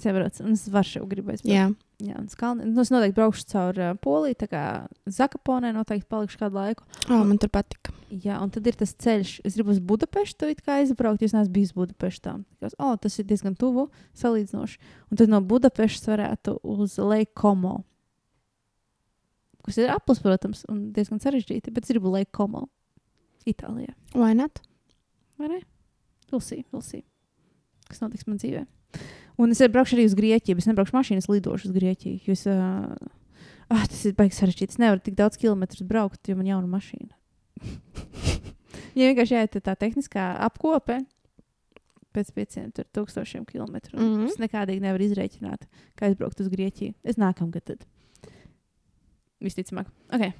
Jau 0.00 0.12
braucu, 0.16 0.42
un 0.46 0.56
es 0.56 0.66
Varšavu 0.72 1.08
gribu 1.10 1.34
aizbraukt. 1.34 1.52
Jā. 1.52 1.68
Jā, 2.00 2.14
un 2.16 2.28
skalni. 2.32 2.64
Nu, 2.64 2.80
es 2.80 2.88
noteikti 2.92 3.18
braukšu 3.18 3.44
caur 3.50 3.76
uh, 3.76 3.90
Poliju, 4.00 4.36
tā 4.40 4.46
kā 4.48 4.62
Zakaponē 5.10 5.74
noteikti 5.76 6.08
palikšu 6.08 6.38
kādu 6.40 6.56
laiku. 6.56 6.86
O, 7.10 7.18
man 7.28 7.36
tur 7.40 7.50
patika. 7.52 7.92
Jā, 8.08 8.38
un 8.40 8.48
tad 8.54 8.64
ir 8.70 8.78
tas 8.80 8.94
ceļš. 9.04 9.34
Es 9.44 9.58
gribu 9.58 9.74
uz 9.74 9.82
kā 10.64 10.78
aizbraukt, 10.78 11.20
jo 11.20 11.28
es 11.28 11.36
neesmu 11.36 11.52
bijis 11.52 11.74
Budapeštā. 11.76 12.38
Tikās, 12.56 12.78
oh, 12.80 12.96
tas 12.96 13.18
ir 13.20 13.28
diezgan 13.28 13.58
tuvu, 13.60 13.90
salīdzinoši. 14.16 14.80
Un 15.12 15.20
tad 15.20 15.32
no 15.32 15.42
Budapeštas 15.44 16.08
varētu 16.08 16.56
uz 16.64 16.96
Lake 16.98 17.34
Como. 17.36 17.82
Kas 19.66 19.76
ir 19.76 19.92
aplis, 19.92 20.22
protams, 20.24 20.64
un 20.72 20.88
diezgan 20.96 21.20
sarežģīti, 21.20 21.74
bet 21.74 21.84
es 21.84 21.92
gribu 21.92 22.14
Lake 22.16 22.32
Como. 22.32 22.64
Itālijā. 23.48 23.92
Vai 24.16 24.32
ne? 24.38 24.48
Vai 25.40 25.52
ne? 25.52 25.62
Vilsī, 26.32 26.64
vilsī. 26.72 27.04
Kas 27.90 28.00
notiks 28.00 28.26
man 28.28 28.40
dzīvē? 28.40 28.64
Un 29.40 29.54
es 29.54 29.62
braukšu 29.72 29.96
arī 29.96 30.04
uz 30.08 30.16
Grieķiju. 30.18 30.58
bet 30.58 30.64
Es 30.64 30.68
nebraukšu 30.68 30.96
mašīnas, 30.96 31.30
lidošu 31.30 31.70
uz 31.70 31.76
Grieķiju. 31.76 32.20
Jo 32.26 32.36
es, 32.36 32.44
uh, 32.50 32.90
ah, 33.72 33.86
tas 33.86 34.02
ir 34.04 34.16
baigs 34.18 34.40
sarežģīts. 34.42 34.76
Es 34.76 34.82
nevaru 34.82 35.00
tik 35.04 35.16
daudz 35.16 35.40
kilometrus 35.40 35.86
braukt, 35.86 36.20
jo 36.28 36.36
man 36.36 36.50
jauna 36.50 36.68
mašīna. 36.68 37.14
ja 38.98 39.08
vienkārši 39.08 39.38
jāiet 39.38 39.56
tā 39.64 39.76
tehniskā 39.80 40.26
apkope 40.44 41.00
pēc 42.16 42.32
pieciem 42.34 42.70
tur 42.74 42.88
tūkstošiem 42.96 43.46
kilometru. 43.46 43.96
Mm. 43.96 44.12
-hmm. 44.16 44.28
Es 44.28 44.38
nekādīgi 44.42 44.82
nevaru 44.82 45.06
izrēķināt, 45.06 45.66
kā 45.96 46.10
aizbraukt 46.10 46.40
uz 46.40 46.48
Grieķiju. 46.52 46.94
Es 47.04 47.16
nākamgad 47.16 47.64
tad. 47.64 47.86
Visticamāk. 49.40 49.86
Okay. 50.12 50.32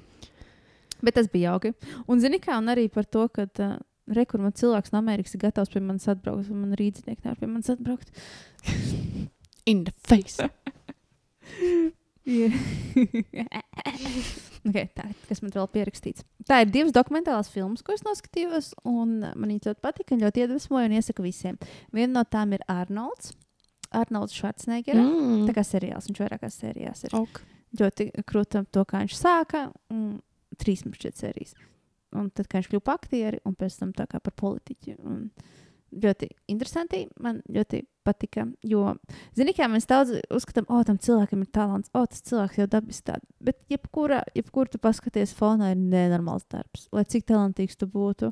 Bet 1.01 1.15
tas 1.15 1.29
bija 1.31 1.51
jauki. 1.51 1.73
Un 2.07 2.19
zini 2.19 2.39
kā, 2.39 2.57
un 2.57 2.69
arī 2.69 2.89
par 2.89 3.05
to, 3.05 3.27
ka 3.29 3.47
uh, 3.59 3.77
rekur 4.17 4.41
man 4.43 4.53
cilvēks 4.57 4.91
no 4.93 5.01
Amerikas 5.01 5.35
ir 5.37 5.43
gatavs 5.45 5.71
pie 5.73 5.81
manis 5.83 6.07
atbraukt, 6.11 6.49
un 6.51 6.63
man 6.65 6.77
rīznieki 6.79 7.23
nevar 7.25 7.39
pie 7.39 7.49
manis 7.51 7.71
atbraukt. 7.73 8.11
In 9.71 9.83
the 9.85 9.93
face. 10.07 10.37
Okay, 14.61 14.85
tā, 14.93 15.07
kas 15.25 15.39
man 15.41 15.49
vēl 15.55 15.65
pierakstīts. 15.73 16.21
Tā 16.45 16.59
ir 16.61 16.69
divas 16.69 16.93
dokumentālās 16.93 17.47
filmas, 17.49 17.81
ko 17.81 17.95
es 17.95 18.03
noskatījos, 18.05 18.67
un 18.85 19.15
man 19.23 19.47
viņas 19.49 19.71
ļoti 19.71 19.81
patika, 19.81 20.17
ļoti 20.21 20.43
iedvesmoja, 20.43 20.85
un 20.85 20.93
iesaku 20.99 21.25
visiem. 21.25 21.57
Viena 21.95 22.19
no 22.19 22.23
tām 22.29 22.53
ir 22.53 22.61
Arnolds. 22.69 23.31
Arnolds 23.89 24.35
Schwarzeneggers. 24.37 25.01
Mm. 25.01 25.47
Tā 25.49 25.55
kā 25.57 25.63
seriāls, 25.65 26.05
viņš 26.11 26.21
vairākās 26.21 26.59
sērijās 26.61 27.01
ir 27.07 27.17
Ok. 27.17 27.41
ļoti 27.81 28.11
krūtam 28.29 28.69
to, 28.69 28.85
kā 28.85 29.01
viņš 29.01 29.17
sāka. 29.17 29.65
un 29.89 30.21
Trīs 30.61 30.85
mums 30.85 30.99
šķiet 31.01 31.17
sērijas. 31.17 31.55
Un 32.17 32.29
tad, 32.29 32.47
kad 32.47 32.59
viņš 32.61 32.69
kļuva 32.73 32.83
par 32.89 32.99
aktieri, 32.99 33.39
un 33.45 33.55
pēc 33.55 33.77
tam 33.79 33.91
tā 33.95 34.05
kā 34.11 34.19
par 34.19 34.33
politiķu. 34.35 34.97
Un 35.07 35.29
ļoti 35.91 36.27
interesanti. 36.51 37.05
Man 37.19 37.41
ļoti 37.51 37.81
patika. 38.03 38.45
Jo, 38.67 38.95
zini, 39.37 39.53
kā 39.53 39.67
mēs 39.71 39.87
daudz 39.89 40.13
uzskatām, 40.33 40.65
o, 40.71 40.79
tam 40.87 40.97
cilvēkam 40.97 41.43
ir 41.45 41.51
talants, 41.53 41.91
o, 41.93 42.05
tas 42.09 42.23
cilvēks 42.27 42.57
jau 42.61 42.67
dabiski 42.71 43.07
tāds. 43.11 43.27
Bet, 43.43 43.59
jebkurā, 43.71 44.21
jebkur 44.35 44.69
tu 44.71 44.79
paskaties, 44.81 45.35
fonā 45.37 45.73
ir 45.75 45.81
nenormāls 45.81 46.47
darbs. 46.49 46.87
Lai 46.95 47.03
cik 47.05 47.27
talantīgs 47.31 47.77
tu 47.79 47.87
būtu, 47.91 48.31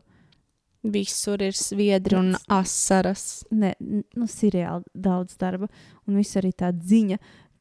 Visur 0.80 1.42
ir 1.44 1.52
sviedri 1.60 2.16
un 2.16 2.30
asaras. 2.56 3.44
ne, 3.52 3.74
n- 3.82 4.06
nu, 4.16 4.28
ir 4.44 4.54
reāli 4.56 4.86
daudz 4.96 5.36
darba. 5.36 5.68
Un 6.08 6.16
viss 6.16 6.38
arī 6.40 6.54
tā 6.56 6.72
ziņa. 6.72 7.18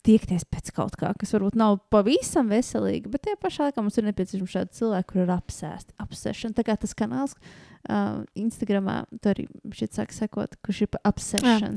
Tiekties 0.09 0.47
pēc 0.49 0.71
kaut 0.73 0.95
kā, 0.97 1.11
kas 1.21 1.35
varbūt 1.35 1.57
nav 1.61 1.75
pavisam 1.93 2.49
veselīgi, 2.49 3.11
bet 3.13 3.27
tajā 3.27 3.37
pašā 3.43 3.67
laikā 3.69 3.83
mums 3.85 3.99
ir 4.01 4.07
nepieciešams 4.07 4.55
šādi 4.55 4.77
cilvēki, 4.79 5.09
kur 5.11 5.21
ir 5.27 5.33
apsēsti. 5.35 5.93
Apsēšana. 6.01 6.57
Tā 6.57 6.65
kā 6.65 6.77
tas 6.81 6.97
kanāls 6.97 7.35
uh, 7.37 8.23
Instagramā, 8.41 9.03
tur 9.21 9.35
arī 9.35 9.45
šeit 9.77 9.99
sāk 9.99 10.17
sekot, 10.17 10.57
kurš 10.65 10.87
ir 10.87 10.91
par 10.97 11.05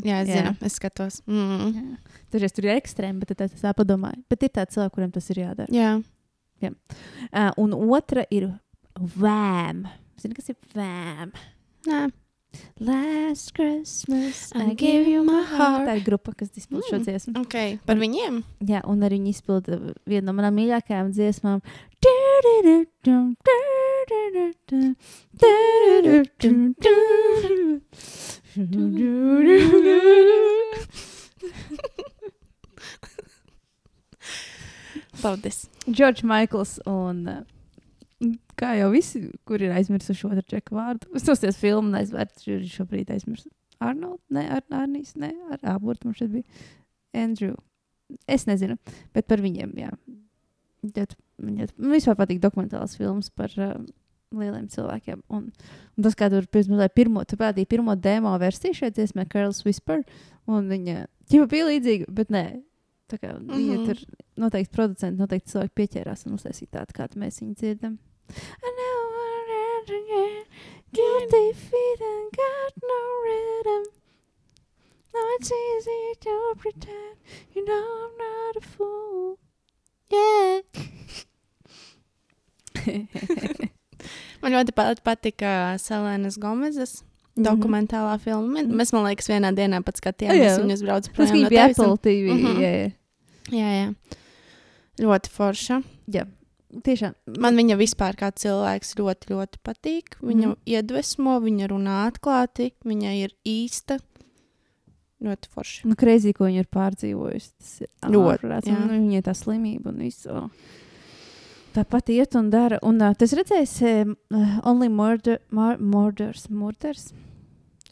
Jā, 0.07 0.15
jā, 0.15 0.21
es 0.23 0.31
zinu, 0.31 0.55
es 0.69 0.79
skatos. 0.79 1.19
Mm. 1.27 1.75
Jā. 1.75 2.17
Dažreiz 2.31 2.55
tur 2.55 2.69
ir 2.69 2.77
ekstrēmi, 2.77 3.19
bet 3.19 3.35
tad 3.35 3.51
es 3.51 3.65
tā 3.65 3.75
padomāju. 3.75 4.23
Bet 4.31 4.47
ir 4.47 4.55
tādi 4.55 4.77
cilvēki, 4.77 4.95
kuriem 4.95 5.13
tas 5.17 5.27
ir 5.33 5.43
jādara. 5.43 5.67
Jā, 5.75 5.91
Uh, 7.33 7.51
un 7.59 7.75
otra 7.91 8.23
ir 8.31 8.47
VAM. 9.17 9.83
Zini, 10.21 10.37
kas 10.37 10.53
ir 10.53 10.59
VAM? 10.77 11.35
nē. 11.89 12.05
Last 12.79 13.53
Christmas, 13.53 14.51
I 14.55 14.73
gave 14.73 15.07
you 15.07 15.23
my 15.23 15.43
heart. 15.43 15.85
Tā 15.87 15.95
ir 15.99 16.03
grupa, 16.03 16.33
kas 16.35 16.49
izpildīja 16.57 16.89
šo 16.89 16.97
Mm. 16.99 17.05
dziesmu. 17.05 17.33
Ok, 17.45 17.55
par 17.85 17.95
viņiem. 18.01 18.43
Jā, 18.65 18.81
un 18.89 18.99
arī 19.05 19.19
viņi 19.21 19.35
izpildīja 19.35 19.93
vienu 20.05 20.25
no 20.25 20.33
manām 20.33 20.57
mīļākajām 20.57 21.13
dziesmām. 21.13 21.61
Paldies. 35.21 35.67
Džordžs 35.89 36.23
Maikls 36.23 36.79
un 36.85 37.27
uh, 37.27 37.41
kā 38.59 38.75
jau 38.77 38.91
visi, 38.93 39.23
kur 39.47 39.61
ir 39.63 39.73
aizmirsuši 39.75 40.27
otru 40.29 40.45
čeku 40.55 40.77
vārdu. 40.77 41.09
Es 41.17 41.25
nosties 41.27 41.57
filmu 41.59 41.89
un 41.89 41.99
aizvērtu 42.01 42.51
viņš 42.51 42.77
šobrīd 42.81 43.13
aizmirsu. 43.15 43.49
Arnold, 43.81 44.21
ne, 44.29 44.45
Ar 44.53 44.61
Arnijas, 44.83 45.15
ne, 45.17 45.31
ar 45.51 45.63
Abortu 45.73 46.07
mums 46.07 46.19
šeit 46.21 46.33
bija. 46.35 46.67
Andrew. 47.17 47.55
Es 48.29 48.45
nezinu, 48.45 48.75
bet 49.15 49.25
par 49.31 49.41
viņiem, 49.41 49.71
jā. 49.79 49.89
Ļoti, 50.83 51.17
man 51.41 51.95
vispār 51.95 52.17
patīk 52.19 52.41
dokumentāls 52.43 52.97
filmas 52.99 53.31
par 53.33 53.53
uh, 53.57 53.77
lieliem 54.35 54.67
cilvēkiem. 54.71 55.21
Un, 55.33 55.47
un 55.95 56.05
tas, 56.05 56.17
kā 56.17 56.29
tur 56.31 56.47
pirms 56.51 56.91
pirmo, 56.95 57.23
tu 57.27 57.39
pētīji 57.39 57.69
pirmo 57.71 57.95
demo 57.95 58.33
versiju 58.41 58.77
šeit 58.77 58.97
dziesmē, 58.97 59.25
Carls 59.31 59.63
Whisper, 59.65 60.03
un 60.49 60.69
viņa 60.71 61.05
ķipa 61.31 61.47
bija 61.51 61.69
līdzīga, 61.71 62.11
bet 62.19 62.33
nē. 62.33 62.45
Tā 63.11 63.17
kā 63.19 63.33
mm 63.33 63.47
-hmm. 63.47 63.57
viņa 63.57 63.85
tur 63.87 63.97
noteikti 64.39 64.75
producenti, 64.75 65.19
noteikti 65.19 65.51
cilvēki 65.51 65.75
pieķērās 65.75 66.25
un 66.27 66.37
uztaisīja 66.37 66.77
tādu, 66.77 66.95
kādu 66.95 67.19
mēs 67.19 67.41
viņu 67.41 67.55
dzirdam. 67.59 67.97
I 68.63 68.69
know 68.79 68.97
what 69.15 69.45
I 69.89 69.99
get, 70.11 70.47
guilty 70.93 71.53
feet 71.53 71.99
and 72.11 72.31
got 72.35 72.73
no 72.91 73.01
rhythm. 73.25 73.83
Now 75.13 75.25
it's 75.37 75.51
easy 75.51 76.03
to 76.21 76.53
pretend, 76.57 77.15
you 77.53 77.65
know 77.65 77.85
I'm 78.03 78.13
not 78.25 78.55
a 78.57 78.67
fool. 78.67 79.37
Yeah. 80.09 80.61
Man 84.41 84.51
ļoti 84.55 84.73
pat- 84.73 85.03
patika 85.05 85.75
Selēnas 85.77 86.37
Gomezes 86.41 87.03
Mhm. 87.37 87.45
dokumentālā 87.45 88.17
filma. 88.19 88.59
Mēs, 88.67 88.91
man 88.93 89.05
liekas, 89.05 89.29
vienā 89.31 89.53
dienā 89.55 89.79
pats 89.85 90.01
skatījāmies 90.01 90.49
Jā. 90.49 90.57
viņu 90.59 90.73
uzbraucu 90.75 91.11
Tas 91.13 91.31
projām 91.31 91.51
no. 91.51 91.61
Apple 91.63 91.97
TV. 91.97 92.31
Mm 92.33 92.39
-hmm. 92.45 92.57
jā, 92.59 92.71
jā. 92.81 92.91
Jā, 93.51 93.69
jā. 93.77 93.93
Ļoti 94.99 95.29
forša. 95.29 95.83
jā, 96.11 96.25
tiešām. 96.85 97.15
Man 97.41 97.57
viņa 97.59 97.77
vispār 97.79 98.17
kā 98.19 98.31
cilvēks 98.35 98.95
ļoti, 98.99 99.31
ļoti 99.33 99.61
patīk. 99.65 100.15
Viņa 100.23 100.47
mm. 100.47 100.59
Iedvesmo, 100.75 101.37
viņa 101.43 101.69
runā 101.71 101.97
atklāti, 102.09 102.71
viņa 102.87 103.15
ir 103.21 103.35
īsta. 103.47 103.99
Ļoti 105.21 105.51
forša. 105.53 105.89
Nu, 105.89 105.97
kreizī, 105.99 106.33
ko 106.33 106.47
viņa 106.47 106.63
ir 106.63 106.69
pārdzīvojusi. 106.73 107.51
Tas 107.61 107.73
ir 107.83 108.13
Ļoti, 108.15 108.53
nu, 108.71 108.79
Viņai 108.95 109.21
tā 109.27 109.35
slimība 109.37 109.91
un 109.91 109.99
viss. 110.01 110.25
Tāpat 111.75 112.09
iet 112.11 112.33
un 112.35 112.49
dara. 112.51 112.81
Un 112.83 112.97
uh, 112.99 113.13
tas 113.15 113.35
redzēs, 113.37 113.77
uh, 113.85 114.15
Only 114.67 114.89
murder, 114.91 115.39
mur 115.53 115.77
Murders. 115.77 116.49
Murders? 116.49 117.11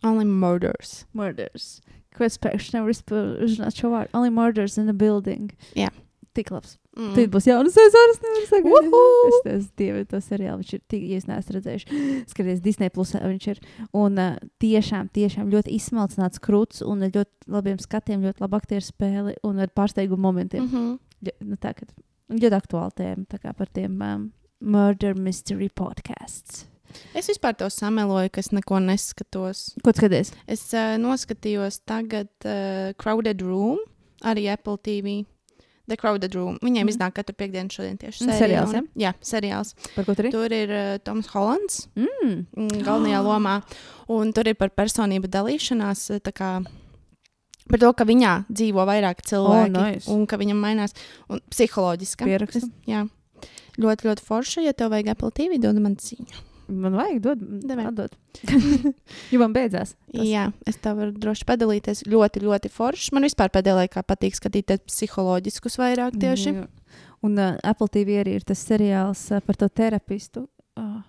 Only 0.04 0.26
murders. 0.26 1.04
Murders. 1.14 1.80
Ko 2.16 2.26
es 2.26 2.40
pēkšņi 2.42 2.76
nevaru 2.76 2.96
izpildīt 2.96 3.78
šo 3.78 3.94
vārdu? 3.94 4.12
Only 4.18 4.34
murders 4.34 4.80
in 4.82 4.90
the 4.90 4.96
building. 4.96 5.54
Jā. 5.78 5.92
Tik 6.40 6.52
labs. 6.56 6.78
Mm. 6.96 7.14
Tad 7.16 7.32
būs 7.34 7.48
jaunas 7.50 7.76
sezonas. 7.76 8.20
nevaru 8.24 8.48
sagaidīt. 8.48 8.98
Es 9.30 9.40
tas 9.46 9.66
dievu, 9.80 10.04
to 10.08 10.20
seriālu 10.24 10.62
viņš 10.62 10.74
ir 10.78 10.82
tik, 10.92 11.06
ja 11.12 11.20
es 11.20 11.28
neesmu 11.28 11.56
redzējis. 11.58 11.86
Skaties, 12.32 12.62
Disney 12.64 12.94
plusā 12.96 13.22
viņš 13.26 13.48
ir. 13.52 13.62
Un 14.00 14.20
uh, 14.20 14.38
tiešām, 14.64 15.12
tiešām 15.16 15.52
ļoti 15.52 15.76
izsmalcināts 15.76 16.44
krūts 16.44 16.84
un 16.88 17.04
ar 17.08 17.12
ļoti 17.16 17.52
labiem 17.52 17.80
skatiem, 17.84 18.24
ļoti 18.28 18.46
labi 18.46 18.60
aktieru 18.62 18.88
spēli 18.88 19.36
un 19.48 19.60
ar 19.66 19.74
pārsteigumu 19.76 20.30
momentiem. 20.30 20.64
Mm 20.64 20.72
-hmm. 20.76 20.98
Ja, 21.28 21.36
nu, 21.44 21.60
tā, 21.60 21.74
kad, 21.76 21.92
ļoti 22.30 22.60
aktuāli 22.60 22.98
tēma 23.02 23.28
tā 23.30 23.40
kā 23.44 23.54
par 23.58 23.72
tiem 23.74 24.00
um, 24.02 24.28
murder 24.60 25.18
mystery 25.18 25.70
podkāsts. 25.70 26.66
Es 27.14 27.28
vispār 27.30 27.54
to 27.58 27.68
sameloju, 27.70 28.32
ka 28.34 28.40
es 28.40 28.52
neko 28.52 28.80
neskatos. 28.82 29.76
Ko 29.84 29.94
skaties? 29.94 30.34
Es 30.48 30.64
uh, 30.74 30.96
noskatījos 31.02 31.84
tagad 31.86 32.32
uh, 32.46 32.96
Crowded 32.98 33.44
Room, 33.46 33.78
arī 34.26 34.48
Apple 34.50 34.80
TV. 34.82 35.20
The 35.90 35.98
Crowded 36.00 36.36
Room. 36.38 36.58
Viņiem 36.64 36.86
mm. 36.86 36.92
iznāk 36.94 37.16
katru 37.20 37.36
piekdienu 37.36 37.74
šodien 37.74 37.98
tieši 38.00 38.26
sērija, 38.28 38.40
seriāls, 38.44 38.76
un- 38.80 38.90
Jā, 39.02 39.14
seriāls. 39.26 39.74
Par 39.96 40.06
ko 40.08 40.16
tur 40.16 40.30
ir? 40.30 40.32
Tur 40.36 40.54
ir 40.56 40.74
uh, 40.76 40.98
Toms 41.04 41.28
Hollands 41.34 41.88
Mm. 41.98 42.46
mm, 42.56 42.84
galvenajā 42.86 43.22
lomā, 43.30 43.56
un 44.10 44.32
tur 44.34 44.48
ir 44.48 44.56
par 44.60 44.70
personību 44.70 45.28
dalīšanās. 45.34 46.08
tā 46.24 46.32
kā 46.34 46.52
Par 47.70 47.78
to, 47.78 47.92
ka 47.94 48.06
viņā 48.10 48.48
dzīvo 48.50 48.82
vairāk 48.90 49.20
cilvēki 49.30 49.76
Oh, 49.78 49.84
nice. 49.92 50.08
un 50.10 50.24
ka 50.26 50.40
viņam 50.42 50.58
mainās 50.58 50.96
psiholoģiski. 51.54 52.26
Ļoti, 53.80 54.08
ļoti 54.10 54.24
forša. 54.26 54.64
Ja 54.66 54.74
tev 54.74 54.90
vajag 54.92 55.12
Apple 55.14 55.30
TV, 55.32 55.60
dod 55.62 55.78
man 55.80 55.94
ziņu. 55.96 56.34
Man 56.70 56.94
vajag 56.94 57.20
dot, 57.26 57.44
atdot. 57.82 58.16
jo 59.34 59.40
man 59.42 59.54
beidzās. 59.56 59.96
Tas- 60.14 60.26
Jā, 60.28 60.44
es 60.70 60.78
tev 60.78 61.00
varu 61.02 61.16
droši 61.18 61.48
padalīties. 61.50 62.04
Ļoti, 62.06 62.44
ļoti 62.46 62.70
foršs. 62.74 63.12
Man 63.18 63.26
vispār 63.26 63.50
pēdējā 63.56 63.78
laikā 63.84 64.04
patīk 64.06 64.38
skatīties 64.38 64.84
psiholoģiskus 64.86 65.80
vairāk 65.82 66.20
tieši. 66.22 66.54
Jā. 66.60 66.68
Un 67.26 67.36
uh, 67.42 67.58
Apple 67.68 67.90
TV 67.92 68.20
arī 68.22 68.38
ir 68.38 68.46
tas 68.48 68.62
seriāls 68.64 69.26
uh, 69.34 69.42
par 69.44 69.58
to 69.60 69.68
terapistu. 69.68 70.46
Uh, 70.80 71.02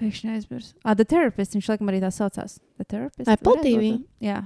pēkšņi 0.00 0.32
aizmirsu. 0.34 0.74
Ah, 0.84 0.96
The 0.98 1.06
Therapist. 1.08 1.54
Viņš 1.56 1.70
laikam 1.72 1.92
arī 1.92 2.02
tā 2.02 2.10
saucās. 2.12 2.58
The 2.80 2.84
Therapist. 2.90 3.28
Apple 3.30 3.54
Varētu 3.54 3.68
TV? 3.70 3.92
būt, 3.94 4.08
Jā. 4.26 4.42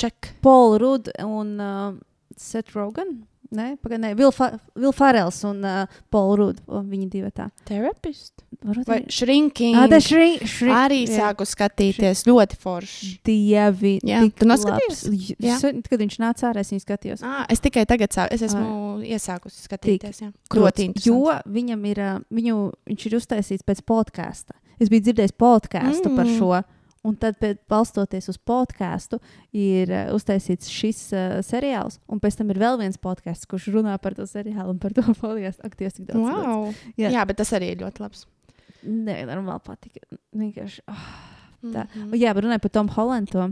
Ček. 0.00 0.32
Paul 0.40 0.78
Rudd 0.80 1.10
un 1.24 1.56
uh, 1.60 1.92
Seth 2.36 2.72
Rogen. 2.76 3.20
Nē, 3.50 3.72
pagaidām. 3.82 4.14
Vil, 4.14 4.30
Fa 4.30 4.52
Vil 4.78 4.92
Farels 4.94 5.40
un 5.48 5.64
uh, 5.66 5.98
Paul 6.12 6.36
Rudd. 6.38 6.60
O, 6.70 6.84
Viņi 6.86 7.08
divi 7.10 7.30
tā. 7.34 7.48
Therapist. 7.66 8.44
Varbūt 8.62 8.86
Vai 8.86 8.98
arī- 9.00 9.14
shrinking. 9.16 9.78
Ah, 9.78 9.88
tas 9.90 10.06
šri, 10.06 10.38
šri, 10.46 10.70
Arī 10.70 11.00
jā. 11.08 11.18
sāku 11.18 11.46
skatīties. 11.48 12.22
Ļoti 12.28 12.58
foršs. 12.62 13.18
Dievi. 13.26 13.96
Jā, 14.06 14.22
tu? 14.38 14.46
Jā. 14.46 15.34
Jā. 15.40 15.58
Kad 15.88 16.04
viņš 16.04 16.18
nāca 16.22 16.50
ārā, 16.50 16.62
es 16.62 16.70
viņu 16.70 16.84
skatījos. 16.84 17.24
Ah, 17.26 17.44
es 17.50 17.62
tikai 17.64 17.86
tagad 17.90 18.14
sāku. 18.14 18.34
Es 18.36 18.46
esmu 18.46 19.02
iesākusi 19.02 19.66
skatīties. 19.66 20.22
Jā. 20.22 20.32
Ļoti 20.54 20.90
interesanti. 20.90 21.08
Jo 21.10 21.38
viņam 21.50 21.86
ir, 21.90 22.02
viņu, 22.30 22.58
viņš 22.86 23.06
ir 23.10 23.18
uztaisīts 23.18 23.66
pēc 23.66 23.82
podkāsta. 23.82 24.54
Es 24.80 24.88
biju 24.88 25.08
dzirdējis 25.08 25.34
podkāstu 25.36 26.08
mm. 26.08 26.16
par 26.16 26.30
šo. 26.38 26.52
Un 27.06 27.14
tad, 27.16 27.38
pēc, 27.40 27.62
balstoties 27.70 28.28
uz 28.28 28.36
podkāstu, 28.44 29.16
ir 29.56 29.88
uh, 29.88 30.10
uztaisīts 30.12 30.68
šis 30.68 30.98
uh, 31.14 31.38
seriāls. 31.44 31.96
Un 32.12 32.20
pēc 32.20 32.36
tam 32.36 32.52
ir 32.52 32.60
vēl 32.60 32.76
viens 32.82 33.00
podkāsts, 33.00 33.48
kurš 33.48 33.70
runā 33.72 33.94
par 34.02 34.18
to 34.18 34.26
seriālu 34.28 34.74
un 34.74 34.82
par 34.82 34.92
to 34.96 35.06
podkāstu. 35.22 35.64
Ak, 35.64 35.78
Dievs, 35.80 35.96
cik 35.96 36.10
daudz. 36.10 36.20
daudz. 36.20 36.44
Wow. 36.44 36.68
Jā. 36.98 37.06
Jā. 37.06 37.14
Jā, 37.16 37.24
bet 37.30 37.40
tas 37.40 37.54
arī 37.56 37.72
ir 37.72 37.80
ļoti 37.80 38.04
labs. 38.04 38.26
Nē, 38.84 39.16
normāli 39.28 39.64
patika. 39.64 40.04
Vienkārši. 40.36 40.84
Oh. 40.92 41.08
Tā. 41.60 41.84
Mhm. 41.88 42.14
Jā, 42.20 42.32
bet 42.36 42.46
runāju 42.46 42.64
par 42.64 42.72
Tomu 42.76 42.94
Holandu. 42.96 43.48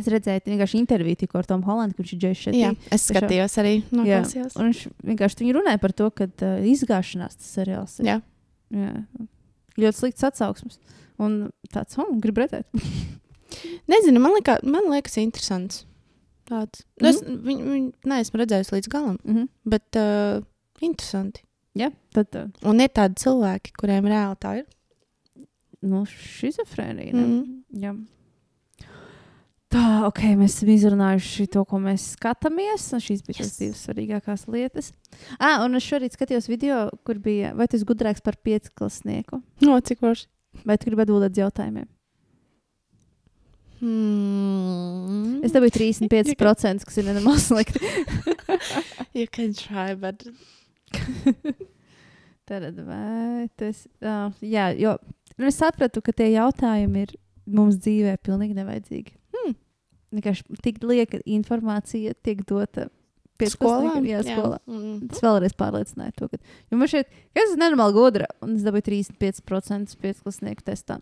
Es 0.00 0.06
redzēju, 0.08 0.46
vienkārši 0.48 0.78
interviju 0.80 1.18
tikko 1.20 1.42
ar 1.42 1.48
Tomu 1.50 1.68
Holandu, 1.68 1.98
kurš 1.98 2.14
ir 2.14 2.20
Džeks. 2.22 2.46
Jā, 2.56 2.70
es 2.94 3.04
skatījos 3.10 3.58
arī 3.60 3.74
no 3.92 4.06
Jā, 4.08 4.22
viņš 4.24 4.86
vienkārši 5.04 5.52
runāja 5.52 5.80
par 5.82 5.92
to, 5.92 6.08
ka 6.16 6.26
uh, 6.30 6.62
izgāšanās 6.64 7.36
tas 7.36 7.50
seriāls 7.58 7.98
ir. 8.00 8.08
Jā. 8.08 8.16
Jā. 8.72 8.94
Ļoti 9.82 9.98
slikts 9.98 10.24
atsauksmes. 10.28 10.80
Un 11.22 11.38
tāds, 11.72 11.98
oh, 12.02 12.10
gribu 12.22 12.42
redzēt. 12.44 12.66
Nezinu, 13.92 14.20
man, 14.22 14.34
likā, 14.38 14.58
man 14.64 14.88
liekas, 14.90 15.18
interesants. 15.22 15.84
Tāds. 16.48 16.82
Mm 17.00 17.06
-hmm. 17.06 17.08
Es 17.08 17.22
viņu, 17.22 17.64
viņu 17.72 17.92
neesmu 18.12 18.38
redzējis 18.40 18.72
līdz 18.74 18.88
galam, 18.90 19.18
Mm 19.24 19.34
-hmm. 19.36 19.48
bet 19.64 19.96
uh, 19.96 20.44
interesanti. 20.80 21.42
Jā, 21.74 21.90
tad 22.12 22.34
uh, 22.36 22.50
Un 22.68 22.80
ir 22.80 22.88
tādi 22.88 23.14
cilvēki, 23.16 23.72
kuriem 23.78 24.04
reāli 24.04 24.36
tā 24.36 24.56
ir. 24.58 24.66
nu, 25.82 26.04
šizofrēnija. 26.06 27.12
Mhm. 27.14 27.30
Mm. 27.32 27.62
Jā. 27.82 27.94
Tā, 29.72 30.04
ok, 30.04 30.18
mēs 30.36 30.58
esam 30.58 30.68
izrunājuši 30.68 31.46
to, 31.54 31.62
ko 31.64 31.78
mēs 31.80 32.10
skatāmies. 32.18 32.90
Šīs 33.00 33.22
bija. 33.24 33.38
Yes. 33.38 33.48
tās 33.48 33.58
divas 33.58 33.86
svarīgākās 33.86 34.44
lietas. 34.52 34.92
Ah, 35.40 35.64
un 35.64 35.74
es 35.74 35.82
šorīt 35.82 36.12
skatījos 36.12 36.48
video, 36.50 36.90
kur 37.06 37.18
bija, 37.18 37.54
vai 37.56 37.66
tas 37.72 37.82
gudrāks 37.88 38.20
par 38.20 38.36
piecklasnieku, 38.44 39.40
No, 39.64 39.80
cik 39.80 39.98
forši. 40.04 40.26
Vai 40.66 40.78
tu 40.78 40.88
gribi 40.90 41.04
atbildēt 41.04 41.36
uz 41.36 41.42
jautājumiem? 41.42 41.88
Hmm. 43.82 45.40
Es 45.42 45.54
dabūju 45.54 45.74
35%, 45.74 46.84
kas 46.86 47.00
ir 47.00 47.08
nenormāli 47.08 47.42
slikti. 47.42 47.82
You 49.12 49.26
can 49.28 49.52
try, 49.52 49.92
but. 49.94 50.22
Tad 52.48 52.64
vai 52.86 53.48
tas 53.56 53.84
uh, 54.02 54.32
jā, 54.40 54.70
jo 54.80 54.94
nu, 55.36 55.46
es 55.46 55.58
sapratu, 55.60 56.00
ka 56.04 56.14
tie 56.16 56.30
jautājumi 56.32 57.04
ir 57.04 57.12
mums 57.46 57.78
dzīvē 57.84 58.16
pilnīgi 58.24 58.56
nevajadzīgi. 58.56 59.14
Hmm. 59.36 59.54
Vienkārši 60.16 60.58
tik 60.64 60.80
lieka 60.84 61.20
informācija 61.28 62.16
tiek 62.24 62.42
dota 62.48 62.88
piecpadsmitniekam, 63.42 64.08
Jā, 64.08 64.22
skolā. 64.26 64.58
Mm. 64.70 64.98
Tas 65.12 65.24
vēlreiz 65.24 65.56
pārliecināja 65.58 66.14
to, 66.18 66.28
ka 66.32 66.40
jo 66.40 66.80
man 66.80 66.90
šeit, 66.90 67.10
ka 67.32 67.42
es 67.42 67.50
esmu 67.50 67.62
nenormāli 67.62 67.96
gudra, 67.96 68.28
un 68.44 68.54
es 68.56 68.66
dabūju 68.66 68.86
35% 68.88 69.98
piecplasnieku 70.02 70.66
testā. 70.66 71.00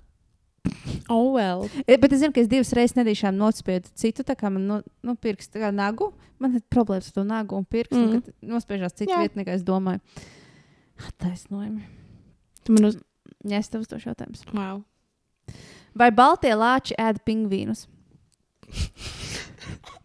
Oh, 1.08 1.32
well. 1.32 1.68
E, 1.86 1.96
Bet 1.96 2.12
es 2.12 2.20
zinu, 2.20 2.34
ka 2.36 2.42
es 2.42 2.48
divas 2.50 2.72
reizes 2.76 2.96
nedīšām 2.98 3.38
nospiedu 3.38 3.90
citu, 3.98 4.24
tā 4.26 4.36
kā 4.38 4.50
man 4.52 4.66
no, 4.68 4.80
nu, 5.06 5.14
pirksts 5.16 5.56
kā 5.56 5.70
nagu. 5.74 6.10
Man 6.40 6.58
ir 6.58 6.64
problēmas 6.72 7.08
ar 7.10 7.16
to 7.16 7.24
nagu 7.28 7.56
un 7.58 7.64
pirkstu, 7.64 8.00
mm. 8.00 8.10
Mhm. 8.10 8.20
kad 8.20 8.52
nospiežās 8.54 8.96
citu 8.96 9.14
Jā. 9.14 9.22
vietu, 9.24 9.40
nekā 9.40 9.56
es 9.56 9.64
domāju. 9.66 10.00
Taisnojumi. 11.20 11.86
Tu 12.64 12.76
man 12.76 12.90
uz. 12.90 12.98
Jā, 13.40 13.62
es 13.62 13.70
tev 13.72 13.86
uzdošu 13.86 14.10
jautājumus. 14.10 14.44
Wow. 14.52 14.82
Vai 15.96 16.10
baltie 16.12 16.52
lāči 16.52 16.96
ēd 17.00 17.22
pingvīnus? 17.24 17.86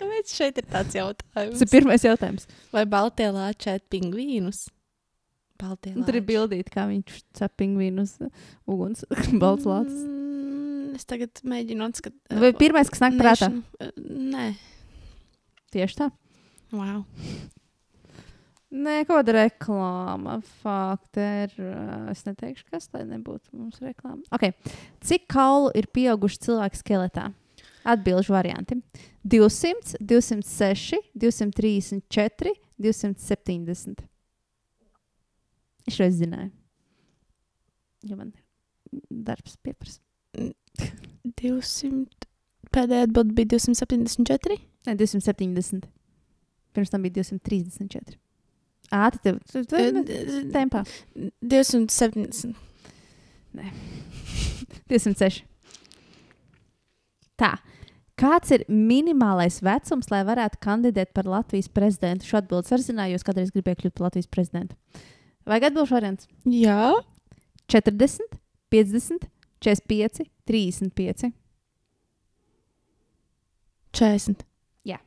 Kāpēc 0.00 0.32
šeit 0.32 0.58
ir 0.62 0.66
tāds 0.70 0.94
Tas 0.94 0.96
jautājums? 0.96 1.62
ir 1.64 1.70
pirmais 1.72 2.04
jautājums. 2.06 2.46
Vai 2.72 2.86
Baltijā 2.88 3.30
lāčēt 3.36 3.84
pingvīnus? 3.92 4.64
Baltijā 5.60 5.92
Un 5.98 6.06
tur 6.08 6.16
ir 6.16 6.24
bildīti, 6.24 6.72
kā 6.72 6.86
viņš 6.88 7.18
cep 7.36 7.52
pingvīnus 7.60 8.14
uguns, 8.64 9.04
balts 9.42 9.68
lācis. 9.68 10.00
Mm, 10.08 10.96
es 10.96 11.04
tagad 11.04 11.42
mēģinu 11.44 11.84
atskatīt. 11.90 12.36
Vai 12.40 12.52
pirmais, 12.56 12.88
kas 12.88 13.02
nāk 13.04 13.18
prātā? 13.20 13.50
Nē, 14.00 14.50
Tieši 15.70 16.00
tā. 16.00 16.08
wow. 16.74 17.04
Nē, 18.70 19.00
kaut 19.02 19.20
kāda 19.24 19.34
reklāma. 19.34 20.36
Fakti 20.62 21.22
ir. 21.44 21.54
uh, 21.58 22.10
Es 22.12 22.22
neteikšu, 22.26 22.68
kas 22.70 22.86
lai 22.94 23.02
nebūtu 23.08 23.50
mums 23.58 23.80
reklāma. 23.82 24.22
Okay. 24.34 24.54
Cik 25.02 25.24
kaulu 25.30 25.72
ir 25.74 25.88
pieauguši 25.90 26.38
cilvēku 26.46 26.78
skeletā? 26.78 27.24
Atbilžu 27.90 28.34
varianti. 28.34 28.78
200, 29.24 29.98
206, 30.00 31.00
234, 31.14 32.54
270. 32.80 34.06
Es 35.88 35.98
jau 35.98 36.08
zināju. 36.14 36.50
Jo 38.08 38.16
man 38.16 38.32
darbs 39.10 39.56
pieprasa. 39.64 40.00
200. 41.40 42.28
Pēdējā 42.70 43.06
atbilde 43.08 43.34
bija 43.34 43.50
274. 43.56 44.56
Nē, 44.86 44.94
270. 44.96 45.88
Pirms 46.76 46.92
tam 46.92 47.02
bija 47.04 47.18
234. 47.18 48.18
Ātri 48.94 49.22
tev. 49.24 49.38
Tu, 49.50 49.62
tu, 49.64 49.76
tu, 49.76 50.04
Eh, 50.14 50.44
tempā. 50.54 50.84
270. 51.42 52.54
206. 54.90 55.42
Tā. 57.40 57.54
Kāds 58.20 58.52
ir 58.52 58.66
minimālais 58.68 59.62
vecums, 59.64 60.10
lai 60.12 60.20
varētu 60.28 60.60
kandidēt 60.60 61.14
par 61.16 61.28
Latvijas 61.30 61.70
prezidentu? 61.72 62.26
Šo 62.28 62.42
atbildi 62.42 62.80
zināju, 62.84 63.16
jo 63.16 63.20
es 63.40 63.52
gribēju 63.54 63.78
kļūt 63.80 63.94
par 63.96 64.10
Latvijas 64.10 64.28
prezidentu. 64.28 64.76
Vajag 65.48 65.70
atbildēt 65.70 65.94
variants 65.94 66.28
Jā. 66.44 66.92
40, 67.72 68.36
50, 68.68 69.24
45, 69.64 70.26
35. 70.50 71.30
40. 73.96 74.44
Jā. 74.84 75.00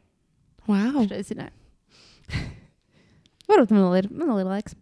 Wow. 0.66 1.06
Es 1.14 1.30
zināju. 1.30 1.54
Varbūt 3.52 3.76
man 3.76 3.86
vēl 3.86 4.00
ir, 4.02 4.10
man 4.10 4.34
vēl 4.34 4.42
ir 4.42 4.52
laiks. 4.56 4.78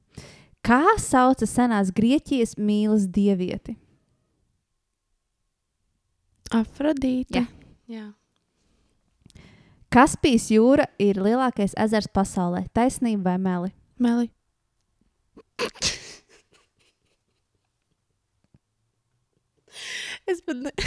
Kā 0.63 0.95
sauca 1.01 1.47
senās 1.49 1.91
Grieķijas 1.91 2.55
mīlas 2.55 3.09
dievieti? 3.11 3.75
Afrodīte. 6.55 7.41
Jā. 7.41 7.47
Jā. 7.91 8.07
Kaspijas 9.91 10.45
jūra 10.53 10.85
ir 11.03 11.17
lielākais 11.19 11.73
ezers 11.83 12.07
pasaulē. 12.15 12.61
Taisnība 12.73 13.33
vai 13.33 13.37
meli? 13.43 13.71
Meli. 13.99 14.29
es 20.31 20.39
pat, 20.45 20.55
ne... 20.63 20.71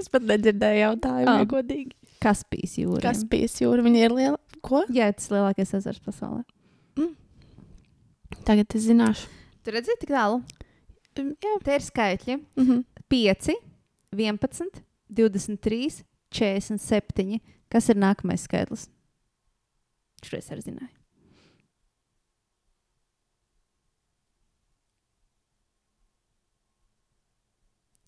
es 0.00 0.08
pat 0.12 0.24
nedzirdēju 0.30 0.80
jautājumu, 0.84 1.30
Ah. 1.34 1.38
ja 1.42 1.46
godīgi. 1.50 1.92
Kaspijas 2.24 2.78
jūra. 2.80 3.02
Kas 3.04 3.20
pīs 3.28 3.58
jūra? 3.60 3.84
Viņa 3.84 4.00
ir 4.06 4.12
liela. 4.16 4.38
Ko? 4.64 4.80
Jā, 4.88 5.10
tas 5.12 5.26
ir 5.28 5.34
lielākais 5.36 5.74
ezers 5.76 6.00
pasaulē. 6.04 6.40
Tagad 8.44 8.72
es 8.76 8.82
zināšu. 8.88 9.28
Tur 9.64 9.72
redzat, 9.76 9.96
tik 10.00 10.10
tālu. 10.12 10.40
Um, 11.20 11.28
jā. 11.40 11.52
Te 11.64 11.70
ir 11.76 11.82
skaitļi. 11.84 12.34
Mm 12.56 12.64
-hmm. 12.64 12.80
5, 13.12 13.52
11, 14.16 14.80
23, 15.08 16.04
47. 16.34 17.40
Kas 17.70 17.88
ir 17.90 17.98
nākamais 17.98 18.44
skaitlis? 18.46 18.88
Šo 20.24 20.38
es 20.38 20.50
arī 20.52 20.64
zināju. 20.64 20.92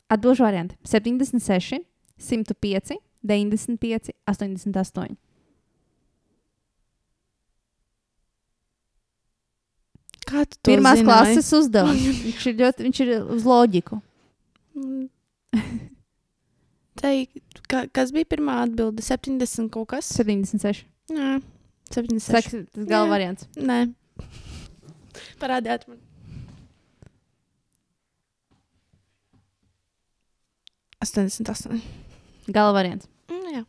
Atbilžu 0.07 0.45
varianti 0.47 0.77
76, 0.87 1.81
105, 2.22 2.95
95, 3.27 4.12
88. 4.31 5.16
Kādu 10.27 10.57
to 10.59 10.70
Pirmās 10.70 11.03
zināji? 11.03 11.11
klases 11.11 11.51
uzdevums. 11.55 12.07
viņš, 12.22 12.47
ir 12.51 12.57
ļoti, 12.62 12.87
viņš 12.87 13.03
ir 13.03 13.12
uz 13.35 13.45
loģiku. 13.51 14.01
Mm. 17.07 17.26
Tei, 17.30 17.42
ka, 17.70 17.84
kas 17.94 18.11
bija 18.14 18.26
pirmā 18.34 18.59
atbilde? 18.64 19.04
70 19.04 19.70
kaut 19.74 19.92
kas? 19.92 20.09
76. 20.18 20.82
Jā, 21.12 21.36
76. 21.92 22.26
Saka, 22.26 22.64
tas 22.74 22.88
galva 22.88 23.07
Jā. 23.07 23.12
variants. 23.12 23.46
Nē. 23.54 23.78
Parādiet 25.38 25.86
man. 25.86 26.00
88. 31.04 31.78
Galva 32.50 32.74
variants. 32.80 33.07
Mm, 33.30 33.54
jā. 33.54 33.64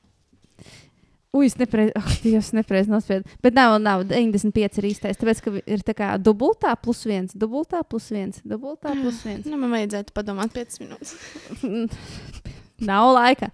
Ui, 1.38 1.45
es 1.45 1.57
nepareizi, 1.59 1.93
oh, 1.99 2.11
Dievs, 2.23 2.53
nepareizi 2.57 2.89
nospiedu. 2.89 3.38
Bet 3.45 3.53
nav, 3.53 3.75
nav, 3.83 4.07
95 4.09 4.81
ir 4.81 4.88
īstais. 4.89 5.19
Tāpēc, 5.21 5.43
ka 5.45 5.53
ir 5.59 5.85
tā 5.85 5.93
kā 5.97 6.13
dubultā 6.17 6.73
plus 6.81 7.03
viens, 7.05 7.38
dubultā 7.38 7.83
plus 7.85 8.09
viens, 8.15 8.41
dubultā 8.47 8.95
plus 8.97 9.21
viens. 9.27 9.45
Nu, 9.45 9.59
man 9.61 9.75
vajadzētu 9.77 10.15
padomāt 10.17 10.57
5 10.57 10.81
minūtes. 10.81 11.13
nav 12.84 13.11
laika. 13.15 13.49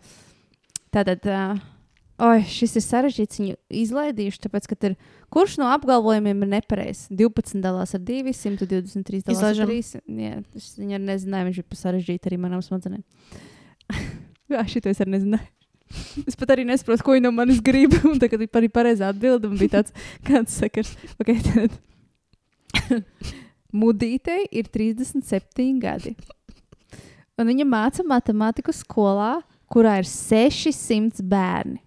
Tātad, 0.94 1.26
uh, 1.30 1.62
oi, 2.22 2.44
šis 2.50 2.78
ir 2.78 2.86
sarežģīts. 2.86 3.40
Viņu 3.42 3.58
izlaidīšu, 3.84 4.44
tāpēc, 4.46 4.68
ka 4.70 4.78
ir, 4.90 4.98
kurš 5.34 5.58
no 5.62 5.72
apgalvojumiem 5.74 6.46
ir 6.46 6.52
nepareizs? 6.58 7.08
12 7.10 7.64
dalās 7.64 7.96
ar 7.98 8.04
2, 8.06 8.36
123 8.38 9.24
dalās 9.26 9.40
Izlaižam. 9.40 9.70
ar 9.70 9.74
3. 9.74 10.04
Jā, 10.28 10.38
es 10.60 10.70
viņu 10.78 11.00
arī 11.00 11.08
nezināju, 11.10 11.50
viņš 11.50 11.64
ir 11.64 11.68
pa 11.70 11.82
sarežģīti 11.82 12.32
arī 12.32 12.40
manām 12.46 12.64
smadzenēm. 12.66 13.04
Jā, 14.54 14.64
šito 14.70 14.92
es 14.92 15.02
arī 15.02 15.18
nezināju. 15.18 15.50
Es 16.28 16.38
pat 16.40 16.54
arī 16.54 16.66
nesaprotu, 16.68 17.06
ko 17.06 17.16
viņa 17.16 17.28
no 17.28 17.34
manis 17.36 17.62
grib. 17.64 17.96
Un 18.08 18.20
tagad 18.22 18.42
ir 18.46 18.60
arī 18.60 18.70
pareizā 18.74 19.10
atbilde. 19.14 19.50
Man 19.50 19.60
bija 19.62 19.80
tāds, 19.80 19.94
kāds 20.28 20.56
sakars. 20.62 20.94
Okay. 21.22 21.70
Mudītei 23.84 24.44
ir 24.54 24.70
37 24.74 25.82
gadi. 25.82 26.14
Un 27.40 27.50
viņa 27.50 27.66
māca 27.66 28.06
matemātiku 28.06 28.74
skolā, 28.76 29.42
kurā 29.72 29.98
ir 30.02 30.08
600 30.10 31.24
bērni. 31.26 31.80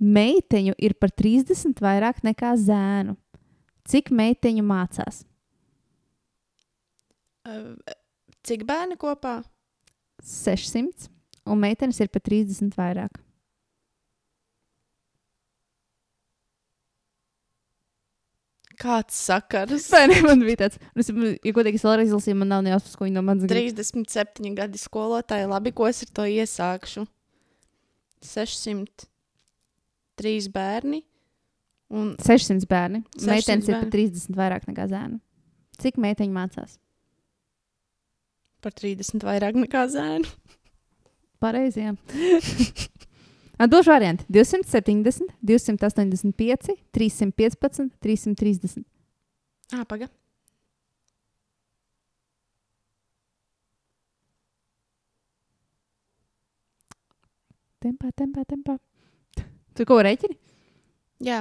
Meiteņu 0.00 0.78
ir 0.80 0.94
par 0.96 1.12
30 1.12 1.82
vairāk 1.84 2.22
nekā 2.24 2.54
zēnu. 2.56 3.18
Cik 3.90 4.08
meiteņu 4.16 4.64
mācās? 4.64 5.24
Cik 8.46 8.64
bērni 8.68 8.96
kopā? 9.00 9.40
600, 10.24 11.10
un 11.48 11.60
meitenes 11.60 12.00
ir 12.00 12.08
par 12.12 12.24
30 12.24 12.72
vairāk. 12.76 13.20
Kāds 18.80 19.14
sakars? 19.28 19.84
Vai 19.92 20.04
ne? 20.08 20.16
Man 20.24 20.40
bija 20.46 20.58
tāds, 20.64 20.76
es, 20.96 21.06
ja 21.10 21.52
godīgi, 21.56 21.76
es 21.76 21.84
vēlreiz 21.84 22.08
izlasīju, 22.08 22.36
man 22.40 22.48
nav 22.54 22.60
nejausmas, 22.66 22.96
ko 22.96 23.02
viņa 23.06 23.16
no 23.18 23.22
manis 23.26 23.44
grib. 23.50 23.64
37 23.76 24.56
gadi 24.56 24.76
skolotāji. 24.80 25.50
Labi, 25.50 25.70
ko 25.76 25.82
es 25.90 25.98
ar 26.06 26.10
to 26.16 26.24
iesākšu? 26.30 27.00
603 28.24 30.48
bērni. 30.54 31.00
Un 31.90 32.06
600 32.22 32.66
bērni. 32.70 32.98
600 33.18 33.34
Meitenes 33.34 33.66
ir 33.68 33.74
bērni. 33.76 33.92
30 33.96 34.38
vairāk 34.38 34.62
nekā 34.70 34.84
zēnu. 34.92 35.16
Cik 35.80 35.94
meiteņu 36.00 36.34
mācās? 36.36 36.72
par 38.60 38.74
30 38.76 39.24
vairāk 39.24 39.56
nekā 39.58 39.86
zēnu. 39.90 40.28
Pareizi. 41.40 41.88
jā. 43.60 43.66
Atbilžu 43.66 43.92
varianti 43.92 44.24
270, 44.32 45.34
285, 45.44 46.72
315, 46.96 47.90
330. 48.00 48.84
Ah, 49.76 49.84
paga. 49.86 50.08
Tempā, 57.80 58.10
tempā, 58.12 58.44
tempā. 58.44 58.76
Tu 59.76 59.86
ko 59.88 60.00
reiķini? 60.04 60.36
Jā, 61.24 61.40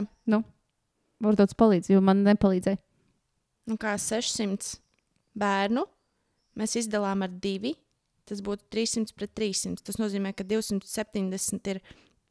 Varbūt 1.19 1.41
tas 1.41 1.55
palīdz, 1.59 1.89
jo 1.91 1.99
man 2.03 2.23
nepalīdzēja. 2.23 2.79
nu 3.67 3.75
kā 3.77 3.97
600 3.99 4.79
bērnu 5.35 5.83
mēs 6.57 6.75
izdalām 6.79 7.23
ar 7.23 7.29
divi. 7.29 7.75
Tas 8.25 8.39
būtu 8.45 8.63
300 8.71 9.13
pret 9.17 9.31
300. 9.35 9.81
Tas 9.83 9.97
nozīmē, 9.97 10.31
ka 10.37 10.43
270 10.43 11.67
ir 11.73 11.81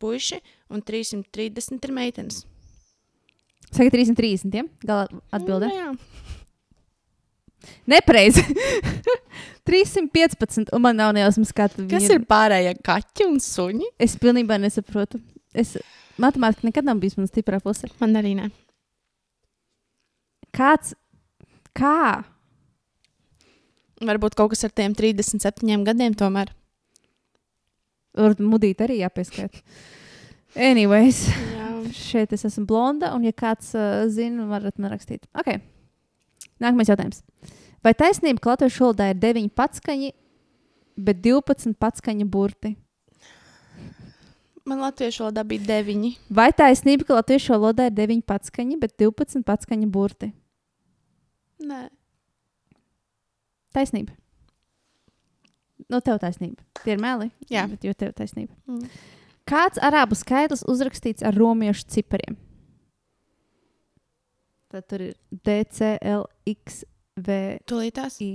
puiši 0.01 0.41
un 0.73 0.83
330 0.85 1.89
ir 1.89 1.95
meitenes. 1.95 2.45
Saka, 3.71 3.91
330. 3.93 4.55
Ja? 4.55 4.65
Gala 4.85 5.09
atbildē. 5.35 5.69
Nu, 5.69 5.77
jā. 5.77 5.93
Nepareizi. 7.91 8.45
315. 9.69 10.71
Un 10.73 10.85
man 10.85 10.97
nav 10.97 11.13
nejausmas, 11.17 11.53
kā 11.53 11.69
tu 11.73 11.85
Kas 11.91 12.09
ir 12.13 12.25
pārējie 12.29 12.73
kaķi 12.85 13.27
un 13.29 13.37
suņi? 13.43 13.91
Es 14.01 14.17
pilnībā 14.21 14.57
nesaprotu. 14.63 15.21
Es 15.53 15.77
matemātikā 16.21 16.71
nekad 16.71 16.89
nav 16.89 17.03
bijis 17.03 17.19
mana 17.19 17.29
stiprā 17.31 17.61
puse. 17.65 17.91
Man 18.01 18.17
arī 18.21 18.35
ne. 18.39 18.49
Kāds? 20.57 20.95
Kā? 21.77 22.25
Varbūt 23.99 24.37
kaut 24.39 24.55
kas 24.55 24.65
ar 24.65 24.73
tiem 24.73 24.95
37 24.97 25.85
gadiem 25.87 26.17
tomēr. 26.17 26.55
Varbūt 28.17 28.43
mudīt 28.45 28.81
arī 28.85 29.01
jāpieskaita. 29.03 29.61
Anyways, 30.59 31.27
Jā. 31.29 31.67
šeit 31.95 32.33
es 32.35 32.47
esmu 32.49 32.65
blonda, 32.71 33.13
un, 33.15 33.27
ja 33.27 33.35
kāds 33.37 33.75
uh, 33.77 34.07
zina, 34.11 34.47
varat 34.49 34.79
man 34.81 34.95
rakstīt. 34.95 35.29
Okay. 35.37 35.61
Nākamais 36.63 36.89
jautājums. 36.91 37.21
Vai 37.85 37.93
taisnība, 37.95 38.41
ka 38.43 38.55
latviešu 38.55 38.89
valodā 38.89 39.11
ir 39.13 39.21
9 39.23 39.53
patskaņi, 39.55 40.11
bet 40.99 41.21
12 41.23 41.77
patskaņa 41.79 42.27
burti? 42.27 42.73
Man 44.69 44.83
latviešu 44.83 45.27
valodā 45.27 45.45
bija 45.49 45.69
9. 45.69 46.17
Vai 46.41 46.49
taisnība, 46.57 47.07
ka 47.07 47.21
latviešu 47.21 47.55
valodā 47.55 47.87
ir 47.93 47.95
9 48.01 48.25
patskaņi, 48.27 48.81
bet 48.81 48.97
12 48.99 49.47
patskaņa 49.47 49.93
burti? 49.93 50.33
Nē, 51.69 51.87
Taisnība. 53.75 54.17
Nu, 55.89 56.01
tev 56.05 56.19
taisnība. 56.21 56.61
Tie 56.83 56.93
ir 56.95 57.01
meli. 57.01 57.31
Jā. 57.49 57.65
Bet 57.71 57.85
jo 57.87 57.95
tev 57.97 58.13
taisnība. 58.17 58.53
Mm. 58.69 58.89
Kāds 59.49 59.81
arābu 59.81 60.17
skaitlis 60.19 60.67
uzrakstīts 60.69 61.25
ar 61.25 61.37
romiešu 61.37 61.87
cipariem? 61.95 62.37
Tad 64.69 64.85
tur 64.91 65.01
ir 65.07 65.15
DCLXV. 65.47 66.85
tūlītās 67.71 68.21
I. 68.21 68.31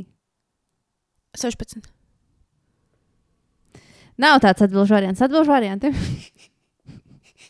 16. 1.38 1.86
Nav 4.22 4.40
tāds 4.42 4.66
atbildžu 4.66 4.94
variants. 4.96 5.22
Atbildžu 5.22 5.54
varianti. 5.54 5.94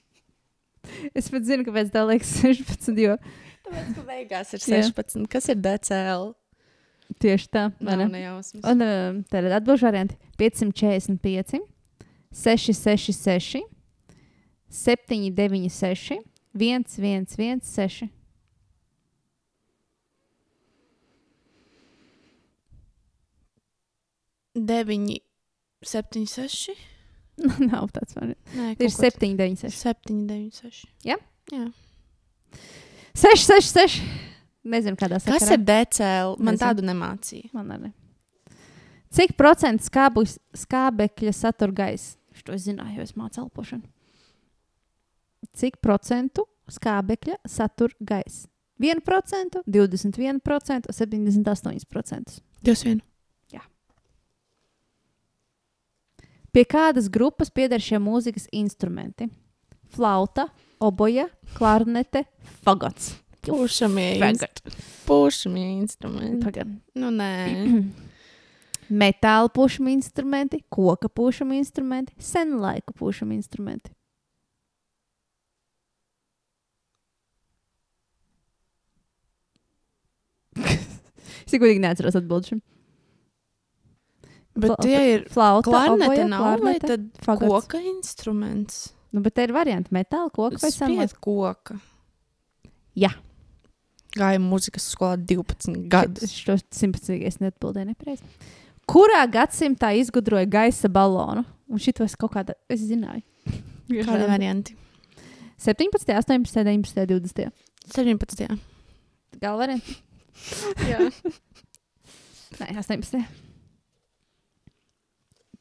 es 1.17 1.31
pat 1.31 1.47
zinu, 1.47 1.63
kāpēc 1.67 1.91
tā 1.95 2.03
liekas 2.07 2.35
16. 2.43 2.99
Jo 2.99 3.17
Tāpēc, 3.63 3.91
ka 3.95 4.03
beigās 4.07 4.53
ir 4.53 4.59
Jā. 4.61 4.81
16. 4.83 5.27
Kas 5.31 5.47
ir 5.51 5.59
DCL? 5.63 6.31
Tieši 7.21 7.49
tā. 7.53 7.67
Nav 7.83 8.05
nejausmas. 8.07 8.63
Un 8.69 8.85
um, 8.85 9.21
tad 9.29 9.49
atbildžu 9.59 9.87
varianti 9.89 10.17
545, 10.39 11.61
666, 12.33 13.63
796, 14.69 16.19
1116. 16.53 18.09
9, 24.53 25.21
7, 25.81 26.25
6. 26.27 26.69
Nav 27.71 27.89
tāds 27.93 28.13
variants. 28.13 28.57
Ir 28.77 28.91
796. 28.93 29.79
7, 29.81 30.27
9, 30.29 30.61
6. 30.61 30.83
Jā? 31.09 31.17
Jā. 31.51 31.65
666. 33.17 34.01
Nezinu, 34.63 34.97
kādā 34.99 35.19
sakarā. 35.19 35.39
Kas 35.39 35.51
ir 35.51 35.63
DCL? 35.67 36.37
Man 36.39 36.55
Nezinu. 36.55 36.63
tādu 36.63 36.85
nemācīja. 36.87 37.51
Man 37.55 37.71
arī. 37.75 37.91
Cik 39.13 39.35
procentu 39.37 39.85
skābu, 39.85 40.23
skābekļa 40.57 41.33
satur 41.37 41.73
gaisa? 41.75 42.15
Es 42.33 42.65
zināju, 42.65 42.97
jo 42.97 43.05
es 43.05 43.13
mācu 43.19 43.43
elpošanu. 43.43 43.85
Cik 45.53 45.77
procentu 45.83 46.47
skābekļa 46.71 47.37
satur 47.45 47.93
gaisa? 48.01 48.47
1%, 48.81 49.61
21%, 49.69 50.89
78%. 50.91 52.39
Dos 52.63 52.83
vienu. 52.87 53.03
Pie 56.53 56.67
kādas 56.69 57.07
grupas 57.09 57.49
pieder 57.49 57.81
šie 57.81 57.97
mūzikas 57.97 58.45
instrumenti? 58.53 59.25
Flauta, 59.89 60.45
oboja, 60.77 61.25
klarnete, 61.57 62.27
fagots. 62.61 63.15
Pūšamie, 63.51 64.19
Fagot. 64.21 64.61
inst 64.63 64.79
pūšamie 65.07 65.65
instrumenti. 65.81 66.43
Pagaid. 66.45 66.71
Nu, 66.95 67.09
nē. 67.11 67.31
Metāla 69.03 69.49
pušuma 69.49 69.89
instrumenti, 69.93 70.61
koka 70.69 71.09
pušuma 71.09 71.55
instrumenti, 71.57 72.13
senlaiku 72.21 72.93
pušuma 72.99 73.33
instrumenti. 73.33 73.91
Cik 81.49 81.63
godīgi 81.63 81.81
neatceros 81.83 82.15
atbildšanu. 82.19 82.61
Bet 84.53 84.75
tie 84.85 84.99
ir 85.15 85.23
Flauta, 85.33 85.65
klarnete, 85.71 86.27
nav 86.29 86.61
vai 86.61 86.75
tad 86.81 87.07
fagots. 87.25 87.65
koka 87.65 87.79
instruments? 87.81 88.91
Nu, 89.13 89.21
bet 89.25 89.33
te 89.37 89.47
ir 89.47 89.53
varianti 89.53 89.93
metāla, 89.95 90.29
koka 90.29 90.59
vai 90.61 90.69
samats. 90.73 91.15
Spied 91.15 91.21
koka. 91.25 91.79
Jā. 92.97 93.09
Gāja 94.13 94.41
muzikas 94.41 94.85
skolā 94.93 95.15
12 95.17 95.87
gadus. 95.89 96.35
Šo 96.37 96.57
simtprocentīgi 96.61 97.29
es 97.29 97.39
neatbildēju 97.41 97.89
nepareizi. 97.89 98.27
Kurā 98.89 99.23
gadsimtā 99.31 99.93
izgudroja 99.97 100.45
gaisa 100.49 100.91
balonu? 100.91 101.45
Un 101.71 101.81
šito 101.81 102.05
es 102.05 102.15
kaut 102.19 102.35
kādā, 102.35 102.53
es 102.69 102.83
zināju. 102.85 103.23
Kādi 104.07 104.27
varianti? 104.29 104.75
17, 105.63 106.13
18, 106.13 106.65
19, 106.67 107.07
20. 107.09 107.49
17. 107.95 108.59
Galva 109.41 109.63
varianti? 109.63 109.97
Jā. 110.91 110.99
Nē, 112.59 112.69
18. 112.83 113.23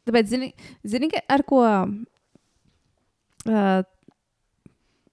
Tāpēc, 0.03 0.29
zini, 0.29 0.51
zini 0.85 1.09
ar 1.31 1.47
ko. 1.47 1.63
Uh, 3.43 3.83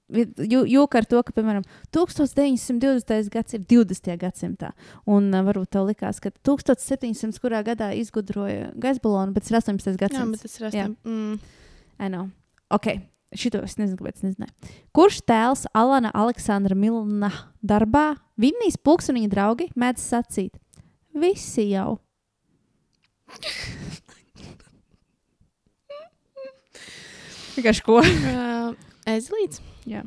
Jūka 0.10 1.04
ar 1.04 1.06
to, 1.10 1.22
ka, 1.26 1.34
piemēram, 1.36 1.66
1920. 1.94 3.30
gads 3.34 3.54
ir 3.54 3.62
20. 3.70 4.10
gadsimtā. 4.22 4.72
Un 5.06 5.30
uh, 5.30 5.44
varbūt 5.46 5.70
tev 5.76 5.86
likās, 5.90 6.22
ka 6.24 6.32
1700. 6.34 7.38
kurā 7.44 7.62
gadā 7.68 7.92
izgudroja 7.98 8.72
gaisa 8.80 9.04
balonu, 9.04 9.36
bet 9.36 9.46
tas 9.46 9.54
ir 9.54 9.60
18. 9.62 9.94
Jā, 9.94 10.02
gadsimts. 10.02 10.34
bet 10.34 10.48
tas 10.48 10.58
ir 10.58 10.68
8. 10.72 10.98
Mm. 11.06 11.40
I 12.00 12.10
know. 12.10 12.32
Ok, 12.74 12.88
šito 13.38 13.62
es 13.66 13.78
nezinu, 13.78 14.00
kāpēc 14.02 14.26
nezināju. 14.26 14.74
Kurš 14.98 15.22
tēls 15.30 15.66
Alana 15.78 16.12
Aleksandra 16.18 16.78
Milna 16.78 17.32
darbā 17.62 18.16
Vinnijas 18.40 18.80
pulks 18.82 19.12
un 19.12 19.20
viņa 19.20 19.34
draugi 19.34 19.70
mēdz 19.78 20.06
sacīt? 20.10 20.58
Visi 21.20 21.70
jau. 21.72 22.00
Vienkārši 27.58 27.84
ko? 27.86 28.00
Uh, 28.00 28.72
Ezlīts. 29.10 29.60
Jā. 29.88 30.04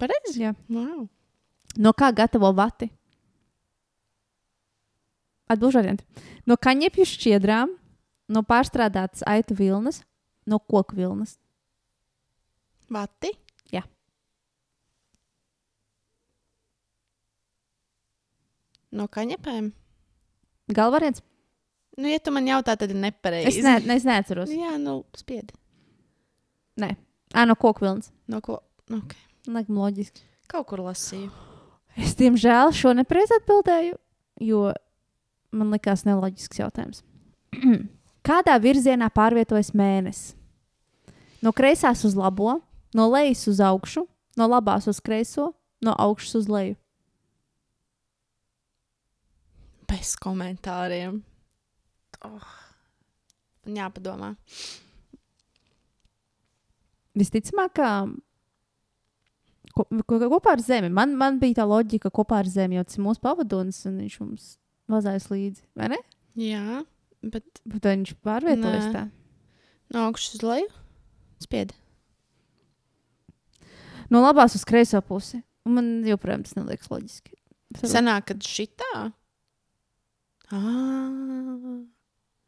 Pareizi. 0.00 0.44
Jā. 0.44 0.54
Wow. 0.70 1.08
No 1.78 1.92
kā 1.94 2.10
gatavo 2.14 2.50
vati? 2.56 2.90
Atbildžu 5.50 5.80
varianti. 5.80 6.06
No 6.46 6.56
kaņepju 6.60 7.06
šķiedrām, 7.10 7.72
no 8.30 8.42
pārstrādātas 8.46 9.24
aitu 9.26 9.56
vilnas, 9.58 10.02
no 10.46 10.60
koku 10.62 10.98
vilnas. 10.98 11.36
Vati. 12.90 13.32
Jā. 13.74 13.82
No 18.94 19.06
kaņepēm. 19.10 19.72
Galvariants? 20.74 21.22
Nu, 21.98 22.08
ja 22.08 22.20
tu 22.22 22.32
man 22.32 22.46
jautā, 22.46 22.76
tad 22.78 22.94
ir 22.94 22.98
nepareizi. 22.98 23.58
Es, 23.58 23.64
ne, 23.66 23.76
ne, 23.84 23.98
es 23.98 24.06
neatceros. 24.06 24.50
Jā, 24.54 24.76
nu, 24.80 25.00
spiedi. 25.18 25.54
Nē, 26.80 26.94
Ā, 27.34 27.46
no 27.46 27.54
koku 27.58 27.84
vilnas. 27.84 28.10
No 28.30 28.40
ko? 28.44 28.58
Okay. 28.90 29.20
Laikam 29.50 29.78
loģiski. 29.78 30.24
Kaut 30.50 30.66
kur 30.70 30.82
lasīju. 30.82 31.30
Es, 31.98 32.14
diemžēl, 32.18 32.72
šo 32.74 32.92
nepareizi 32.96 33.36
atbildēju, 33.38 33.96
jo 34.46 34.64
man 35.54 35.72
likās 35.74 36.04
neloģisks 36.06 36.60
jautājums. 36.62 37.02
Kādā 38.26 38.56
virzienā 38.62 39.10
pārvietojas 39.14 39.72
mēnesis? 39.76 40.34
No 41.40 41.54
kreisās 41.56 42.04
uz 42.04 42.16
labo, 42.18 42.58
no 42.94 43.06
lejas 43.08 43.46
uz 43.48 43.62
augšu, 43.64 44.04
no 44.36 44.48
labās 44.50 44.90
uz 44.90 45.00
kreiso, 45.00 45.50
no 45.80 45.94
augšas 45.96 46.42
uz 46.42 46.50
leju. 46.52 46.76
Bez 49.90 50.12
komentāriem. 50.20 51.22
Oh. 52.26 52.50
Man 53.64 53.80
jāpadomā. 53.80 54.34
Visticamāk, 57.18 57.72
ka 57.74 57.88
ko, 59.74 59.86
ko, 60.06 60.18
kopā 60.36 60.54
ar 60.56 60.62
Zemi. 60.62 60.90
Man, 60.94 61.16
man 61.18 61.40
bija 61.42 61.60
tā 61.62 61.66
loģika, 61.68 62.08
ka 62.08 62.20
kopā 62.20 62.40
ar 62.44 62.50
Zemi 62.50 62.78
jau 62.78 62.84
tas 62.86 62.98
ir 62.98 63.04
mūsu 63.06 63.22
pavadonis, 63.24 63.82
un 63.90 63.98
viņš 64.04 64.16
mums 64.22 64.48
vazājas 64.90 65.28
līdzi. 65.32 65.64
Vai 65.78 65.90
ne? 65.94 66.00
Jā, 66.40 66.82
bet 67.26 67.44
Bet 67.66 67.86
viņš 67.90 68.14
pārvietojas 68.24 68.86
Nē. 68.88 68.92
tā? 68.94 69.04
no 69.94 70.06
augšas 70.06 70.38
uz 70.38 70.44
leju. 70.46 70.68
Spiedi. 71.42 71.74
No 74.10 74.20
labās 74.22 74.54
uz 74.58 74.64
kreiso 74.66 75.00
pusi. 75.06 75.42
Man 75.66 76.00
joprojām 76.06 76.42
tas 76.46 76.56
neliekas 76.56 76.90
loģiski. 76.90 77.34
Senāk, 77.86 78.30
kad 78.30 78.42
šitā. 78.46 79.12
Ah. 80.50 81.80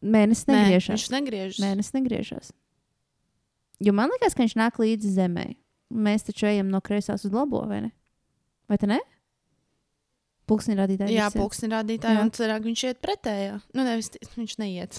Mēnesis 0.03 0.49
Nē, 0.49 0.57
negriežas. 0.57 0.91
viņš 0.97 1.11
negriežas. 1.15 1.61
Mēnesis 1.63 1.95
negriežas. 1.95 2.51
Jo 3.83 3.95
man 3.97 4.13
liekas, 4.15 4.37
ka 4.37 4.45
viņš 4.45 4.55
nāk 4.61 4.79
līdzi 4.83 5.11
zemē. 5.17 5.47
Mēs 5.93 6.25
taču 6.29 6.47
ejam 6.49 6.71
no 6.73 6.81
kreisās 6.85 7.25
uz 7.27 7.33
labo, 7.35 7.65
vai 7.69 7.83
ne? 7.89 7.91
Vai 8.71 8.79
te 8.81 8.89
ne? 8.89 9.01
Pulksni 10.49 10.75
rādītāji. 10.77 11.15
Jā, 11.15 11.29
pulksteņa 11.33 11.79
rādītāji, 11.79 12.19
Jā. 12.19 12.23
un 12.25 12.31
cerāk 12.35 12.65
viņš 12.67 12.81
iet 12.89 12.99
pretējā. 13.05 13.59
Nu, 13.79 13.85
nevis 13.87 14.11
viņš 14.35 14.55
neiet. 14.59 14.99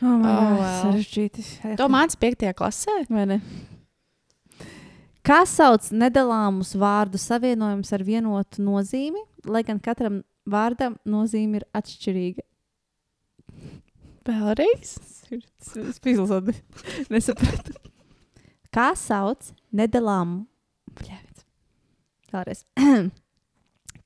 Oh, 0.00 0.12
Oh, 0.12 0.22
well. 0.22 0.76
Sarežģīti. 0.84 1.44
To 1.80 1.88
mācīs 1.92 2.18
5. 2.22 2.46
klasē. 2.56 2.94
Vai 3.10 3.24
ne? 3.32 3.40
Kā 5.26 5.42
sauc 5.50 5.90
nedalāmus 5.92 6.70
vārdu 6.78 7.18
savienojumus 7.20 7.90
ar 7.92 8.04
vienotu 8.06 8.62
nozīmi, 8.64 9.20
lai 9.50 9.64
gan 9.66 9.80
katram 9.82 10.22
vārdam 10.48 10.94
nozīme 11.04 11.60
ir 11.60 11.66
atšķirīga? 11.76 12.46
Vēlreiz. 14.28 14.96
Es 15.28 15.98
pīlādu, 16.00 16.54
nesapratu. 17.12 17.74
Kā 18.78 18.92
sauc 18.94 19.48
nedalāmu? 19.74 20.44
Vēlreiz. 22.28 22.60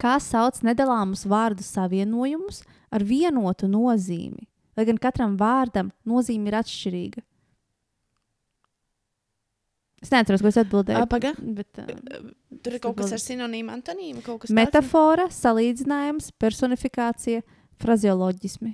Kā 0.02 0.14
sauc 0.22 0.62
nedalāmus 0.64 1.26
vārdu 1.28 1.66
savienojumus 1.66 2.62
ar 2.88 3.04
vienotu 3.04 3.68
nozīmi, 3.68 4.46
lai 4.78 4.86
gan 4.88 4.96
katram 5.02 5.36
vārdam 5.36 5.92
nozīme 6.08 6.48
ir 6.48 6.56
atšķirīga? 6.62 7.24
Es 10.02 10.10
neatceros, 10.10 10.40
ko 10.40 10.50
es 10.50 10.58
atbildēju. 10.64 11.04
Paga. 11.10 11.34
Bet, 11.38 11.78
uh, 11.78 12.32
Tur 12.64 12.78
ir 12.78 12.82
kaut 12.82 12.96
kas 12.98 13.12
ar 13.14 13.20
sinonīmu, 13.22 13.76
antonīmu. 13.76 14.24
Kaut 14.24 14.40
kas 14.42 14.48
tāds. 14.48 14.56
metafora, 14.56 15.28
salīdzinājums, 15.30 16.32
personifikācija, 16.42 17.44
frazeoloģismi. 17.82 18.72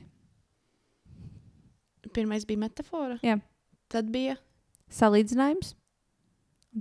Pirmais 2.15 2.47
bija 2.49 2.69
metafora. 2.69 3.19
Jā. 3.27 3.43
Tad 3.93 4.09
bija 4.15 4.39
Salīdzinājums. 4.93 5.75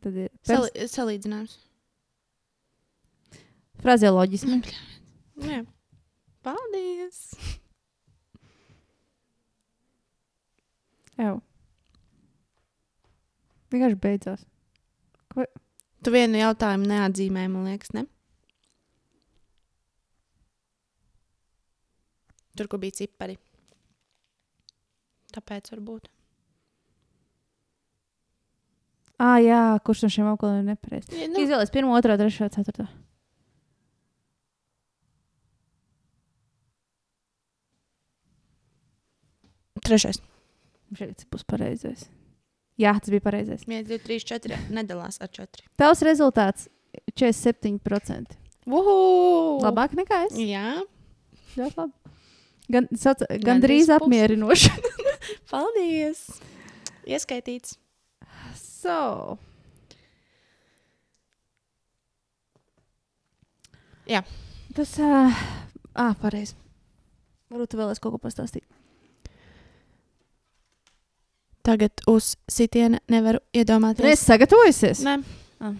Tad 0.04 0.18
ir 0.20 0.30
pers 0.44 0.52
sali 0.52 0.90
salīdzinājums. 0.92 1.56
frazeoloģismi. 3.82 4.60
Jā. 5.48 5.62
Paldies! 6.46 7.22
Jā. 11.18 11.32
Vienkārši 13.72 14.00
beidzās. 14.04 14.46
Tu 16.06 16.14
vienu 16.14 16.40
jautājumu 16.40 16.88
neatzīmēji, 16.88 17.50
man 17.52 17.66
liekas, 17.68 17.92
ne? 17.98 18.06
Tur, 22.58 22.70
kur 22.72 22.82
bija 22.82 22.96
cipari. 23.02 23.36
Tāpēc 25.36 25.74
varbūt. 25.74 26.08
Ah, 29.18 29.40
jā, 29.42 29.60
kurš 29.82 30.04
no 30.06 30.10
šiem 30.14 30.28
aukliem 30.30 30.60
ir 30.62 30.66
nepareizs? 30.76 31.10
Ja, 31.18 31.28
Nu. 31.32 31.42
Izvēlēties 31.42 31.74
pirmo, 31.74 31.96
otro, 31.98 32.18
trešo, 32.20 32.50
ceturto. 32.54 32.86
Trešais. 39.84 40.20
Šeit 40.98 41.26
būs 41.32 41.44
pareizais. 41.48 42.08
Jā, 42.80 42.94
tas 43.02 43.12
bija 43.12 43.24
pareizais. 43.26 43.64
1, 43.68 43.88
2, 43.90 43.98
3, 44.06 44.26
4. 44.32 44.60
Nedalās 44.74 45.18
ar 45.24 45.32
4. 45.34 45.66
Tavs 45.80 46.04
rezultāts 46.06 46.68
47%. 47.18 48.36
Uhu! 48.68 48.96
Labāk 49.64 49.96
nekā 49.98 50.26
es. 50.28 50.38
Jā, 50.38 50.78
Ļoti 51.58 51.80
labi. 51.80 51.94
Gan, 52.68 52.86
sauc, 53.00 53.22
Gandrīz 53.24 53.46
gandrīz 53.48 53.88
pusi. 53.88 53.96
apmierinoši. 53.96 54.72
paldies! 55.52 56.24
Ieskaitīts. 57.08 57.78
So. 58.88 59.38
Jā. 64.08 64.24
Tas, 64.76 64.94
uh, 65.04 65.36
ah, 65.98 66.16
pareizi. 66.22 66.56
Varbūt 67.52 67.74
tu 67.74 67.80
vēlēsi 67.80 68.04
kaut 68.04 68.16
ko 68.16 68.22
pastāstīt. 68.24 68.64
Tagad 71.68 72.04
uz 72.08 72.36
sitiena 72.48 73.02
nevaru 73.12 73.42
iedomāties. 73.56 74.08
Es 74.08 74.24
sagatavojusies. 74.24 75.04
Nē. 75.04 75.20
Ah, 75.60 75.76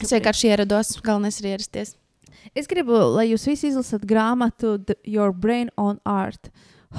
Es 0.00 0.14
vienkārši 0.14 0.48
ierados. 0.48 0.94
Galvenais 1.04 1.38
ir 1.42 1.50
ierasties. 1.52 1.94
Es 2.56 2.66
gribu, 2.70 2.96
lai 3.14 3.26
jūs 3.28 3.44
visi 3.50 3.68
izlasat 3.68 4.06
grāmatu 4.08 4.78
The, 4.80 4.96
Your 5.04 5.30
Brain 5.30 5.68
on 5.76 6.00
Art 6.08 6.48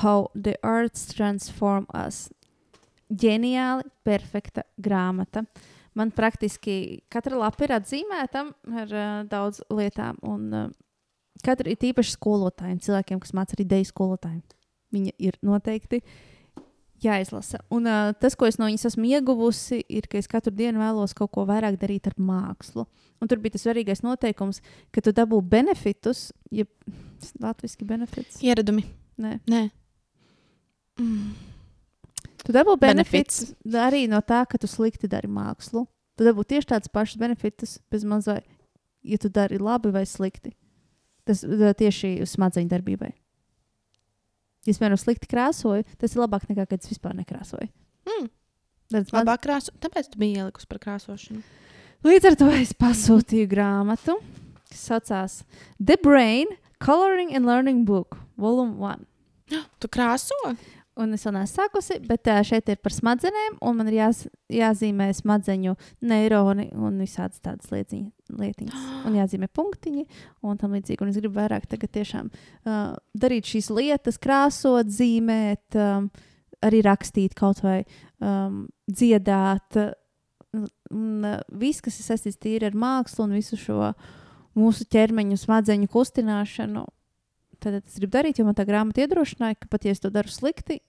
How 0.04 0.30
the 0.36 0.54
Arts 0.64 1.10
Transform 1.12 1.88
Us. 1.98 2.30
Ģeniāli, 3.12 3.90
perfekta 4.08 4.64
grāmata. 4.80 5.44
Man 5.98 6.14
praktiski 6.16 7.02
katra 7.12 7.36
lapa 7.42 7.66
ir 7.66 7.74
atzīmēta 7.76 8.46
ar 8.80 8.94
uh, 8.96 9.10
daudz 9.28 9.60
lietām. 9.74 10.20
Un, 10.24 10.46
uh, 10.56 10.70
katra 11.44 11.74
ir 11.74 11.80
tīpaši 11.82 12.16
skolotājiem, 12.16 12.80
cilvēkiem, 12.84 13.20
kas 13.20 13.36
māca 13.36 13.58
arī 13.58 13.68
ideju 13.68 13.90
skolotājiem. 13.92 14.44
Viņa 14.96 15.14
ir 15.20 15.36
noteikti 15.44 16.00
jāizlasa. 17.04 17.60
Un 17.74 17.90
uh, 17.90 18.14
tas, 18.22 18.38
ko 18.40 18.48
es 18.48 18.60
no 18.62 18.70
viņas 18.70 18.88
esmu 18.94 19.12
ieguvusi, 19.12 19.82
ir, 19.90 20.08
ka 20.08 20.22
es 20.22 20.32
katru 20.32 20.54
dienu 20.56 20.84
vēlos 20.84 21.16
kaut 21.18 21.34
ko 21.36 21.46
vairāk 21.50 21.80
darīt 21.82 22.08
ar 22.08 22.16
mākslu. 22.22 22.88
Un 23.20 23.32
tur 23.32 23.42
bija 23.44 23.58
tas 23.58 23.68
svarīgais 23.68 24.06
noteikums, 24.06 24.64
ka 24.96 25.04
tu 25.04 25.12
dabū 25.16 25.42
benefitus, 25.44 26.30
ja 26.54 26.68
latviešu 27.44 27.88
benefits. 27.90 28.40
Ieradumi. 28.46 28.88
Nē. 29.22 29.40
Nē. 29.52 29.66
Mm. 31.02 31.51
Tu 32.42 32.54
dabū 32.56 32.78
Benefits. 32.82 33.54
benefitus 33.54 33.78
arī 33.78 34.08
no 34.10 34.22
tā, 34.26 34.44
ka 34.50 34.58
tu 34.58 34.70
slikti 34.70 35.10
dari 35.10 35.30
mākslu. 35.30 35.86
Tu 36.18 36.26
dabū 36.26 36.46
tieši 36.48 36.74
tādus 36.74 36.92
pašus 36.94 37.20
benefitus, 37.22 37.78
bez 37.92 38.04
mazliet, 38.08 38.46
ja 39.04 39.18
tu 39.22 39.30
dari 39.30 39.60
labi 39.62 39.94
vai 39.94 40.04
slikti. 40.10 40.56
Tas 41.26 41.44
tieši 41.78 42.18
uz 42.26 42.34
smadzeņu 42.34 42.70
darbībai. 42.72 43.12
Ja 44.66 44.74
es 44.74 44.78
piemēram 44.82 45.00
slikti 45.02 45.30
krāsoju, 45.30 45.86
tas 46.02 46.14
ir 46.14 46.22
labāk 46.22 46.46
nekā, 46.50 46.68
kad 46.70 46.82
es 46.82 46.90
vispār 46.92 47.16
nekrāsoju. 47.18 47.70
Mm. 48.10 48.28
Tad 48.92 49.14
man... 49.14 49.24
Labāk 49.24 49.46
krāso. 49.46 49.74
Tāpēc 49.82 50.12
tu 50.12 50.22
biji 50.22 50.42
ielikusi 50.42 50.70
par 50.70 50.82
krāsošanu. 50.84 51.42
Līdz 52.06 52.32
ar 52.32 52.38
to 52.38 52.50
es 52.58 52.74
pasūtīju 52.78 53.50
grāmatu, 53.50 54.18
kas 54.70 54.84
saucās 54.90 55.38
The 55.78 55.98
Brain 56.02 56.50
Coloring 56.82 57.34
and 57.38 57.46
Learning 57.46 57.86
Book, 57.86 58.18
Volume 58.42 58.78
1. 58.82 59.06
Tu 59.82 59.90
krāso? 59.92 60.38
Un 61.00 61.16
es 61.16 61.24
vēl 61.24 61.38
neesmu 61.38 61.56
sākusi, 61.56 61.98
bet 62.04 62.28
šeit 62.48 62.68
ir 62.74 62.80
par 62.84 62.92
smadzenēm, 62.92 63.56
un 63.64 63.78
man 63.80 63.88
ir 63.88 63.96
jās, 63.96 64.26
jāzīmē 64.52 65.08
smadzeņu 65.16 65.78
neironi 66.04 66.68
un 66.76 66.98
visādas 67.00 67.40
tādas 67.40 67.72
lietiņa, 67.72 68.10
lietiņas. 68.42 68.82
Un 69.08 69.16
jāzīmē 69.16 69.48
punktiņi 69.56 70.04
un 70.46 70.60
tam 70.60 70.76
līdzīgi. 70.76 71.02
Un 71.02 71.14
es 71.14 71.18
gribu 71.18 71.40
vairāk 71.40 71.66
tagad 71.72 71.94
tiešām 71.96 72.28
uh, 72.28 72.92
darīt 73.18 73.48
šīs 73.50 73.72
lietas, 73.74 74.20
krāsot, 74.22 74.92
zīmēt, 74.92 75.80
um, 75.80 76.12
arī 76.62 76.84
rakstīt 76.86 77.34
kaut 77.40 77.64
vai 77.64 77.80
um, 78.20 78.66
dziedāt. 78.92 79.80
Un 80.92 81.26
uh, 81.26 81.40
viss, 81.56 81.82
kas 81.82 81.98
ir 82.02 82.12
saistīts 82.12 82.42
tīri 82.44 82.68
ar 82.68 82.76
mākslu 82.76 83.30
un 83.30 83.40
visu 83.40 83.60
šo 83.60 83.94
mūsu 84.60 84.86
ķermeņu, 84.92 85.40
smadzeņu 85.40 85.88
kustināšanu, 85.92 86.84
tad 87.62 87.82
es 87.82 88.00
gribu 88.00 88.16
darīt, 88.16 88.40
jo 88.40 88.48
man 88.48 88.58
tā 88.58 88.66
grāmata 88.68 89.04
iedrošināja, 89.04 89.60
ka 89.62 89.70
pat 89.72 89.86
ja 89.88 89.94
es 89.96 90.02
to 90.04 90.12
daru 90.14 90.32
slikti, 90.32 90.80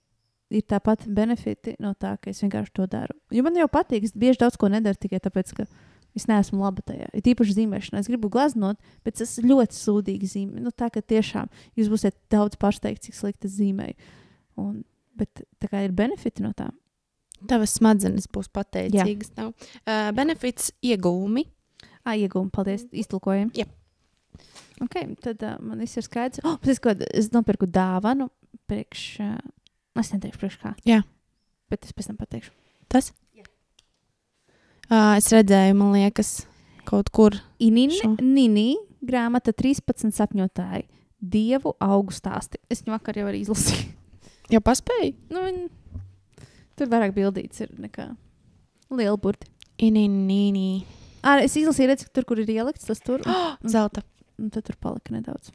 ir 0.53 0.67
tāpat 0.69 1.07
benefiti 1.09 1.75
no 1.83 1.95
tā, 1.99 2.17
ka 2.21 2.31
es 2.33 2.43
vienkārši 2.45 2.75
to 2.77 2.87
daru. 2.91 3.17
Jo 3.33 3.45
man 3.47 3.57
jau 3.59 3.69
patīk, 3.73 4.07
es 4.09 4.15
bieži 4.17 4.43
daudz 4.43 4.59
ko 4.61 4.69
nedaru 4.73 4.99
tikai 5.01 5.21
tāpēc, 5.25 5.55
ka 5.57 5.67
es 6.19 6.29
neesmu 6.29 6.61
laba 6.61 6.85
tajā. 6.85 7.09
Ir 7.17 7.33
īpaši 7.33 7.57
zīmēšanā. 7.57 8.03
Es 8.03 8.11
gribu 8.11 8.31
glaznot, 8.33 8.81
bet 9.07 9.23
es 9.25 9.39
ļoti 9.41 9.79
sūdīgi 9.79 10.29
zīmēju. 10.35 10.65
Nu, 10.67 10.75
tā 10.77 10.91
kā 10.93 11.01
tiešām 11.01 11.49
jūs 11.79 11.89
būsiet 11.93 12.19
daudz 12.33 12.59
pārsteigti, 12.61 13.09
cik 13.09 13.19
slikti 13.19 13.49
es 13.49 13.57
zīmēju. 13.57 14.13
Un, 14.61 14.83
bet 15.19 15.45
tā 15.63 15.73
kā 15.73 15.85
ir 15.87 15.97
benefiti 15.97 16.45
no 16.45 16.53
tā. 16.57 16.69
Tavas 17.49 17.73
smadzenes 17.79 18.29
būs 18.31 18.53
pateicīgas. 18.55 19.33
Uh, 19.41 20.11
benefits 20.15 20.71
iegūmi. 20.85 21.49
Ah, 22.03 22.19
iegūmi, 22.19 22.53
paldies, 22.55 22.85
iztulkojam. 22.93 23.51
Jā. 23.57 23.67
Ok, 24.83 24.97
tad 25.23 25.43
uh, 25.47 25.57
man 25.63 25.83
viss 25.83 25.99
ir 26.01 26.07
skaidrs. 26.07 26.43
Oh, 26.49 26.57
es, 26.67 26.81
ko, 26.83 26.95
es 27.13 27.31
nopirku 27.35 27.69
dāvanu 27.71 28.29
priekš. 28.71 29.05
Uh, 29.23 29.37
es 30.01 30.13
neteikšu 30.15 30.41
priekš 30.41 30.61
kā. 30.63 30.73
Jā. 30.89 31.03
Bet 31.73 31.87
es 31.87 31.95
pēc 31.97 32.11
tam 32.11 32.19
pateikšu. 32.21 32.53
Tas? 32.93 33.13
Uh, 34.93 35.15
es 35.17 35.31
redzēju, 35.33 35.77
man 35.79 35.95
liekas, 35.95 36.43
kaut 36.89 37.13
kur. 37.15 37.39
Nini, 37.63 38.73
grāmata 39.05 39.55
13 39.57 40.13
sapņotāji. 40.17 40.89
Dievu 41.23 41.77
augu 41.81 42.15
stāsti. 42.15 42.59
Es 42.73 42.83
viņu 42.83 42.97
vakar 42.97 43.21
jau 43.21 43.29
arī 43.31 43.45
izlasīju. 43.45 43.93
Jau 44.53 44.61
paspēju? 44.65 45.15
nu, 45.33 45.47
viņ... 45.47 45.63
Tur 46.77 46.89
vairāk 46.91 47.13
bildīts 47.15 47.63
ir 47.63 47.71
nekā 47.79 48.09
liela 48.97 49.19
burti. 49.21 49.47
Ininīnī. 49.83 50.83
Ah, 51.23 51.39
es 51.45 51.55
izlasīju, 51.57 51.91
redzu, 51.93 52.09
tur, 52.17 52.27
kur 52.27 52.41
ir 52.43 52.51
ielikts, 52.51 52.89
tas 52.89 53.01
tur. 53.05 53.23
Oh, 53.29 53.55
zelta. 53.75 54.03
Un 54.43 54.51
tad 54.51 54.67
tur 54.67 54.79
palika 54.83 55.15
nedaudz. 55.15 55.53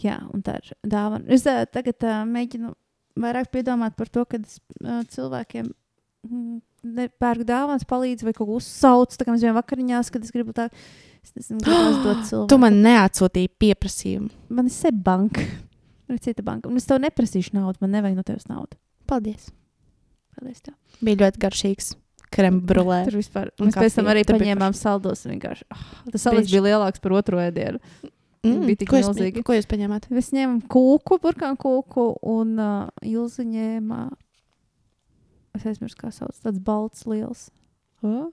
Jā, 0.00 0.18
un 0.32 0.42
tā 0.44 0.58
ir 0.60 0.72
dāvana. 0.84 1.24
Es 1.32 1.46
uh, 1.48 1.64
tagad 1.72 2.04
uh, 2.04 2.22
mēģinu 2.28 2.72
vairāk 3.20 3.50
piedomāt 3.52 3.96
par 3.96 4.10
to, 4.12 4.24
kad 4.28 4.44
es 4.44 4.58
uh, 4.82 5.02
cilvēkiem 5.12 5.68
mm, 5.68 6.56
nepērku 6.96 7.46
dāvanas, 7.48 7.86
palīdzu 7.88 8.28
vai 8.28 8.34
kaut 8.36 8.50
ko 8.50 8.58
uzsaucu. 8.60 9.16
Tā 9.16 9.26
kā 9.26 9.34
mēs 9.34 9.44
bijām 9.44 9.56
vakariņās, 9.56 10.12
kad 10.12 10.24
es 10.26 10.34
gribu 10.34 10.54
tā, 10.56 10.68
es 11.24 11.32
nezinu, 11.36 11.62
gribētu 11.64 12.02
dot 12.06 12.24
cilvēku. 12.28 12.48
Tu 12.52 12.60
man 12.62 12.80
neatsūtīji 12.84 13.52
pieprasījumu. 13.64 14.32
Man 14.58 14.70
ir 14.70 14.76
seba 14.76 15.04
banka. 15.12 15.46
Man 16.06 16.20
ir 16.20 16.24
cita 16.28 16.44
banka. 16.46 16.70
Un 16.70 16.80
es 16.80 16.88
tev 16.88 17.00
neprasīšu 17.02 17.56
naudu, 17.56 17.80
man 17.82 17.96
nevajag 17.96 18.18
no 18.18 18.26
tevis 18.26 18.48
naudu. 18.50 18.78
Paldies. 19.10 19.48
Paldies 20.36 20.60
tev. 20.62 20.76
Bija 21.00 21.24
ļoti 21.24 21.42
garšīgs. 21.46 21.94
Krembrulē. 22.34 23.00
Tur 23.08 23.18
vispār. 23.20 23.50
Mēs 23.62 23.76
pēc 23.78 23.96
tam 23.98 24.10
arī 24.12 24.24
Tur 24.26 24.36
bija 24.36 24.54
paņēmām 24.54 24.76
saldos. 24.76 25.24
Vienkārši. 25.28 25.66
Oh, 25.72 25.88
tas 26.12 26.26
salds 26.26 26.50
bija 26.50 26.64
lielāks 26.66 27.02
par 27.02 27.16
otro 27.18 27.40
ēdienu. 27.42 27.80
bija 28.46 28.80
tik 28.82 28.90
ko, 28.90 29.00
jūs, 29.00 29.10
milzīgi. 29.10 29.44
ko 29.46 29.56
jūs 29.56 29.68
paņēmāt? 29.70 30.08
Mēs 30.14 30.32
ņēmām 30.34 30.60
kūku, 30.70 31.20
burkānu 31.22 31.58
kūku, 31.62 32.08
un 32.30 32.56
uh, 32.62 32.88
Ilzi 33.06 33.46
ņēma. 33.48 34.00
Es 35.56 35.64
aizmirsu, 35.66 35.96
kā 35.98 36.10
sauc. 36.14 36.36
Tāds 36.44 36.60
balts, 36.62 37.06
liels. 37.08 37.48
Oh? 38.04 38.28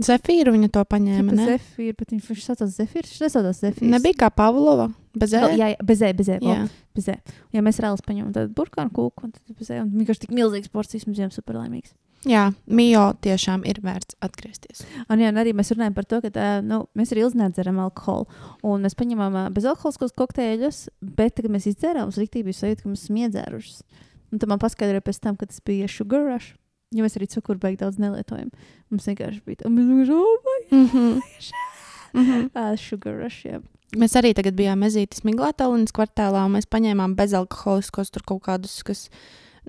Zefīru 0.00 0.54
viņa 0.54 0.70
to 0.72 0.82
paņēma. 0.88 1.34
Ne? 1.36 1.46
Zefīrs, 1.54 1.96
bet 1.98 2.14
viņš, 2.14 2.28
viņš 2.30 2.44
saucās 2.46 2.72
Zefīrs. 2.76 3.12
Viņš 3.12 3.22
nesaucās 3.26 3.60
Zefīrs. 3.60 3.92
Nebija 3.92 4.18
kā 4.24 4.30
Pavlova. 4.32 4.88
Bez 5.18 5.34
Jā, 5.34 5.42
ēna. 5.44 5.56
jā, 5.58 5.68
bezē, 5.84 6.12
bezē. 6.16 6.38
Jā. 6.40 6.54
Jā. 6.62 6.68
bezē. 6.96 7.16
Ja 7.54 7.62
mēs 7.66 7.80
reāli 7.82 8.04
paņemam 8.06 8.30
tādu 8.34 8.52
burkānu 8.56 8.92
kūku, 8.94 9.26
un 9.26 9.34
tad 9.34 9.58
bezē, 9.58 9.80
un 9.82 9.90
vienkārši 9.98 10.24
tik 10.24 10.34
milzīgs 10.36 10.70
porcijas 10.72 11.06
mums 11.08 11.18
bijām 11.18 11.32
super 11.34 11.58
laimīgs. 11.58 11.92
Jā, 12.28 12.44
Mio 12.66 13.04
tiešām 13.24 13.64
ir 13.68 13.80
vērts 13.84 14.18
atgriezties. 14.24 14.84
Un, 15.06 15.22
jā, 15.22 15.30
un 15.32 15.40
arī 15.40 15.54
mēs 15.56 15.72
runājam 15.74 15.96
par 15.96 16.08
to, 16.10 16.20
ka 16.24 16.30
uh, 16.32 16.60
nu, 16.64 16.82
mēs 16.98 17.14
arī 17.14 17.24
ilgnēdzeram 17.26 17.80
alkoholu. 17.86 18.28
Un 18.66 18.86
mēs 18.86 18.96
paņemam 18.98 19.38
bezalkoholiskos 19.56 20.16
kokteļus, 20.18 20.86
bet, 21.00 21.36
kad 21.38 21.50
mēs 21.52 21.70
izdzērām, 21.72 22.08
mums 22.08 22.20
rīktīgi 22.20 22.48
bija 22.48 22.60
sajūta, 22.60 22.84
ka 22.84 22.92
mēs 22.92 23.04
esam 23.06 23.20
iedzērušas. 23.24 23.82
Un 24.30 24.42
tad 24.42 24.50
man 24.50 24.62
paskaidroja 24.62 25.04
pēc 25.06 25.20
tam, 25.24 25.38
ka 25.38 25.48
tas 25.50 25.62
bija 25.66 25.88
sugar 25.90 26.26
rush. 26.28 26.54
Jo 26.90 27.04
mēs 27.06 27.14
arī 27.18 27.28
cukuru 27.30 27.60
beig 27.62 27.76
daudz 27.78 28.00
nelietojam. 28.02 28.48
Mums 28.90 29.06
vienkārši 29.06 29.44
bija 29.46 29.62
tā, 29.62 29.70
mēs 29.70 30.10
oh, 30.10 30.38
-hmm. 30.70 32.48
uh, 32.50 32.74
sugar 32.78 33.14
rush. 33.22 33.46
Jā. 33.46 33.60
Mēs 33.98 34.14
arī 34.18 34.30
tagad 34.34 34.54
bijām 34.54 34.82
Mezītas 34.84 35.24
Miglātālīnas 35.26 35.90
kvartālā, 35.94 36.44
un 36.46 36.54
mēs 36.54 36.68
paņēmām 36.70 37.16
bezalkoholiskos 37.18 38.12
tur 38.14 38.22
kaut 38.26 38.44
kādus, 38.46 38.82
kas, 38.86 39.08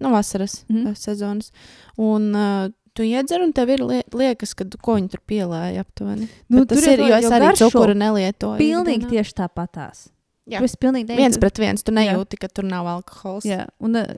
nu, 0.02 0.12
vasaras 0.14 0.62
mm. 0.68 0.78
-hmm. 0.78 0.96
sezonas. 0.98 1.52
Un 1.98 2.34
uh, 2.36 2.72
tu 2.94 3.06
iedzer, 3.08 3.42
un 3.42 3.54
tev 3.56 3.70
ir 3.70 3.84
lie 3.86 4.02
liekas, 4.12 4.54
ka 4.58 4.66
ko 4.82 4.98
viņi 5.00 5.14
tur 5.14 5.22
pielēja 5.28 5.86
aptuveni. 5.86 6.28
Nu, 6.50 6.64
Bet 6.64 6.74
tas 6.74 6.88
ir, 6.88 7.00
jau- 7.00 7.10
jo 7.10 7.20
es 7.20 7.38
arī 7.38 7.54
cukuru 7.62 7.94
nelietoju. 7.94 8.58
Pilnīgi 8.60 9.06
ikdienā. 9.06 9.10
tieši 9.16 9.38
tāpatās. 9.38 10.10
Jā. 10.50 10.60
Tu 10.60 10.68
esi 10.68 10.78
pilnīgi 10.82 11.16
Viens 11.16 11.38
pret 11.38 11.58
viens, 11.58 11.84
tu 11.84 11.92
nejūti, 11.92 12.38
ka 12.40 12.48
tur 12.48 12.66
nav 12.66 12.88
alkohols. 12.88 13.46
Jā, 13.46 13.68
un, 13.80 13.96
uh, 13.96 14.16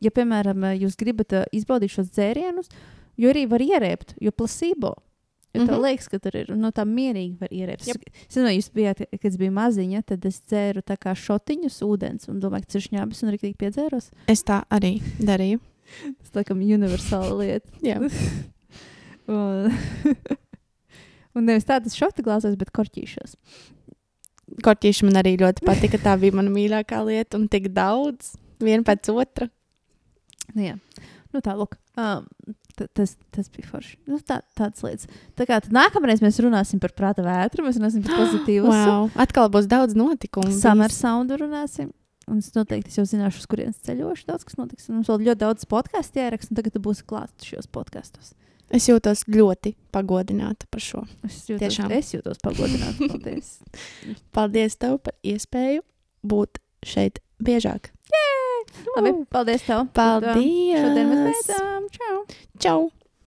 ja, 0.00 0.10
piemēram, 0.10 0.64
jūs 0.80 0.96
gribat 0.96 1.32
izbaudīt 1.52 1.92
šos 1.92 2.10
dzērienus, 2.10 2.68
jo 3.16 3.30
arī 3.30 3.46
var 3.48 3.60
ierēpt, 3.60 4.16
jo 4.20 4.32
placebo. 4.32 4.96
Jo 5.56 5.62
mm 5.62 5.68
-hmm. 5.68 5.82
Liekas, 5.82 6.08
ka 6.12 6.18
tur 6.18 6.36
ir 6.36 6.50
no 6.56 6.68
tā 6.70 6.84
mierīgi 6.84 7.38
var 7.40 7.48
ierēpt. 7.48 7.86
Jep. 7.86 8.02
Es 8.28 8.36
vai 8.36 8.56
jūs 8.56 8.68
bijāt, 8.74 8.98
kad 9.10 9.30
es 9.30 9.36
biju 9.36 9.52
maziņa, 9.52 10.02
tad 10.04 10.26
es 10.26 10.40
dzēru 10.40 10.82
tā 10.82 10.96
kā 11.00 11.14
šotiņus 11.16 11.80
ūdens 11.82 12.28
un 12.28 12.40
domāju, 12.40 12.60
ka 12.60 12.66
tas 12.66 12.74
ir 12.74 12.88
šņābis 12.90 13.22
un 13.22 13.28
arī 13.30 13.54
piedzēros. 13.54 14.10
Es 14.28 14.44
tā 14.44 14.64
arī 14.70 15.00
darīju. 15.18 15.60
Tas 16.20 16.34
laikam 16.34 16.60
universāla 16.60 17.32
lieta. 17.38 17.70
Jā. 17.80 17.96
un, 19.38 19.72
un 21.36 21.44
nevis 21.44 21.64
tādas 21.64 21.96
šota 21.96 22.22
glāzēs, 22.22 22.56
bet 22.56 22.70
korķīšos. 22.70 23.36
Korķīši 24.62 25.08
man 25.08 25.22
arī 25.22 25.36
ļoti 25.40 25.64
patika. 25.64 25.98
Tā 25.98 26.18
bija 26.20 26.36
mana 26.36 26.50
mīļākā 26.50 27.00
lieta, 27.06 27.38
un 27.38 27.48
tik 27.48 27.72
daudz, 27.72 28.36
viena 28.60 28.82
pēc 28.82 29.08
otra. 29.14 29.48
Nu, 30.54 30.62
jā. 30.62 30.76
Nu, 31.32 31.40
tā, 31.40 31.56
lūk. 31.56 31.78
Um, 31.96 32.28
tas, 32.76 33.16
tas 33.34 33.50
bija 33.52 33.68
forši. 33.70 33.96
Nu, 34.10 34.18
tā, 34.20 34.40
tādas 34.58 34.82
lietas. 34.84 35.10
Tā 35.38 35.46
kā 35.48 35.58
nākamreiz 35.72 36.22
mēs 36.24 36.40
runāsim 36.44 36.80
par 36.82 36.92
prāta 36.96 37.24
vētru, 37.26 37.64
mēs 37.66 37.78
runāsim 37.80 38.04
par 38.06 38.18
pozitīvu. 38.22 38.68
Wow. 38.72 39.10
Atkal 39.22 39.50
būs 39.54 39.68
daudz 39.70 39.96
notikumu. 39.98 40.52
Summer 40.56 40.92
soundu 40.94 41.38
runāsim. 41.40 41.92
Un 42.26 42.40
es 42.42 42.50
noteikti 42.56 42.90
es 42.90 42.98
jau 42.98 43.04
zināšu, 43.06 43.44
uz 43.44 43.46
kurienes 43.50 43.78
ceļošu. 43.86 44.26
Daudz 44.26 44.46
kas 44.48 44.58
notiks. 44.58 44.88
Un 44.90 44.98
mums 44.98 45.10
vēl 45.12 45.28
ļoti 45.28 45.42
daudz 45.44 45.68
podkāstu 45.70 46.18
jāieraksta, 46.18 46.50
un 46.52 46.58
tagad 46.58 46.80
būs 46.82 47.04
klāts 47.06 47.46
šajos 47.46 47.70
podkastos. 47.70 48.32
Es 48.74 48.88
jūtos 48.90 49.22
ļoti 49.30 49.76
pagodināta 49.94 50.66
par 50.74 50.82
šo. 50.82 51.04
Es 51.22 51.44
jūtos, 51.46 51.62
Tiešām. 51.62 51.92
es 51.94 52.10
jūtos 52.16 52.40
pagodināta. 52.42 53.06
Paldies. 53.12 53.52
Paldies 54.34 54.74
tev 54.82 54.98
par 55.06 55.14
iespēju 55.22 55.84
būt 56.26 56.58
šeit 56.82 57.22
biežāk. 57.38 57.92
Labai 58.96 59.12
para 59.30 59.42
o 59.42 59.86
Paldies. 59.92 60.32
Tad, 60.74 60.84
šodien 60.84 61.10
mēs 61.12 61.24
beidzām. 61.30 62.86